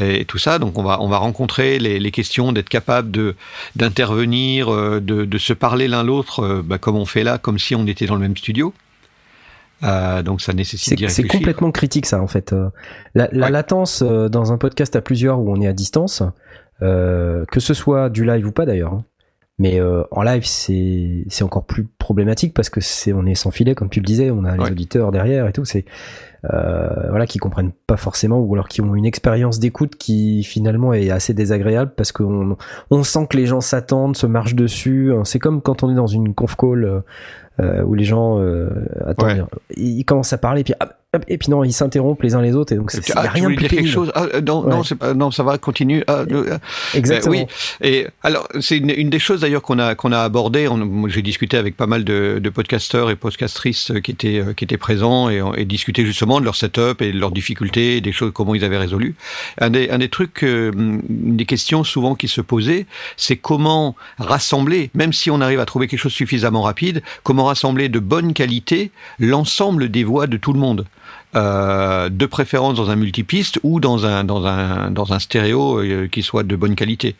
[0.00, 3.34] et tout ça, donc on va on va rencontrer les, les questions d'être capable de
[3.76, 7.86] d'intervenir, de, de, se parler l'un l'autre, bah, comme on fait là, comme si on
[7.86, 8.72] était dans le même studio.
[9.84, 12.52] Euh, donc ça nécessite C'est complètement critique ça en fait.
[13.14, 13.52] La, la ouais.
[13.52, 16.26] latence euh, dans un podcast à plusieurs où on est à distance, euh,
[16.80, 19.04] que ce soit du live ou pas d'ailleurs, hein,
[19.58, 23.50] mais euh, en live c'est c'est encore plus problématique parce que c'est on est sans
[23.50, 24.70] filet comme tu le disais, on a les Ouais.
[24.70, 25.84] auditeurs derrière et tout, c'est
[26.52, 30.92] euh, voilà qui comprennent pas forcément ou alors qui ont une expérience d'écoute qui finalement
[30.92, 32.56] est assez désagréable parce qu'on
[32.92, 35.12] on sent que les gens s'attendent, se marchent dessus.
[35.24, 36.84] C'est comme quand on est dans une conf call.
[36.84, 37.00] euh,
[37.60, 38.68] euh, où les gens euh,
[39.04, 39.44] attendent, Ouais.
[39.76, 40.90] ils commencent à parler et puis hop,
[41.26, 43.30] et puis non ils s'interrompent les uns les autres et donc c'est Ah, y a
[43.30, 44.12] tu rien de plus dire quelque chose?
[44.14, 44.74] Ah, euh, non, Ouais.
[44.74, 46.04] non, c'est pas, non, ça va, continue.
[46.06, 46.58] Ah, euh,
[46.92, 47.34] Exactement.
[47.34, 47.46] oui.
[47.80, 50.68] Et alors, c'est une, une des choses d'ailleurs qu'on a qu'on a abordé.
[51.06, 54.76] J'ai discuté avec pas mal de, de podcasteurs et podcastrices euh, qui étaient qui étaient
[54.76, 58.32] présents et, et discuté justement de leur setup et de leurs difficultés, et des choses
[58.34, 59.14] comment ils avaient résolu.
[59.62, 62.84] Un des un des trucs, euh, une des questions souvent qui se posaient,
[63.16, 67.88] c'est comment rassembler, même si on arrive à trouver quelque chose suffisamment rapide, comment rassembler
[67.88, 70.84] de bonne qualité l'ensemble des voix de tout le monde.
[71.38, 76.08] Euh, de préférence dans un multipiste ou dans un dans un dans un stéréo euh,
[76.08, 77.14] qui soit de bonne qualité.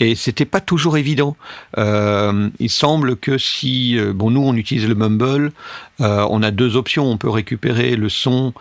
[0.00, 1.36] Et c'était pas toujours évident.
[1.78, 5.52] Euh, il semble que si bon nous on utilise le Mumble,
[6.00, 7.04] on a deux options.
[7.04, 8.54] On peut récupérer le son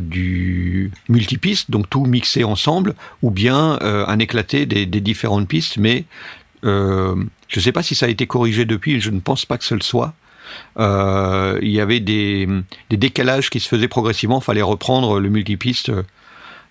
[0.00, 5.78] du multipiste, donc tout mixé ensemble, ou bien un éclaté des, des différentes pistes.
[5.78, 6.04] Mais
[6.64, 7.14] je
[7.56, 9.00] ne sais pas si ça a été corrigé depuis.
[9.00, 10.12] Je ne pense pas que ce le soit.
[10.78, 12.48] Euh, il y avait des,
[12.90, 14.40] des décalages qui se faisaient progressivement.
[14.40, 15.90] Il fallait reprendre le multipiste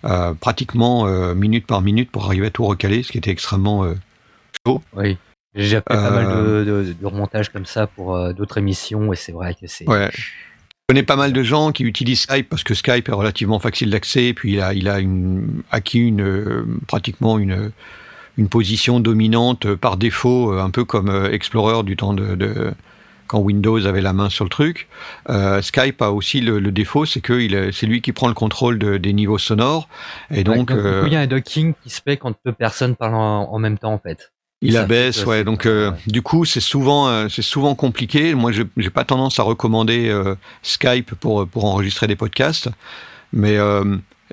[0.04, 3.84] euh, pratiquement euh, minute par minute pour arriver à tout recaler, ce qui était extrêmement
[3.84, 3.94] euh,
[4.66, 4.82] chaud.
[4.94, 5.16] Oui.
[5.54, 9.32] J'ai fait pas mal de, de, de remontages comme ça pour d'autres émissions et c'est
[9.32, 9.88] vrai que c'est.
[9.88, 10.08] Ouais.
[10.12, 10.22] Je
[10.94, 14.34] connais pas mal de gens qui utilisent Skype parce que Skype est relativement facile d'accès,
[14.34, 17.72] puis il a, il a une, acquis une, pratiquement une,
[18.36, 22.72] une position dominante par défaut, un peu comme Explorer du temps de, de-
[23.28, 24.88] quand Windows avait la main sur le truc.
[25.30, 28.78] Euh, Skype a aussi le, le défaut, c'est que c'est lui qui prend le contrôle
[28.80, 29.88] de- des niveaux sonores,
[30.32, 33.14] et donc euh, il y a un docking qui se fait quand deux personnes parlent
[33.14, 34.32] en, en même temps en fait.
[34.60, 35.44] Il Ça abaisse, ouais.
[35.44, 35.96] Donc, euh, ouais.
[36.08, 38.34] du coup, c'est souvent, euh, c'est souvent compliqué.
[38.34, 42.68] Moi, je j'ai pas tendance à recommander euh, Skype pour pour enregistrer des podcasts,
[43.32, 43.56] mais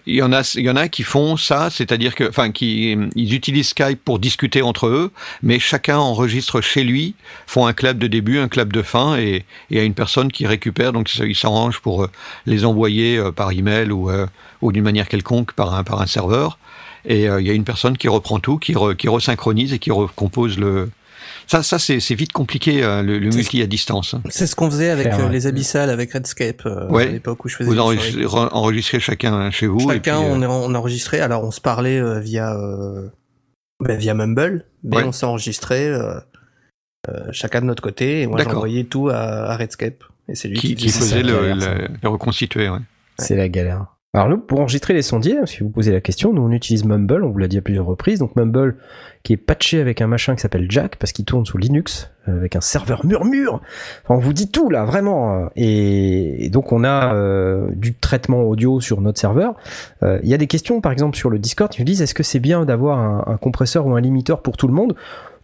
[0.08, 2.96] il y en a, il y en a qui font ça, c'est-à-dire que, enfin, qui
[3.16, 7.16] ils utilisent Skype pour discuter entre eux, mais chacun enregistre chez lui,
[7.48, 10.32] font un clap de début, un clap de fin, et il y a une personne
[10.32, 10.94] qui récupère.
[10.94, 12.12] Donc, ils s'arrangent pour euh,
[12.46, 14.28] les envoyer euh, par email ou euh,
[14.62, 16.60] ou d'une manière quelconque par un par un serveur.
[17.08, 20.58] Et il y a une personne qui reprend tout, qui, qui resynchronise et qui recompose
[20.58, 20.90] le.
[21.48, 24.14] Ça, ça c'est vite compliqué, euh, le, le multi à distance.
[24.16, 24.22] hein.
[24.30, 27.08] C'est ce qu'on faisait avec Faire, euh, les abyssales, avec Redscape, euh, Ouais.
[27.08, 29.80] à l'époque où je faisais Vous enregistrez, chacun chez vous.
[29.92, 31.20] et Chacun, puis, on, enregistrait.
[31.20, 33.10] Alors, on se parlait euh, via euh,
[33.84, 35.04] ben, via Mumble, mais Ouais.
[35.04, 36.20] on s'enregistrait euh,
[37.10, 38.22] euh, chacun de notre côté.
[38.22, 39.16] Et moi, j'envoyais tout à,
[39.52, 40.04] à Redscape.
[40.28, 41.54] Et c'est lui qui, qui, qui c'est faisait le-
[42.02, 42.70] le reconstituer.
[42.70, 42.80] Ouais.
[43.20, 43.86] C'est la galère.
[44.16, 47.26] Alors là, pour enregistrer les sondiers, si vous posez la question, nous on utilise Mumble,
[47.26, 48.78] on vous l'a dit à plusieurs reprises, donc Mumble
[49.24, 52.38] qui est patché avec un machin qui s'appelle Jack parce qu'il tourne sous Linux euh,
[52.38, 53.60] avec un serveur murmure.
[54.04, 55.36] Enfin, on vous dit tout là, vraiment.
[55.36, 59.56] euh, Et, donc on a euh, du traitement audio sur notre serveur.
[60.02, 62.24] Il y a des questions, par exemple sur le Discord, qui nous disent est-ce que
[62.24, 64.96] c'est bien d'avoir un compresseur ou un limiteur pour tout le monde?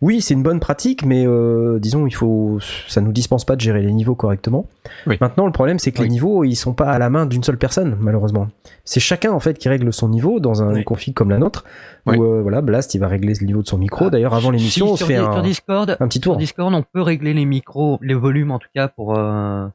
[0.01, 3.61] Oui, c'est une bonne pratique, mais euh, disons, il faut, ça nous dispense pas de
[3.61, 4.65] gérer les niveaux correctement.
[5.05, 5.17] Oui.
[5.21, 6.05] Maintenant, le problème, c'est que Oui.
[6.05, 8.47] les niveaux, ils sont pas à la main d'une seule personne, malheureusement.
[8.83, 10.83] C'est chacun en fait qui règle son niveau dans un Oui.
[10.83, 11.63] config comme la nôtre.
[12.07, 12.17] Oui.
[12.17, 14.05] Où euh, voilà, Blast, il va régler le niveau de son micro.
[14.07, 16.37] Ah, D'ailleurs, avant l'émission, Si, on sur, fait un, sur Discord, un petit sur tour.
[16.37, 19.67] Discord, on peut régler les micros, les volumes en tout cas pour euh,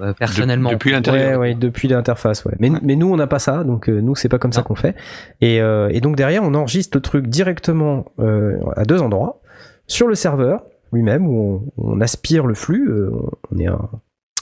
[0.00, 0.70] euh, personnellement.
[0.70, 1.40] De- depuis Ouais, l'intérieur.
[1.40, 2.54] ouais, depuis l'interface, ouais.
[2.58, 2.78] Mais, Ouais.
[2.82, 4.64] mais nous, on n'a pas ça, donc euh, nous, c'est pas comme ça Non.
[4.64, 4.96] qu'on fait.
[5.40, 9.40] Et, euh, et donc derrière, on enregistre le truc directement euh, à deux endroits,
[9.86, 12.88] sur le serveur lui-même, où on, on aspire le flux.
[12.88, 13.10] euh,
[13.50, 13.88] on est un,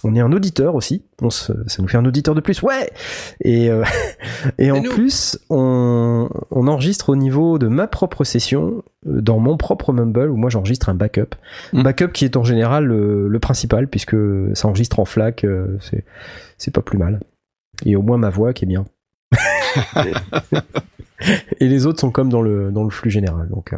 [0.05, 1.05] on est un auditeur aussi.
[1.23, 2.91] On se, ça nous fait un auditeur de plus, ouais.
[3.41, 3.85] Et euh,
[4.59, 4.91] et en nous.
[4.91, 10.31] plus, on, on enregistre au niveau de ma propre session euh, dans mon propre Mumble
[10.31, 11.35] où moi j'enregistre un backup.
[11.73, 11.83] Mm.
[11.85, 14.17] Backup qui est en général le, le principal puisque
[14.55, 16.05] ça enregistre en FLAC, euh, c'est
[16.59, 17.21] c'est pas plus mal.
[17.85, 18.85] Et au moins ma voix qui est bien.
[21.61, 23.49] Et les autres sont comme dans le dans le flux général.
[23.49, 23.73] Donc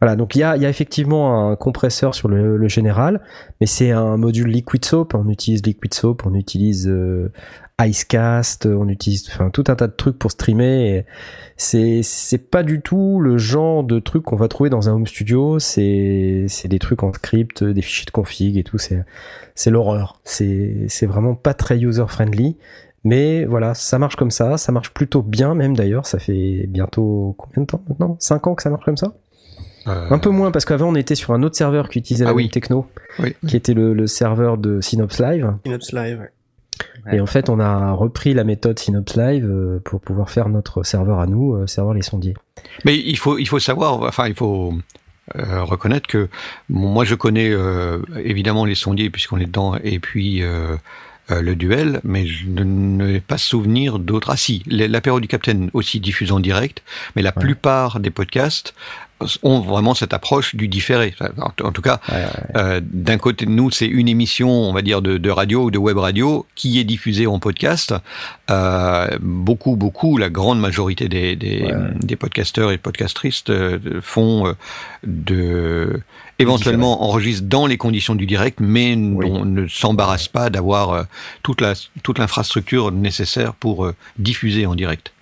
[0.00, 3.20] voilà, donc il y a, y a effectivement un compresseur sur le, le général,
[3.60, 5.14] mais c'est un module Liquid Soap.
[5.14, 7.32] On utilise Liquid Soap, on utilise euh,
[7.80, 11.04] Icecast, on utilise enfin, tout un tas de trucs pour streamer.
[11.56, 15.06] C'est c'est pas du tout le genre de truc qu'on va trouver dans un home
[15.06, 15.58] studio.
[15.58, 18.78] C'est c'est des trucs en script, des fichiers de config et tout.
[18.78, 19.04] C'est
[19.54, 20.20] c'est l'horreur.
[20.24, 22.56] C'est c'est vraiment pas très user friendly.
[23.04, 27.34] Mais voilà, ça marche comme ça, ça marche plutôt bien même d'ailleurs, ça fait bientôt
[27.38, 28.16] combien de temps maintenant?
[28.18, 29.14] 5 ans que ça marche comme ça?
[29.88, 32.34] Un peu moins parce qu'avant on était sur un autre serveur qui utilisait Ah la
[32.34, 32.44] oui.
[32.44, 32.86] même techno,
[33.18, 33.34] Oui.
[33.46, 35.52] qui était le, le serveur de Synops Live.
[35.64, 36.18] Synops Live.
[36.20, 36.30] ouais.
[37.06, 37.16] Ouais.
[37.16, 40.82] Et en fait on a repris la méthode Synops Live euh, pour pouvoir faire notre
[40.84, 42.34] serveur à nous, euh, serveur les sondiers.
[42.84, 44.74] Mais il faut, il faut savoir, enfin, il faut
[45.36, 46.28] euh, reconnaître que
[46.68, 50.76] bon, moi je connais euh, évidemment les sondiers puisqu'on est dedans, et puis euh,
[51.30, 54.30] euh, le duel, mais je ne n'ai pas souvenir d'autres.
[54.30, 56.82] Ah si, l'apéro du Capitaine aussi diffuse en direct,
[57.16, 57.40] mais la Ouais.
[57.42, 58.74] plupart des podcasts
[59.42, 61.14] ont vraiment cette approche du différé.
[61.38, 62.00] En, tout cas,
[62.56, 65.78] euh, d'un côté, nous, c'est une émission, on va dire, de, de radio ou de
[65.78, 67.94] web radio qui est diffusée en podcast.
[68.50, 74.54] Euh, beaucoup, beaucoup, la grande majorité des, des, podcasteurs et podcastrices euh, font
[75.04, 76.00] de
[76.40, 81.06] éventuellement enregistrent dans les conditions du direct, mais on ne s'embarrasse pas d'avoir
[81.42, 85.12] toute la toute l'infrastructure nécessaire pour diffuser en direct.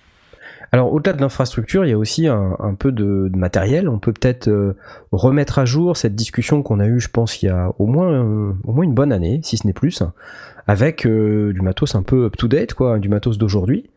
[0.71, 3.87] Alors au-delà de l'infrastructure, il y a aussi un, peu de, matériel.
[3.87, 4.75] On peut peut-être euh,
[5.11, 8.11] remettre à jour cette discussion qu'on a eue, je pense, il y a au moins
[8.11, 10.03] euh, au moins une bonne année, si ce n'est plus,
[10.67, 13.89] avec euh, du matos un peu up-to-date, quoi, du matos d'aujourd'hui.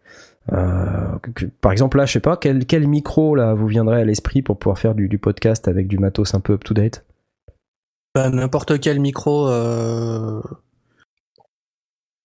[1.60, 4.78] Par exemple là, je sais pas quel, micro là vous viendrait à l'esprit pour pouvoir
[4.78, 7.04] faire du, podcast avec du matos un peu up-to-date?
[8.14, 9.48] Bah, N'importe quel micro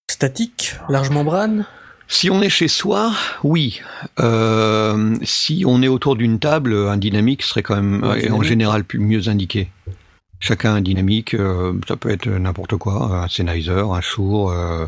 [0.09, 1.65] statique, large membrane.
[2.07, 3.11] Si on est chez soi,
[3.43, 3.81] oui.
[4.19, 9.27] Euh, si on est autour d'une table, un dynamique serait quand même en général mieux
[9.27, 9.69] indiqué.
[10.39, 14.85] Chacun un dynamique, euh, ça peut être n'importe quoi, un Sennheiser, un Shure, euh,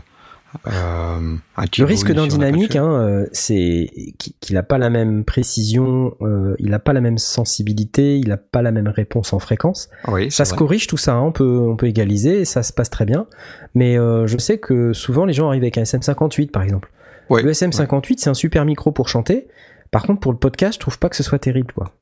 [0.67, 3.89] euh, un Le risque d'un dynamique, hein, c'est
[4.39, 6.15] qu'il n'a pas la même précision,
[6.59, 9.89] il n'a pas la même sensibilité, il n'a pas la même réponse en fréquence.
[10.07, 10.59] Oui, Ça se vrai.
[10.59, 13.25] corrige tout ça, hein, on peut on peut égaliser ça se passe très bien.
[13.73, 16.91] Mais je sais que souvent les gens arrivent avec un SM58 par exemple.
[17.29, 19.47] Ouais, le SM58 c'est un super micro pour chanter.
[19.91, 21.93] Par contre pour le podcast je trouve pas que ce soit terrible quoi.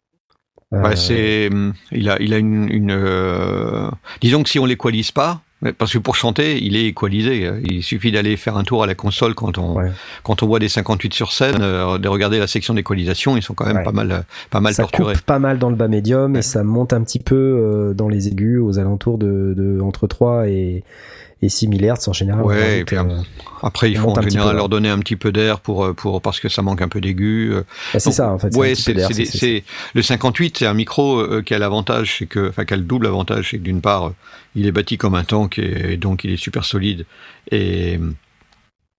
[0.73, 3.89] Euh, Ouais, c'est, hum, il a, il a une, une euh,
[4.21, 5.41] disons que si on l'équalise pas,
[5.77, 7.49] parce que pour chanter, il est équalisé.
[7.63, 9.91] Il suffit d'aller faire un tour à la console quand on, Ouais.
[10.23, 13.53] quand on voit des 58 sur scène, euh, de regarder la section d'équalisation, ils sont
[13.53, 13.83] quand même Ouais.
[13.83, 15.13] pas mal, pas mal ça torturés.
[15.15, 16.39] coupe pas mal dans le bas médium Ouais.
[16.39, 20.07] et ça monte un petit peu euh, dans les aigus aux alentours de, de entre
[20.07, 20.83] 3 et,
[21.41, 22.43] et 6 000 Hz en général.
[22.43, 23.03] Ouais, et puis, euh,
[23.61, 24.69] Après, il faut en général leur là.
[24.69, 27.51] donner un petit peu d'air pour, euh, pour, parce que ça manque un peu d'aigu.
[27.53, 27.63] euh.
[27.93, 28.55] bah, c'est ça en fait.
[28.55, 28.93] ouais, c'est,
[29.93, 32.83] le 58, c'est un micro euh, qui a l'avantage, c'est que, enfin, qui a le
[32.83, 34.13] double avantage, c'est que d'une part,
[34.55, 37.05] il est bâti comme un tank et, et donc il est super solide
[37.51, 37.99] et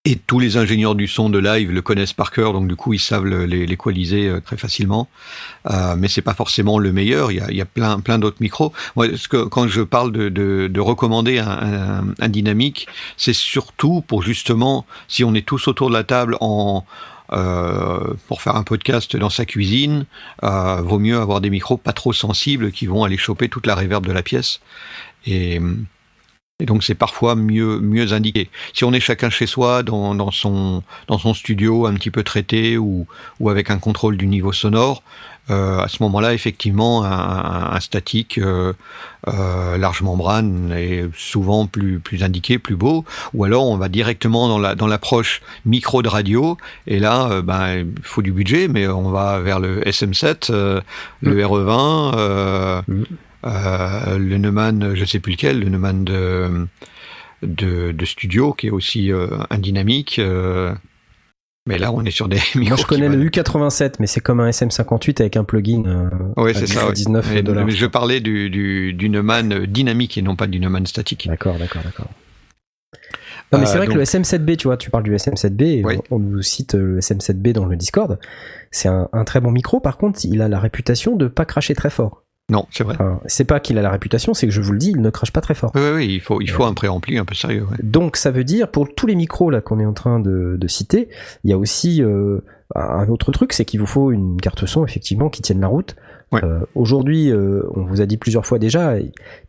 [0.07, 2.93] et tous les ingénieurs du son de live le connaissent par cœur, donc du coup
[2.93, 5.09] ils savent l'équaliser euh, très facilement.
[5.69, 7.33] Euh, mais c'est pas forcément le meilleur.
[7.33, 8.73] Il y a, plein, plein d'autres micros.
[8.95, 9.09] Moi,
[9.51, 12.87] quand je parle de, de, de recommander un, dynamique,
[13.17, 16.85] c'est surtout pour justement, si on est tous autour de la table en
[17.33, 20.07] euh, pour faire un podcast dans sa cuisine,
[20.43, 24.07] vaut mieux avoir des micros pas trop sensibles qui vont aller choper toute la réverb
[24.07, 24.61] de la pièce.
[26.59, 28.49] Et donc c'est parfois mieux mieux indiqué.
[28.73, 32.23] Si on est chacun chez soi dans, dans son dans son studio un petit peu
[32.23, 33.07] traité ou
[33.41, 35.03] ou avec un contrôle du niveau sonore,
[35.51, 38.73] euh, à ce moment-là effectivement un, statique euh,
[39.29, 43.05] euh, large membrane est souvent plus plus indiqué, plus beau.
[43.35, 47.81] Ou alors on va directement dans la dans l'approche micro de radio et là ben
[47.81, 50.81] il faut du budget mais on va vers le SM7, euh,
[51.21, 52.83] le RE20.
[52.89, 53.05] Mm.
[53.45, 56.67] Euh, le Neumann, je sais plus lequel, le Neumann de,
[57.43, 60.19] de, de studio, qui est aussi euh, un dynamique.
[60.19, 60.75] euh,
[61.69, 62.61] mais là, on est sur des micros.
[62.69, 63.29] Moi je connais le valent-
[63.69, 65.83] U87 mais c'est comme un SM58 avec un plugin.
[65.87, 66.11] euh,
[66.43, 66.87] Ouais, à c'est ça.
[66.87, 66.93] ouais.
[66.93, 67.65] 19 Mais- dollars.
[67.67, 71.27] mais je parlais du, du, du Neumann dynamique et non pas du Neumann statique.
[71.29, 72.09] D'accord, d'accord, d'accord.
[73.53, 75.85] Non, mais c'est Euh, vrai que le SM7B, tu vois, tu parles du SM7B, et
[75.85, 75.97] Oui.
[76.11, 78.19] on, on nous cite le SM7B dans le Discord.
[78.73, 81.75] C'est un, un très bon micro, par contre, il a la réputation de pas cracher
[81.77, 82.25] très fort.
[82.49, 82.95] Non, c'est vrai.
[82.95, 85.11] Enfin, c'est pas qu'il a la réputation, c'est que je vous le dis, il ne
[85.11, 85.73] crache pas très fort.
[85.75, 87.65] Oui, oui, oui, il faut, il faut un préampli un peu sérieux.
[87.69, 87.77] ouais.
[87.83, 90.69] Donc ça veut dire, pour tous les micros là qu'on est en train de, de
[90.69, 91.09] citer,
[91.43, 92.41] il y a aussi euh,
[92.77, 95.97] un autre truc, c'est qu'il vous faut une carte son effectivement qui tienne la route.
[96.31, 96.45] Ouais.
[96.45, 98.95] Euh, Aujourd'hui, euh, on vous a dit plusieurs fois déjà,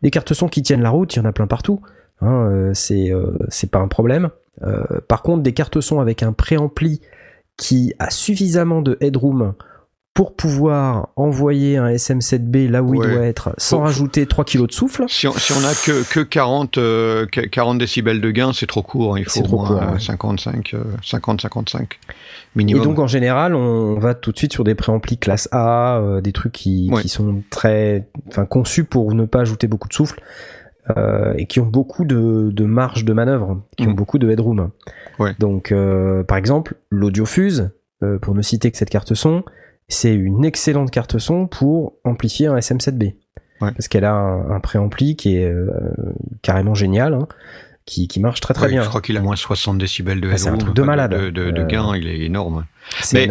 [0.02, 1.80] des cartes son qui tiennent la route, il y en a plein partout.
[2.20, 4.30] Hein, euh, c'est euh, c'est pas un problème.
[4.62, 7.00] Euh, par contre, des cartes son avec un préampli
[7.56, 9.54] qui a suffisamment de headroom
[10.18, 14.72] pour pouvoir envoyer un SM7B là où il doit être sans rajouter 3 kilos de
[14.72, 15.04] souffle.
[15.06, 18.66] Si on, si on a que, que 40, euh, que 40 décibels de gain, c'est
[18.66, 19.14] trop court.
[19.14, 19.20] hein.
[19.20, 20.00] Il faut trop au moins court, ouais.
[20.00, 22.14] 55, euh, 50, 55 Et
[22.56, 22.82] minimum.
[22.82, 26.32] donc en général, on va tout de suite sur des préamplis classe A, euh, des
[26.32, 27.00] trucs qui, Ouais.
[27.02, 30.20] qui sont très, enfin conçus pour ne pas ajouter beaucoup de souffle
[30.96, 33.94] euh, et qui ont beaucoup de, de marge de manœuvre, qui ont Mm.
[33.94, 34.70] beaucoup de headroom.
[35.38, 37.70] Donc euh, par exemple, l'Audiofuse,
[38.02, 39.44] euh, pour ne citer que cette carte son,
[39.88, 43.14] c'est une excellente carte son pour amplifier un SM7B.
[43.60, 43.72] Ouais.
[43.72, 45.70] Parce qu'elle a un, un préampli qui est euh,
[46.42, 47.26] carrément génial, hein,
[47.86, 48.82] qui, qui marche très très Ouais, bien.
[48.82, 50.86] Je crois qu'il a moins 60 décibels de Ah, c'est un headroom, truc de enfin,
[50.86, 51.10] malade.
[51.12, 52.66] De, de- de Euh, gain, il est énorme.
[53.12, 53.28] Mais-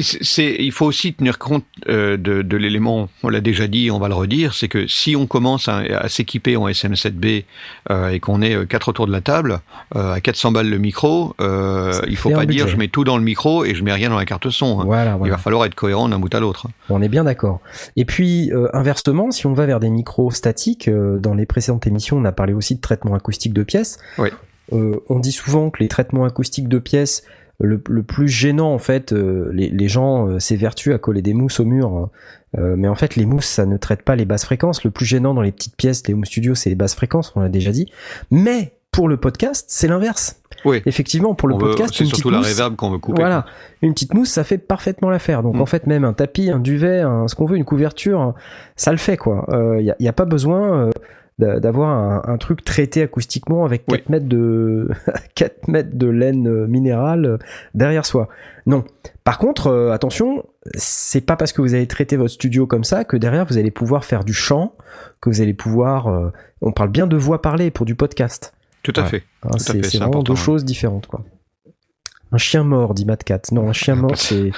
[0.00, 3.98] c'est- il faut aussi tenir compte euh, de, de l'élément, on l'a déjà dit, on
[3.98, 7.44] va le redire, c'est que si on commence à, à s'équiper en SM7B
[7.90, 9.60] euh, et qu'on est euh, quatre autour de la table,
[9.96, 12.68] euh, à 400 balles le micro, il faut pas dire budget.
[12.68, 14.80] je mets tout dans le micro et je mets rien dans la carte son.
[14.80, 14.84] hein.
[14.84, 16.66] Voilà, Il va falloir être cohérent d'un bout à l'autre.
[16.90, 17.60] On est bien d'accord.
[17.96, 22.24] Et puis, inversement, si on va vers des micros statiques, dans les précédentes émissions, on
[22.24, 23.98] a parlé aussi de traitement acoustique de pièces.
[24.18, 24.28] Oui.
[24.72, 27.22] Euh, on dit souvent que les traitements acoustiques de pièces,
[27.60, 31.34] le, le plus gênant, en fait, euh, les, les gens euh, s'évertuent à coller des
[31.34, 31.88] mousses au mur.
[31.96, 32.10] hein.
[32.58, 34.84] Euh, mais en fait, les mousses, ça ne traite pas les basses fréquences.
[34.84, 37.40] Le plus gênant dans les petites pièces, les home studios, c'est les basses fréquences, on
[37.40, 37.90] l'a déjà dit.
[38.30, 40.40] Mais pour le podcast, c'est l'inverse.
[40.64, 40.82] Oui.
[40.86, 43.20] Effectivement, pour le On podcast, c'est surtout la mousse, qu'on veut couper.
[43.20, 43.44] voilà,
[43.82, 45.42] une petite mousse, ça fait parfaitement l'affaire.
[45.42, 45.60] Donc Mm.
[45.60, 48.34] en fait, même un tapis, un duvet, un- ce qu'on veut, une couverture,
[48.76, 49.46] ça le fait quoi.
[49.78, 50.90] Il n'y a, y a pas besoin euh,
[51.38, 54.04] d'avoir un, un truc traité acoustiquement avec 4 Oui.
[54.08, 54.88] mètres de
[55.36, 57.38] 4 mètres de laine euh, minérale euh,
[57.74, 58.28] derrière soi.
[58.66, 58.84] Non.
[59.24, 63.04] Par contre, euh, attention, c'est pas parce que vous allez traiter votre studio comme ça
[63.04, 64.74] que derrière vous allez pouvoir faire du chant,
[65.20, 66.08] que vous allez pouvoir.
[66.08, 66.30] euh,
[66.60, 68.52] on parle bien de voix parlée pour du podcast.
[68.82, 69.08] Tout à Ouais.
[69.08, 69.22] fait.
[69.44, 70.44] Hein, c'est vraiment important, deux ouais.
[70.44, 71.22] choses différentes, quoi.
[72.30, 73.40] Un chien mort, dit Matt Cat.
[73.52, 74.50] Non, un chien mort, c'est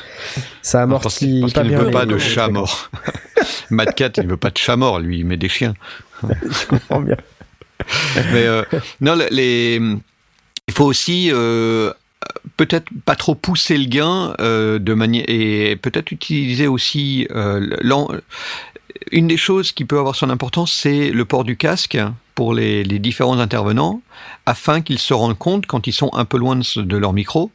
[0.62, 2.90] ça amortit parce pas qu'il ne veut pas de chat mort.
[3.70, 5.74] Mad Cat, il ne veut pas de chat mort, lui, il met des chiens.
[6.50, 7.16] Je comprends bien.
[8.32, 8.62] Mais euh,
[9.00, 10.00] non, il
[10.70, 11.92] faut aussi euh,
[12.56, 17.26] peut-être pas trop pousser le gain euh, de manière et peut-être utiliser aussi
[19.12, 21.98] une des choses qui peut avoir son importance, c'est le port du casque
[22.34, 24.02] pour les, différents intervenants,
[24.46, 27.50] afin qu'ils se rendent compte quand ils sont un peu loin de leur micro.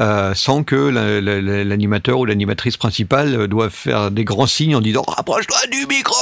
[0.00, 4.46] Euh, sans que la- la- la- l'animateur ou l'animatrice principale euh, doivent faire des grands
[4.46, 6.14] signes en disant rapproche-toi du micro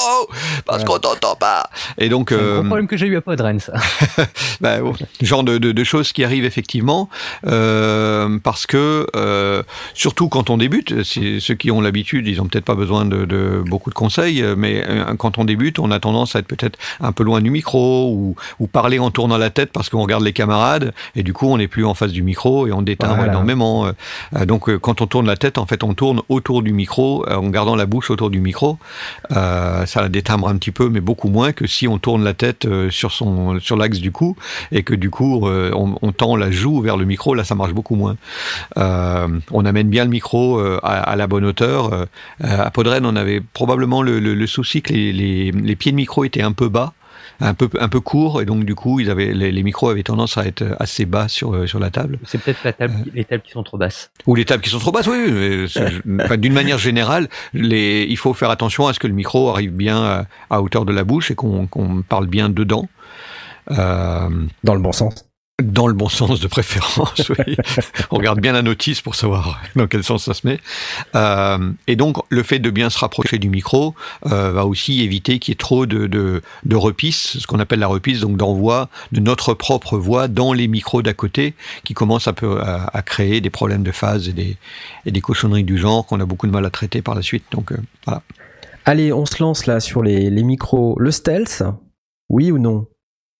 [0.66, 0.84] parce Ouais.
[0.86, 1.68] qu'on t'entend pas
[1.98, 3.72] et donc C'est un euh, gros problème que j'ai eu à Podren, ça.
[4.60, 7.08] bah, bon, genre de, de, de choses qui arrivent effectivement
[7.46, 9.62] euh, parce que euh,
[9.94, 13.62] surtout quand on débute, ceux qui ont l'habitude, ils ont peut-être pas besoin de, de
[13.66, 14.84] beaucoup de conseils, mais
[15.18, 18.36] quand on débute, on a tendance à être peut-être un peu loin du micro ou,
[18.60, 21.58] ou parler en tournant la tête parce qu'on regarde les camarades et du coup on
[21.58, 23.32] n'est plus en face du micro et on détimbre Voilà.
[23.32, 23.63] énormément.
[23.64, 27.24] Euh, donc euh, quand on tourne la tête, en fait on tourne autour du micro
[27.28, 28.78] euh, en gardant la bouche autour du micro.
[29.32, 32.66] Euh, ça détimbre un petit peu, mais beaucoup moins que si on tourne la tête
[32.66, 34.36] euh, sur sur l'axe du cou
[34.72, 37.34] et que du coup euh, on, tend la joue vers le micro.
[37.34, 38.16] Là, ça marche beaucoup moins.
[38.76, 41.92] Euh, on amène bien le micro euh, à, la bonne hauteur.
[41.92, 42.06] Euh,
[42.40, 46.68] à Podren, on avait probablement le, souci que les pieds de micro étaient un peu
[46.68, 46.92] bas.
[47.40, 50.04] Un peu, un peu courts et donc du coup ils avaient, les, les micros avaient
[50.04, 53.10] tendance à être assez bas sur, euh, sur la table C'est peut-être la table, qui-
[53.12, 54.10] les tables qui sont trop basses.
[54.26, 55.66] ou les tables qui sont trop basses, oui.
[56.22, 59.72] enfin, D'une manière générale, les, il faut faire attention à ce que le micro arrive
[59.72, 62.88] bien à, à hauteur de la bouche et qu'on qu'on parle bien dedans.
[63.70, 64.28] Euh,
[64.62, 65.26] Dans le bon sens.
[65.62, 67.56] Dans le bon sens de préférence, oui.
[68.10, 70.58] On regarde bien la notice pour savoir dans quel sens ça se met.
[71.14, 73.94] Euh, et donc, le fait de bien se rapprocher du micro
[74.26, 77.78] euh, va aussi éviter qu'il y ait trop de, de, de repisse, ce qu'on appelle
[77.78, 82.26] la repisse, donc d'envoi de notre propre voix dans les micros d'à côté, qui commencent
[82.26, 84.56] un peu à, à créer des problèmes de phase et des,
[85.06, 87.44] et des cochonneries du genre qu'on a beaucoup de mal à traiter par la suite.
[87.52, 87.76] Donc, euh,
[88.06, 88.22] voilà.
[88.86, 90.96] Allez, on se lance là sur les, les micros.
[90.98, 91.62] Le stealth,
[92.28, 92.86] oui ou non?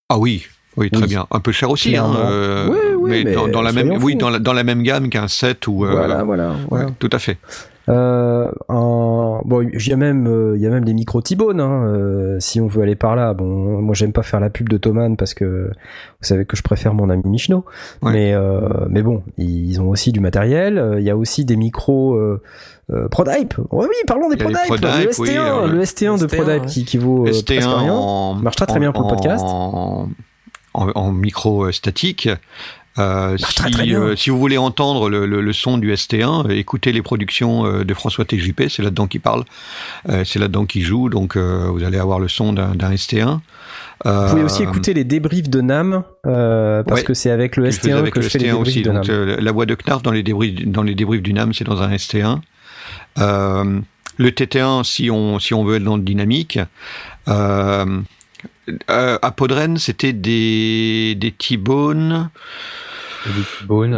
[0.09, 0.47] Ah oui,
[0.77, 1.09] oui, très Oui.
[1.09, 1.27] bien.
[1.31, 4.17] Un peu cher aussi, hein, euh, Oui, oui, mais, mais dans, dans la même, oui,
[4.17, 5.85] dans la, dans la même gamme qu'un 7 ou.
[5.85, 6.49] euh, Voilà, voilà.
[6.51, 6.91] ouais, voilà.
[6.99, 7.39] tout à fait.
[7.91, 11.61] Euh, un- bon, il y a même, euh, il y a même des micros T-Bone,
[11.61, 13.35] hein, euh, si on veut aller par là.
[13.35, 13.45] Bon,
[13.83, 16.95] moi j'aime pas faire la pub de Thomann parce que vous savez que je préfère
[16.95, 17.67] mon ami Michno.
[18.01, 18.13] Ouais.
[18.13, 20.95] Mais, euh, mais bon, ils ont aussi du matériel.
[20.99, 22.41] Il y a aussi des micros euh,
[22.91, 23.59] euh, ProDype.
[23.71, 24.61] Ouais, oui, parlons des ProDype.
[24.71, 26.67] Le ST1, oui, euh, le ST1 de ST1, ProDype ouais.
[26.69, 27.93] qui, qui vaut euh, presque ST1 rien.
[27.93, 29.45] en, Marche très, très bien pour le en- podcast.
[30.75, 32.29] En, micro euh, statique.
[32.99, 36.47] Euh, Marche si, très, euh, si vous voulez entendre le, le- le son du ST1,
[36.47, 39.45] euh, écoutez les productions de François TJP, c'est là-dedans qu'il parle,
[40.09, 43.41] euh, c'est là-dedans qu'il joue, donc vous allez avoir le son d'un d'un ST1.
[44.05, 47.03] Vous pouvez aussi écouter les débriefs de NAM parce Ouais.
[47.05, 48.53] que c'est avec le que je faisais ST1 avec que le je fais les ST1
[48.53, 48.83] débriefs aussi.
[48.83, 49.03] de NAM.
[49.05, 51.83] Donc, la voix de Knarf dans les débriefs, dans les débriefs du NAM, c'est dans
[51.83, 52.41] un ST1.
[53.19, 53.81] Euh,
[54.19, 56.59] le TT1, si on, si on veut être dans le dynamique.
[57.29, 58.01] Euh,
[58.91, 62.31] euh, à Podren, c'était des, des T-Bone.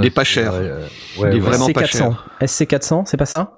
[0.02, 0.54] Des pas chers.
[0.54, 0.86] euh,
[1.18, 1.40] ouais, Des ouais.
[1.40, 2.14] vraiment pas SC400.
[2.40, 3.54] SC400, c'est pas ça?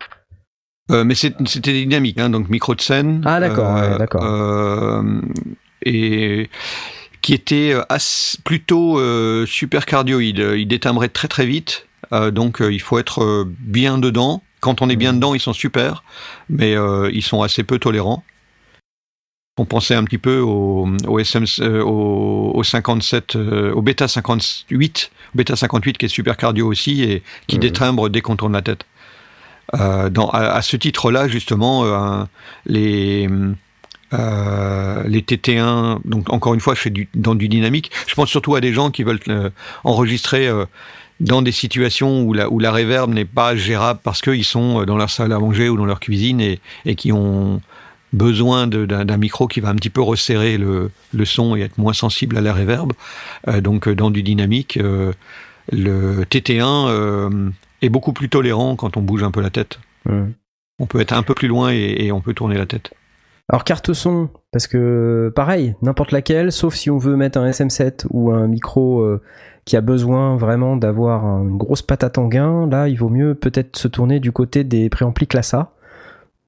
[0.91, 3.23] Euh, mais c'est- c'était des dynamiques, hein, donc micro de scène.
[3.27, 4.23] Ah, d'accord, ouais, d'accord.
[4.25, 5.03] euh,
[5.85, 6.49] et
[7.21, 10.39] qui était ass- plutôt euh, super cardioïde.
[10.57, 14.43] Il détimbrait très très vite, euh, donc euh, il faut être euh, bien dedans.
[14.61, 15.17] Quand on est bien Mhm.
[15.19, 16.03] dedans, ils sont super,
[16.49, 18.25] mais euh, ils sont assez peu tolérants.
[19.59, 24.07] On pensait un petit peu au, au SM, euh, au, au 57, euh, au bêta
[24.07, 28.63] 58, bêta 58 qui est super cardio aussi et qui détimbre dès qu'on tourne la
[28.63, 28.85] tête.
[29.75, 32.25] Euh, dans, à, à ce titre-là, justement, euh,
[32.67, 33.29] les
[34.15, 37.91] euh, les TT1, donc encore une fois, je fais du, dans du dynamique.
[38.07, 39.21] Je pense surtout à des gens qui veulent
[39.85, 40.49] enregistrer
[41.21, 44.97] dans des situations où la, où la reverb n'est pas gérable parce qu'ils sont dans
[44.97, 47.61] leur salle à manger ou dans leur cuisine et, et qui ont
[48.13, 51.93] besoin d'un micro qui va un petit peu resserrer le, le son et être moins
[51.93, 52.93] sensible à la reverb.
[53.49, 55.13] Euh, donc euh, dans du dynamique, euh,
[55.73, 57.51] le TT1 euh,
[57.83, 59.79] est beaucoup plus tolérant quand on bouge un peu la tête.
[60.81, 62.93] On peut être un peu plus loin et, et on peut tourner la tête.
[63.51, 68.07] Alors carte son, parce que pareil, n'importe laquelle, sauf si on veut mettre un SM7
[68.11, 69.23] ou un micro euh,
[69.65, 73.35] qui a besoin vraiment d'avoir un- une grosse patate en gain, là il vaut mieux
[73.35, 75.73] peut-être se tourner du côté des préamplis classe A.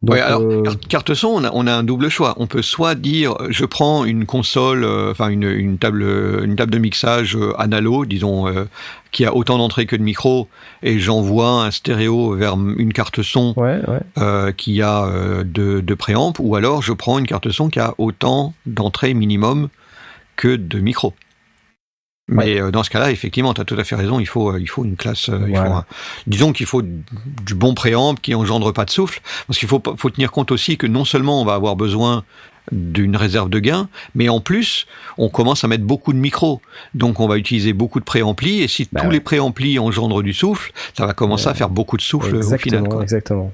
[0.02, 2.34] Donc, Ouais, alors, euh, carte- son, on a, on a un double choix.
[2.38, 6.02] On peut soit dire, euh, je prends une console, euh, enfin une, une table,
[6.42, 8.64] une table de mixage euh, analo, disons, euh,
[9.12, 10.48] qui a autant d'entrées que de micros,
[10.82, 14.00] et j'envoie un stéréo vers une carte son ouais, ouais.
[14.16, 17.78] euh, qui a euh, de, de préamp, ou alors je prends une carte son qui
[17.78, 19.68] a autant d'entrées minimum
[20.36, 21.12] que de micros.
[22.32, 24.60] Mais euh, dans ce cas-là, effectivement, tu as tout à fait raison, il faut, euh,
[24.60, 25.28] il faut une classe.
[25.28, 25.84] euh, il faut un-
[26.26, 30.10] disons qu'il faut du bon préamp qui engendre pas de souffle, parce qu'il faut, faut
[30.10, 32.24] tenir compte aussi que non seulement on va avoir besoin
[32.72, 34.86] d'une réserve de gain, mais en plus,
[35.18, 36.60] on commence à mettre beaucoup de micros.
[36.94, 39.14] Donc on va utiliser beaucoup de préamplis, et si Bah tous ouais.
[39.14, 42.76] les préamplis engendrent du souffle, ça va commencer à faire beaucoup de souffle au exactement,
[42.76, 42.88] final.
[42.92, 43.02] quoi.
[43.02, 43.52] exactement.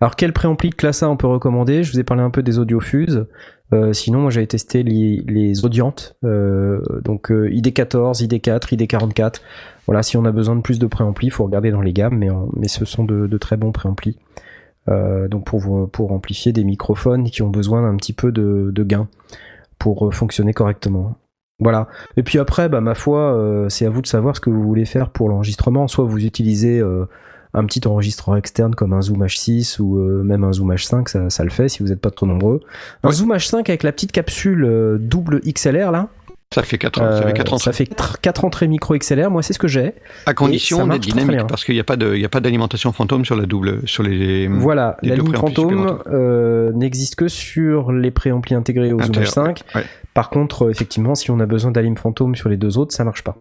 [0.00, 1.84] Alors quel préampli de classe A on peut recommander?
[1.84, 3.26] Je vous ai parlé un peu des audiofuses.
[3.72, 9.40] Euh, sinon, moi j'avais testé les, les audiantes, euh, donc euh, ID14, ID4, ID44.
[9.86, 12.16] Voilà, si on a besoin de plus de préamplis, il faut regarder dans les gammes,
[12.16, 14.16] mais, en- mais ce sont de, de très bons préamplis.
[14.88, 18.82] Euh, donc pour, pour amplifier des microphones qui ont besoin d'un petit peu de, de
[18.84, 19.08] gain
[19.80, 21.16] pour euh, fonctionner correctement.
[21.58, 21.88] Voilà.
[22.16, 24.62] Et puis après, bah, ma foi, euh, c'est à vous de savoir ce que vous
[24.62, 25.88] voulez faire pour l'enregistrement.
[25.88, 26.78] Soit vous utilisez
[27.56, 31.28] un petit enregistreur externe comme un Zoom H6 ou euh, même un Zoom H5, ça,
[31.30, 32.60] ça le fait si vous n'êtes pas trop nombreux.
[33.02, 33.14] Un Ouais.
[33.14, 36.08] Zoom H5 avec la petite capsule euh, double XLR là,
[36.54, 37.64] Ça fait 4 ça fait euh, quatre entrées.
[37.64, 37.88] ça fait
[38.22, 39.30] 4 entrées micro XLR.
[39.30, 39.94] Moi, c'est ce que j'ai.
[40.26, 44.02] À condition d'être dynamique, parce qu'il n'y a pas d'alimentation fantôme sur la double, sur
[44.04, 44.46] les.
[44.48, 49.62] Voilà, les la fantôme euh, n'existe que sur les préamplis intégrés au Zoom Inter- H5.
[49.74, 49.84] ouais.
[50.14, 53.04] Par contre, euh, effectivement, si on a besoin d'alim fantôme sur les deux autres, ça
[53.04, 53.36] marche pas.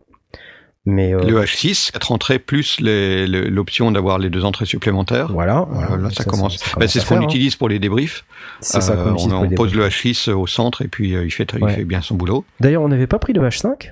[0.88, 5.32] Mais euh, Le H6, 4 entrées plus l'option d'avoir les deux entrées supplémentaires.
[5.32, 6.58] voilà, Voilà, voilà, là, ça, commence.
[6.58, 7.22] ça Bah, c'est à ce qu'on hein.
[7.24, 8.24] utilise pour les débriefs.
[8.60, 11.26] C'est ça qu'on Euh, utilise on, on pose le H6 au centre et puis euh,
[11.26, 12.46] il, fait, il fait bien son boulot.
[12.60, 13.90] D'ailleurs, on n'avait pas pris le H5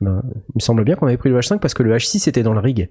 [0.00, 0.20] Je me-
[0.50, 2.52] Il me semble bien qu'on avait pris le H5 parce que le H6 était dans
[2.52, 2.88] le rig.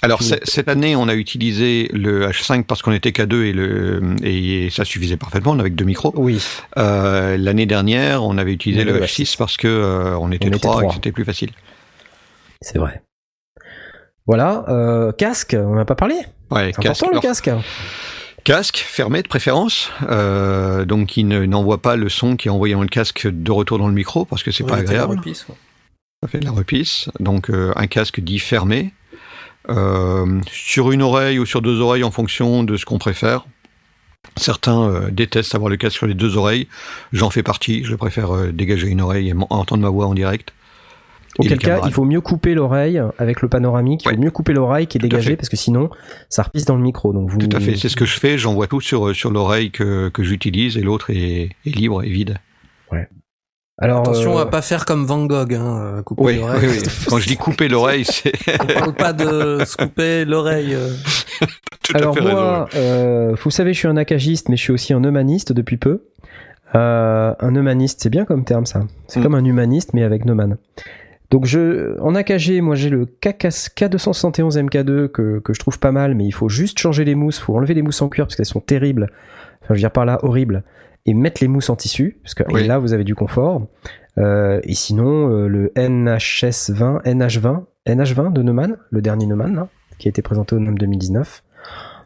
[0.00, 3.44] Alors Puis- c'est- cette année, on a utilisé le H5 parce qu'on était qu'à deux
[3.46, 6.12] et, le, et ça suffisait parfaitement avec deux micros.
[6.16, 6.40] Oui.
[6.76, 10.46] Euh, L'année dernière, on avait utilisé Le le H6 H6 parce que euh, on était
[10.46, 11.50] On était trois et que c'était plus facile.
[12.60, 13.02] C'est vrai.
[14.26, 16.14] Voilà, euh, casque, on n'a pas parlé.
[16.50, 17.02] Ouais, C'est casque.
[17.02, 17.50] important le Alors, casque.
[18.44, 22.74] Casque fermé de préférence, euh, donc il ne- n'envoie pas le son qui est envoyé
[22.74, 25.16] dans le casque de retour dans le micro parce que c'est pas t'as la agréable.
[25.18, 25.54] repisse, ouais.
[26.22, 28.92] Ça fait de la repisse, donc euh, un casque dit fermé,
[29.68, 33.44] euh, sur une oreille ou sur deux oreilles en fonction de ce qu'on préfère.
[34.36, 36.68] Certains euh, détestent avoir le casque sur les deux oreilles,
[37.12, 40.52] j'en fais partie, je préfère euh, dégager une oreille et entendre ma voix en direct.
[41.38, 44.02] Auquel cas, il faut mieux couper l'oreille avec le panoramique.
[44.04, 44.14] Il Ouais.
[44.14, 45.88] faut mieux couper l'oreille qui est Tout dégagée parce que sinon,
[46.28, 47.12] ça repisse dans le micro.
[47.12, 47.38] Donc vous.
[47.38, 50.22] Tout à fait, c'est ce que je fais, j'envoie tout sur, sur l'oreille que, que
[50.24, 52.38] j'utilise et l'autre est, est libre et vide.
[53.80, 56.66] Alors, Attention euh, à pas faire comme Van Gogh, hein, euh, couper Oui, l'oreille.
[56.68, 56.88] oui, oui.
[57.08, 60.74] Quand je dis couper l'oreille, c'est On parle pas de se couper l'oreille.
[60.74, 60.90] euh.
[61.84, 62.32] tout Alors à fait raison.
[62.36, 65.76] moi, euh, vous savez, je suis un acagiste, mais je suis aussi un humaniste depuis
[65.76, 66.02] peu.
[66.74, 68.82] Euh, un humaniste, c'est bien comme terme ça.
[69.06, 69.22] C'est Mm.
[69.22, 70.56] comme un humaniste, mais avec Neumann.
[71.30, 75.92] Donc je, en AKG, moi j'ai le KKS K271 MK2 que, que je trouve pas
[75.92, 78.36] mal, mais il faut juste changer les mousses, faut enlever les mousses en cuir parce
[78.36, 79.08] qu'elles sont terribles.
[79.62, 80.64] Enfin, je veux dire par là horribles,
[81.04, 82.66] et mettre les mousses en tissu, parce que Oui.
[82.66, 83.66] là vous avez du confort.
[84.16, 89.68] Euh, et sinon euh, le NHS20, NH20, NH20 de Neumann, le dernier Neumann, là,
[89.98, 91.44] qui a été présenté au NOM 2019.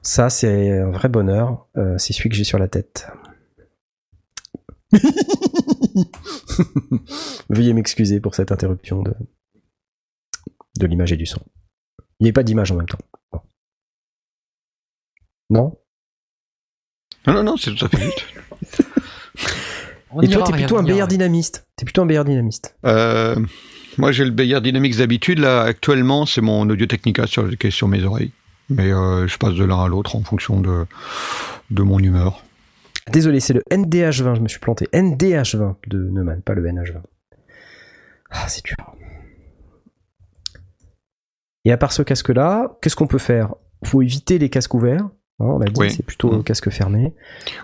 [0.03, 1.69] Ça, c'est un vrai bonheur.
[1.77, 3.07] Euh, c'est celui que j'ai sur la tête.
[7.49, 9.15] Veuillez m'excuser pour cette interruption de,
[10.79, 11.41] de l'image et du son.
[12.21, 12.99] Il n'y avait pas d'image en même temps.
[13.33, 13.41] Bon.
[15.51, 15.79] Non?
[17.27, 18.25] Non, non, non, c'est tout à fait juste.
[20.23, 20.83] Et toi, t'es plutôt un.
[20.83, 21.67] BR dynamiste.
[21.77, 22.77] T'es plutôt un BR dynamiste.
[22.85, 23.37] Euh,
[23.99, 25.39] moi, j'ai le Bayer Dynamics d'habitude.
[25.39, 28.33] Là, actuellement, c'est mon Audio Technica sur, qui est sur mes oreilles.
[28.69, 30.87] Mais euh, je passe de l'un à l'autre en fonction de,
[31.71, 32.43] de mon humeur.
[33.11, 34.87] Désolé, c'est le NDH20, je me suis planté.
[34.93, 37.01] NDH20 de Neumann, pas le NH20.
[38.31, 38.77] Ah, c'est dur.
[41.65, 43.55] Et à part ce casque-là, qu'est-ce qu'on peut faire?
[43.85, 45.05] Faut éviter les casques ouverts.
[45.41, 45.91] hein, on l'a dit, Oui.
[45.91, 46.45] c'est plutôt Mm.
[46.45, 47.15] casque fermé.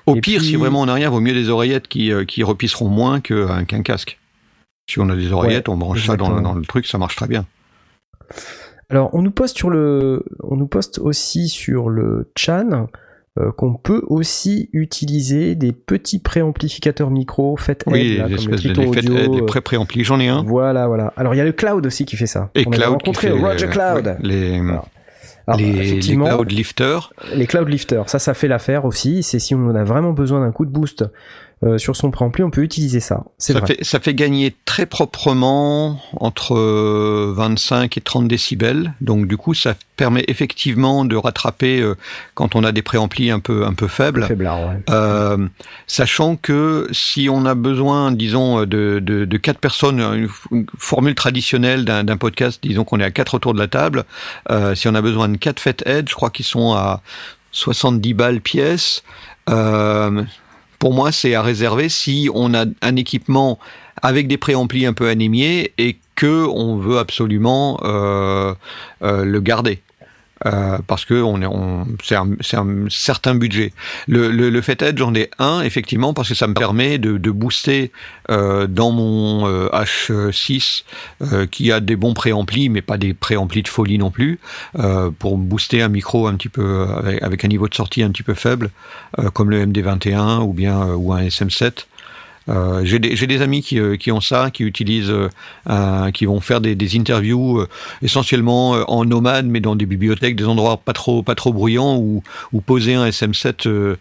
[0.06, 2.24] Au Et pire, puis- si vraiment on n'a rien, vaut mieux des oreillettes qui, euh,
[2.24, 4.18] qui repisseront moins qu'un qu'un casque.
[4.90, 6.54] Si on a des oreillettes, on branche ça dans, le- exactement.
[6.54, 7.46] dans le truc, ça marche très bien.
[8.88, 12.84] Alors, on nous poste sur le, on nous poste aussi sur le Chan euh,
[13.56, 18.88] qu'on peut aussi utiliser des petits préamplificateurs micro faits Oui, là, comme le de Triton
[18.88, 20.42] Audio, les euh, pré-préamplis, j'en ai un.
[20.42, 21.12] Voilà, voilà.
[21.16, 22.50] Alors, il y a le Cloud aussi qui fait ça.
[22.54, 24.16] Et on Cloud qui rencontré Roger euh, Cloud.
[24.20, 24.60] les.
[25.46, 27.12] Alors, les, les Cloud Lifters.
[27.34, 29.22] les Cloud Lifters, ça, ça fait l'affaire aussi.
[29.22, 31.04] C'est si on a vraiment besoin d'un coup de boost
[31.64, 33.24] euh, sur son préampli, on peut utiliser ça.
[33.38, 33.74] C'est Ça vrai.
[33.74, 38.94] fait, ça fait gagner très proprement entre euh, 25 et 30 décibels.
[39.00, 41.96] Donc du coup, ça permet effectivement de rattraper euh,
[42.34, 44.24] quand on a des préamplis un peu un peu faibles.
[44.26, 44.80] Faiblard, ouais.
[44.90, 45.48] Euh,
[45.88, 50.00] sachant que si on a besoin, disons, de, de, de quatre personnes,
[50.52, 54.04] une, formule traditionnelle d'un d'un podcast, disons qu'on est à quatre autour de la table,
[54.50, 57.02] euh, si on a besoin de quatre Fathead, je crois qu'ils sont à
[57.50, 59.02] 70 balles pièce.
[59.50, 60.22] Euh,
[60.78, 63.58] pour moi, c'est à réserver si on a un équipement
[64.02, 68.54] avec des préamplis un peu anémiés et que on veut absolument euh,
[69.02, 69.80] euh, le garder.
[70.46, 73.72] Euh, parce que on est, on, c'est un, un certain budget.
[74.06, 77.30] Le, le, le Fathead, j'en ai un, effectivement, parce que ça me permet de, de
[77.30, 77.90] booster
[78.30, 80.84] euh, dans mon euh, H6,
[81.22, 84.38] euh, qui a des bons préamplis, mais pas des préamplis de folie non plus,
[84.78, 88.10] euh, pour booster un micro un petit peu, avec, avec un niveau de sortie un
[88.10, 88.70] petit peu faible,
[89.32, 91.86] comme le MD21 ou bien ou un SM7.
[92.48, 95.12] Euh, j'ai des, amis qui, euh, qui ont ça, qui utilisent,
[95.68, 97.66] euh, qui vont faire des, interviews
[98.02, 102.22] essentiellement en nomade, mais dans des bibliothèques, des endroits pas trop, pas trop bruyants, où,
[102.64, 103.96] poser un SM7 euh,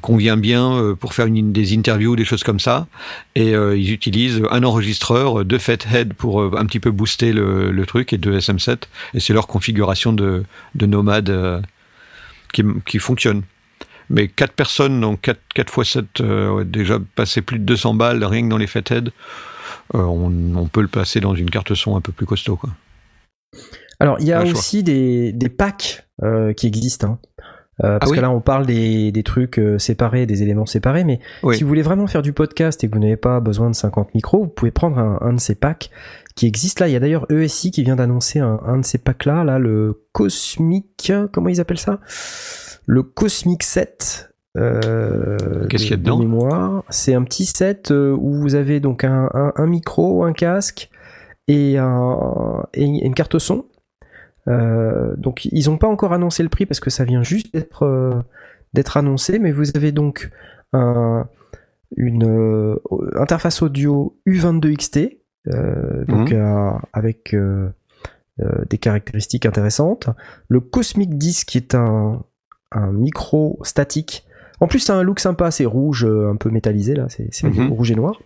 [0.00, 2.88] convient bien pour faire des interviews, des choses comme ça.
[3.36, 8.18] Et ils utilisent un enregistreur, deux Fathead pour un petit peu booster le, truc, et
[8.18, 8.78] deux SM7.
[9.14, 10.42] Et c'est leur configuration de,
[10.74, 11.62] de nomade
[12.52, 13.42] qui, qui fonctionne.
[14.10, 17.94] Mais 4 personnes, donc 4, 4 fois 7, euh, ouais, déjà passé plus de 200
[17.94, 19.08] balles rien que dans les Fathead,
[19.94, 22.56] euh, on, on peut le placer dans une carte son un peu plus costaud.
[22.56, 22.70] Quoi.
[23.98, 27.06] Alors, il y a aussi des, des packs euh, qui existent.
[27.08, 27.18] hein.
[27.84, 30.64] Euh, parce Ah oui que là, on parle des, des trucs euh, séparés, des éléments
[30.64, 31.56] séparés, mais Oui.
[31.56, 34.14] si vous voulez vraiment faire du podcast et que vous n'avez pas besoin de 50
[34.14, 35.90] micros, vous pouvez prendre un, un de ces packs
[36.36, 36.88] qui existent là.
[36.88, 40.02] Il y a d'ailleurs ESI qui vient d'annoncer un, un de ces packs-là, là, le
[40.12, 42.00] Cosmic, comment ils appellent ça?
[42.86, 44.32] Le Cosmic 7.
[44.56, 46.84] Euh, Qu'est-ce qu'il y a de- dedans de mémoire.
[46.88, 50.88] C'est un petit set euh, où vous avez donc un, un- un micro, un casque
[51.48, 53.66] et, un, et une carte son.
[54.48, 57.82] Euh, donc ils n'ont pas encore annoncé le prix parce que ça vient juste d'être
[57.82, 58.12] euh,
[58.72, 60.30] d'être annoncé, mais vous avez donc
[60.72, 61.28] un,
[61.96, 62.76] une euh,
[63.16, 65.18] interface audio U22XT,
[65.48, 67.34] euh, donc euh, avec
[68.70, 70.08] des caractéristiques intéressantes.
[70.48, 72.22] Le Cosmic Disc qui est un,
[72.72, 74.24] un micro statique.
[74.60, 77.30] En plus, ça a un look sympa, c'est rouge, euh, un peu métallisé là, c'est
[77.44, 77.72] Mhm.
[77.72, 78.18] rouge et noir.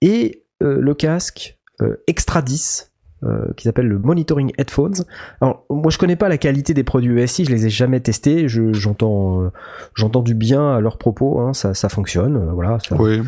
[0.00, 2.90] Et euh, le casque euh, Extra 10
[3.24, 5.04] euh, qui s'appelle le Monitoring Headphones.
[5.40, 8.48] Alors moi je connais pas la qualité des produits ESI, je les ai jamais testés,
[8.48, 9.50] je- j'entends
[9.94, 12.78] j'entends du bien à leurs propos, hein, ça, ça fonctionne, voilà.
[12.86, 13.20] ça- Oui.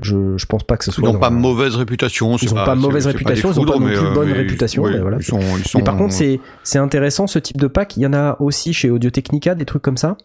[0.00, 1.04] Je, je pense pas que ce Ils soit.
[1.04, 2.36] n'ont dans- pas mauvaise réputation.
[2.36, 4.92] Ils ont pas mauvaise réputation, ils ont pas non plus euh, bonne mais réputation, oui,
[4.94, 5.18] mais voilà.
[5.20, 7.96] Ils sont, ils sont- Mais par contre, c'est c'est intéressant ce type de pack.
[7.96, 10.16] Il y en a aussi chez Audio Technica, des trucs comme ça.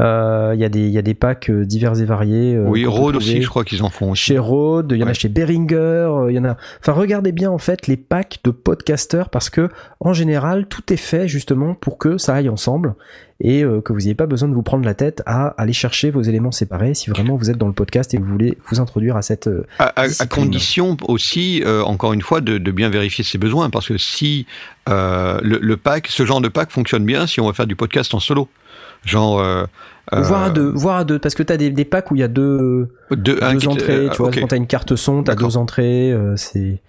[0.00, 2.54] Euh, Il y, a des- il y a des packs euh, divers et variés.
[2.54, 4.22] euh, Oui, Rode aussi, je crois qu'ils en font aussi.
[4.24, 6.56] Chez Rode, il y en a chez Behringer, il y en a.
[6.80, 9.68] Enfin, regardez bien en fait les packs de podcasters parce que
[10.00, 12.94] en général, tout est fait justement pour que ça aille ensemble
[13.44, 16.22] et que vous n'ayez pas besoin de vous prendre la tête à aller chercher vos
[16.22, 19.16] éléments séparés si vraiment vous êtes dans le podcast et que vous voulez vous introduire
[19.16, 19.50] à cette.
[19.78, 23.98] À, condition aussi, euh, encore une fois, de, de bien vérifier ses besoins, parce que
[23.98, 24.46] si
[24.88, 27.74] euh, le, le pack, ce genre de pack fonctionne bien si on va faire du
[27.76, 28.48] podcast en solo,
[29.04, 29.64] genre euh,
[30.12, 32.20] Voire à euh, deux, voire à deux, parce que t'as des, des packs où il
[32.20, 35.56] y a deux, deux, entrées, euh, tu vois, quand t'as une carte son, t'as deux
[35.56, 36.82] entrées, euh, c'est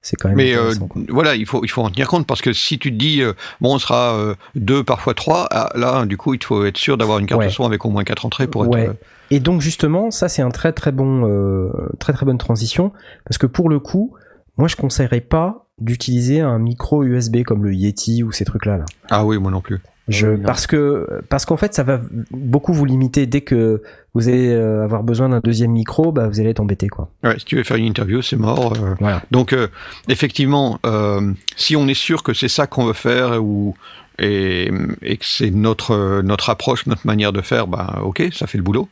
[0.00, 0.72] c'est quand même Mais euh,
[1.08, 3.32] voilà, il faut, il faut en tenir compte parce que si tu te dis, euh,
[3.60, 6.96] bon, on sera euh, deux, parfois trois, ah, là, du coup, il faut être sûr
[6.96, 7.50] d'avoir une carte Ouais.
[7.50, 8.72] son avec au moins quatre entrées pour être.
[8.72, 8.88] Ouais.
[8.88, 8.92] euh,
[9.30, 12.92] Et donc justement, ça c'est un très très bon, euh, très très bonne transition
[13.24, 14.14] parce que pour le coup,
[14.56, 18.78] moi je conseillerais pas d'utiliser un micro USB comme le Yeti ou ces trucs-là.
[18.78, 18.84] Là.
[19.10, 19.80] Ah oui, moi non plus.
[20.08, 23.82] Je, Oui, parce que parce qu'en fait ça va beaucoup vous limiter dès que
[24.14, 27.10] vous allez euh, avoir besoin d'un deuxième micro, bah vous allez être embêté quoi.
[27.22, 28.72] Ouais, si tu veux faire une interview, c'est mort.
[28.82, 28.94] euh.
[29.00, 29.22] Voilà.
[29.30, 29.68] Donc, euh,
[30.08, 33.74] effectivement, euh, si on est sûr que c'est ça qu'on veut faire ou
[34.18, 34.70] et,
[35.02, 38.64] et que c'est notre notre approche, notre manière de faire, bah ok, ça fait le
[38.64, 38.88] boulot.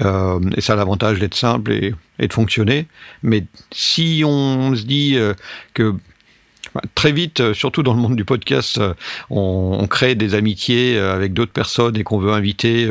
[0.00, 2.86] Euh, et ça a l'avantage d'être simple et, et de fonctionner.
[3.22, 5.18] Mais si on se dit
[5.74, 5.94] que
[6.94, 8.94] très vite, euh, surtout dans le monde du podcast, euh,
[9.30, 12.88] on, on crée des amitiés euh, avec d'autres personnes et qu'on veut inviter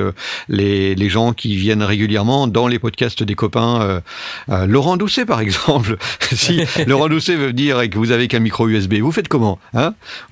[0.50, 4.02] les, les gens qui viennent régulièrement dans les podcasts des copains.
[4.48, 5.98] Laurent Doucet, par exemple.
[6.32, 9.94] si Laurent Doucet veut dire que vous avez qu'un micro USB, vous faites comment hein?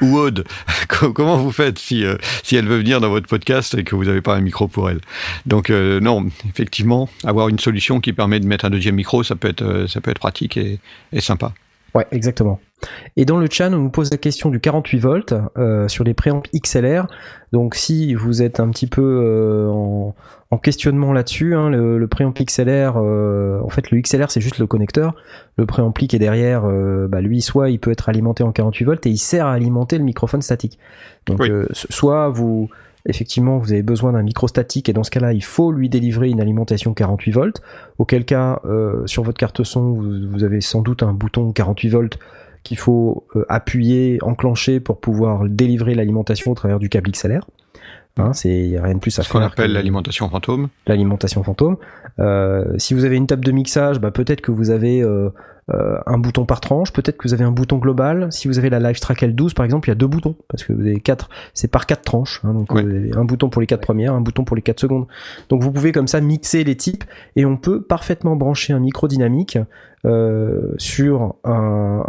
[0.00, 0.44] Ou, Aude,
[0.88, 2.04] co- comment vous faites si,
[2.42, 4.90] si elle veut venir dans votre podcast et que vous n'avez pas un micro pour
[4.90, 5.00] elle?
[5.46, 9.36] Donc euh, non, effectivement, avoir une solution qui permet de mettre un deuxième micro, ça
[9.36, 10.78] peut être, ça peut être pratique et,
[11.12, 11.52] et sympa.
[11.94, 12.58] Ouais, exactement.
[13.16, 16.14] Et dans le chat, on nous pose la question du 48 volts euh, sur les
[16.14, 17.06] préamps XLR.
[17.52, 20.14] Donc si vous êtes un petit peu euh, en,
[20.50, 24.58] en questionnement là-dessus, hein, le, le préamp XLR, euh, en fait le XLR c'est juste
[24.58, 25.14] le connecteur.
[25.58, 28.84] Le préampli qui est derrière, euh, bah, lui soit il peut être alimenté en 48
[28.84, 30.78] volts et il sert à alimenter le microphone statique.
[31.26, 31.50] Donc Oui.
[31.50, 32.68] euh, so- soit vous
[33.06, 36.28] effectivement vous avez besoin d'un micro statique et dans ce cas-là il faut lui délivrer
[36.28, 37.62] une alimentation 48 volts.
[37.98, 41.88] Auquel cas euh, sur votre carte son vous, vous avez sans doute un bouton 48
[41.88, 42.18] volts
[42.62, 47.44] qu'il faut euh, appuyer, enclencher pour pouvoir délivrer l'alimentation au travers du câble XLR.
[48.18, 50.68] Hein, c'est y a rien de plus à Ce qu'on appelle l'alimentation fantôme.
[50.86, 51.78] l'alimentation fantôme.
[52.18, 55.30] Euh, si vous avez une table de mixage, bah, peut-être que vous avez euh,
[55.72, 58.28] euh, un bouton par tranche, peut-être que vous avez un bouton global.
[58.30, 60.64] Si vous avez la Live Track L12 par exemple, il y a deux boutons parce
[60.64, 62.40] que vous avez quatre, c'est par quatre tranches.
[62.44, 64.80] hein, donc vous avez un bouton pour les quatre premières, un bouton pour les quatre
[64.80, 65.06] secondes.
[65.48, 67.04] Donc vous pouvez comme ça mixer les types
[67.36, 69.58] et on peut parfaitement brancher un micro dynamique
[70.78, 72.02] sur un,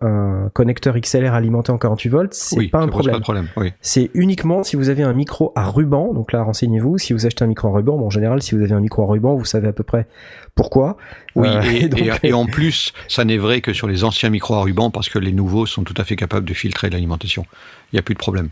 [0.00, 2.34] un- connecteur XLR alimenté en 48 volts.
[2.34, 3.12] C'est Oui, pas un problème.
[3.12, 3.48] pas de problème.
[3.56, 3.72] Oui.
[3.80, 6.12] C'est uniquement si vous avez un micro à ruban.
[6.14, 6.98] Donc là, renseignez-vous.
[6.98, 9.02] Si vous achetez un micro à ruban, bon, en général, si vous avez un micro
[9.02, 10.06] à ruban, vous savez à peu près
[10.54, 10.96] pourquoi.
[11.36, 14.30] Oui, Euh, et, donc, et- et en plus, ça n'est vrai que sur les anciens
[14.30, 17.44] micros à ruban, parce que les nouveaux sont tout à fait capables de filtrer l'alimentation.
[17.92, 18.48] Il n'y a plus de problème.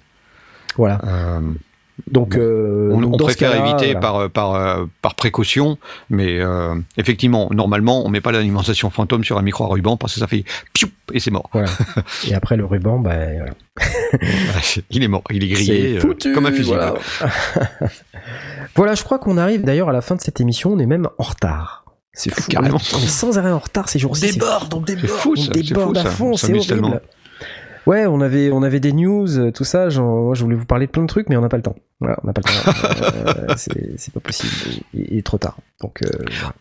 [0.77, 1.01] Voilà.
[1.05, 1.41] Euh,
[2.10, 4.01] Donc, euh, on donc on préfère éviter voilà.
[4.01, 5.78] par, euh, par, euh, par précaution,
[6.10, 10.14] mais euh, effectivement, normalement, on met pas l'alimentation fantôme sur un micro à ruban parce
[10.14, 10.44] que ça fait
[10.74, 11.48] piou et c'est mort.
[11.52, 11.68] Voilà.
[12.28, 13.47] Et après le ruban, voilà.
[14.90, 16.73] il est mort, il est grillé euh, comme un fusil.
[16.74, 16.94] Voilà.
[18.74, 20.74] Voilà, je crois qu'on arrive d'ailleurs à la fin de cette émission.
[20.74, 21.85] On est même en retard.
[22.12, 22.43] C'est fou.
[22.51, 22.77] Carrément.
[22.77, 24.27] On est, on sans arrêt en retard ces On jours-ci.
[24.28, 25.06] c'est déborde, on déborde.
[25.09, 27.01] fou, on déborde fou, à fond, On c'est horrible.
[27.87, 29.89] Ouais, on avait, on avait des news, euh, tout ça.
[29.91, 31.63] Genre, moi, je voulais vous parler de plein de trucs, mais on n'a pas le
[31.63, 31.77] temps.
[32.01, 32.73] Voilà, on n'a pas le temps.
[33.27, 34.53] Euh, c'est c'est pas possible.
[34.95, 35.57] Il, il est trop tard.
[35.81, 36.09] Donc, euh,
[36.41, 36.55] voilà.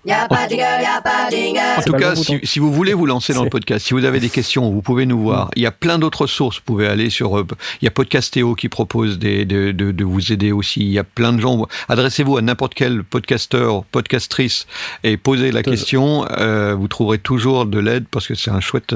[1.77, 2.45] En C'est tout pas le cas, bon si, bouton.
[2.45, 5.05] si vous voulez vous lancer dans le podcast, si vous avez des questions, vous pouvez
[5.05, 5.49] nous voir.
[5.55, 6.57] Il y a plein d'autres sources.
[6.57, 7.37] Vous pouvez aller sur.
[7.39, 7.45] euh,
[7.81, 10.81] Il y a Podcastéo qui propose des, de, de, de vous aider aussi.
[10.81, 11.65] Il y a plein de gens.
[11.89, 14.67] Adressez-vous à n'importe quel podcasteur, podcastrice
[15.03, 16.25] et posez la Tout- question.
[16.37, 18.93] Euh, vous trouverez toujours de l'aide parce que c'est un chouette.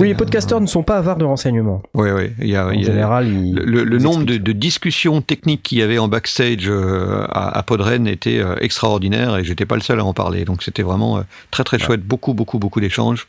[0.00, 1.82] Oui, les podcasteurs ne sont pas avares de renseignements.
[1.94, 5.98] Il y a, En il général, ils, le, nombre de, discussions techniques qu'il y avait
[5.98, 10.04] en backstage euh, à, à Podren était euh, extraordinaire et j'étais pas le seul à
[10.04, 10.44] en parler.
[10.44, 13.26] Donc c'était vraiment euh, très très chouette, beaucoup beaucoup beaucoup d'échanges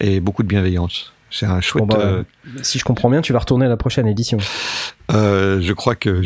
[0.00, 1.12] et beaucoup de bienveillance.
[1.30, 1.84] C'est un chouette.
[1.84, 2.22] Bon, bah, euh,
[2.62, 4.38] Si je comprends bien, tu vas retourner à la prochaine édition.
[5.12, 6.22] euh, je crois que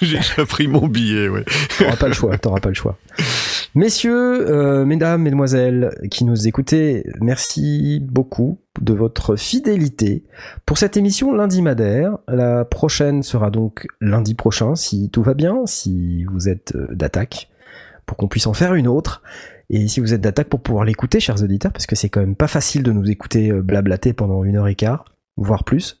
[0.00, 1.28] j'ai pris mon billet.
[1.28, 1.44] Ouais.
[1.78, 2.96] T'auras pas le choix, t'auras pas le choix.
[3.76, 10.24] Messieurs, euh, mesdames, mesdemoiselles qui nous écoutez, merci beaucoup de votre fidélité
[10.64, 12.16] pour cette émission lundi madère.
[12.26, 17.50] La prochaine sera donc lundi prochain, si tout va bien, si vous êtes euh, d'attaque,
[18.06, 19.22] pour qu'on puisse en faire une autre.
[19.68, 22.34] Et si vous êtes d'attaque pour pouvoir l'écouter, chers auditeurs, parce que c'est quand même
[22.34, 25.04] pas facile de nous écouter euh, blablater pendant une heure et quart,
[25.36, 25.98] voire plus.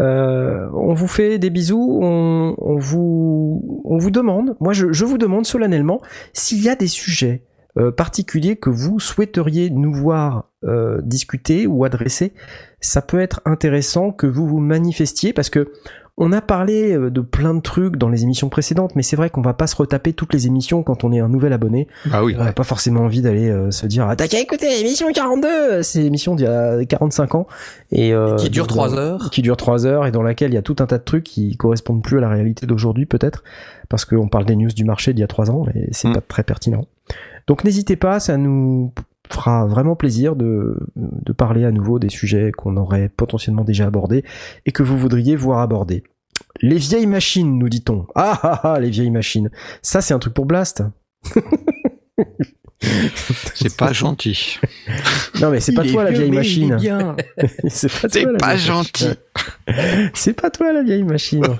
[0.00, 5.18] Euh, on vous fait des bisous, on, vous, on vous demande, moi je, je vous
[5.18, 6.00] demande solennellement
[6.32, 7.42] s'il y a des sujets
[7.78, 12.32] euh, particuliers que vous souhaiteriez nous voir euh, discuter ou adresser.
[12.80, 15.72] Ça peut être intéressant que vous vous manifestiez parce que
[16.20, 19.30] on a parlé euh, de plein de trucs dans les émissions précédentes, mais c'est vrai
[19.30, 21.86] qu'on va pas se retaper toutes les émissions quand on est un nouvel abonné.
[22.06, 22.34] Bah oui.
[22.38, 25.82] On n'a pas forcément envie d'aller euh, se dire ah, t'as qu'à écouter l'émission 42
[25.82, 27.46] C'est l'émission d'il y a 45 ans
[27.92, 29.30] et euh, Qui dure donc, 3 dans- heures.
[29.30, 31.24] qui dure 3 heures et dans laquelle il y a tout un tas de trucs
[31.24, 33.44] qui correspondent plus à la réalité d'aujourd'hui peut-être
[33.88, 36.14] parce qu'on parle des news du marché d'il y a 3 ans et c'est Mm.
[36.14, 36.84] pas très pertinent.
[37.46, 38.92] Donc n'hésitez pas, ça nous
[39.30, 44.24] fera vraiment plaisir de, de parler à nouveau des sujets qu'on aurait potentiellement déjà abordés
[44.64, 46.02] et que vous voudriez voir abordés.
[46.60, 48.06] Les vieilles machines, nous dit-on.
[48.14, 49.50] Ah ah ah, les vieilles machines.
[49.82, 50.82] Ça, c'est un truc pour Blast.
[53.54, 54.60] C'est pas gentil.
[55.40, 56.78] Non, mais c'est pas est toi la vieille machine.
[57.68, 59.08] c'est pas, pas gentil.
[59.66, 60.10] machine.
[60.14, 61.42] C'est pas toi la vieille machine.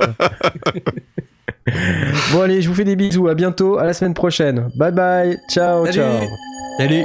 [2.33, 3.29] bon allez, je vous fais des bisous.
[3.29, 3.79] À bientôt.
[3.79, 4.69] À la semaine prochaine.
[4.77, 5.39] Bye bye.
[5.51, 5.99] Ciao, Salut.
[5.99, 6.21] ciao.
[6.79, 7.05] Salut.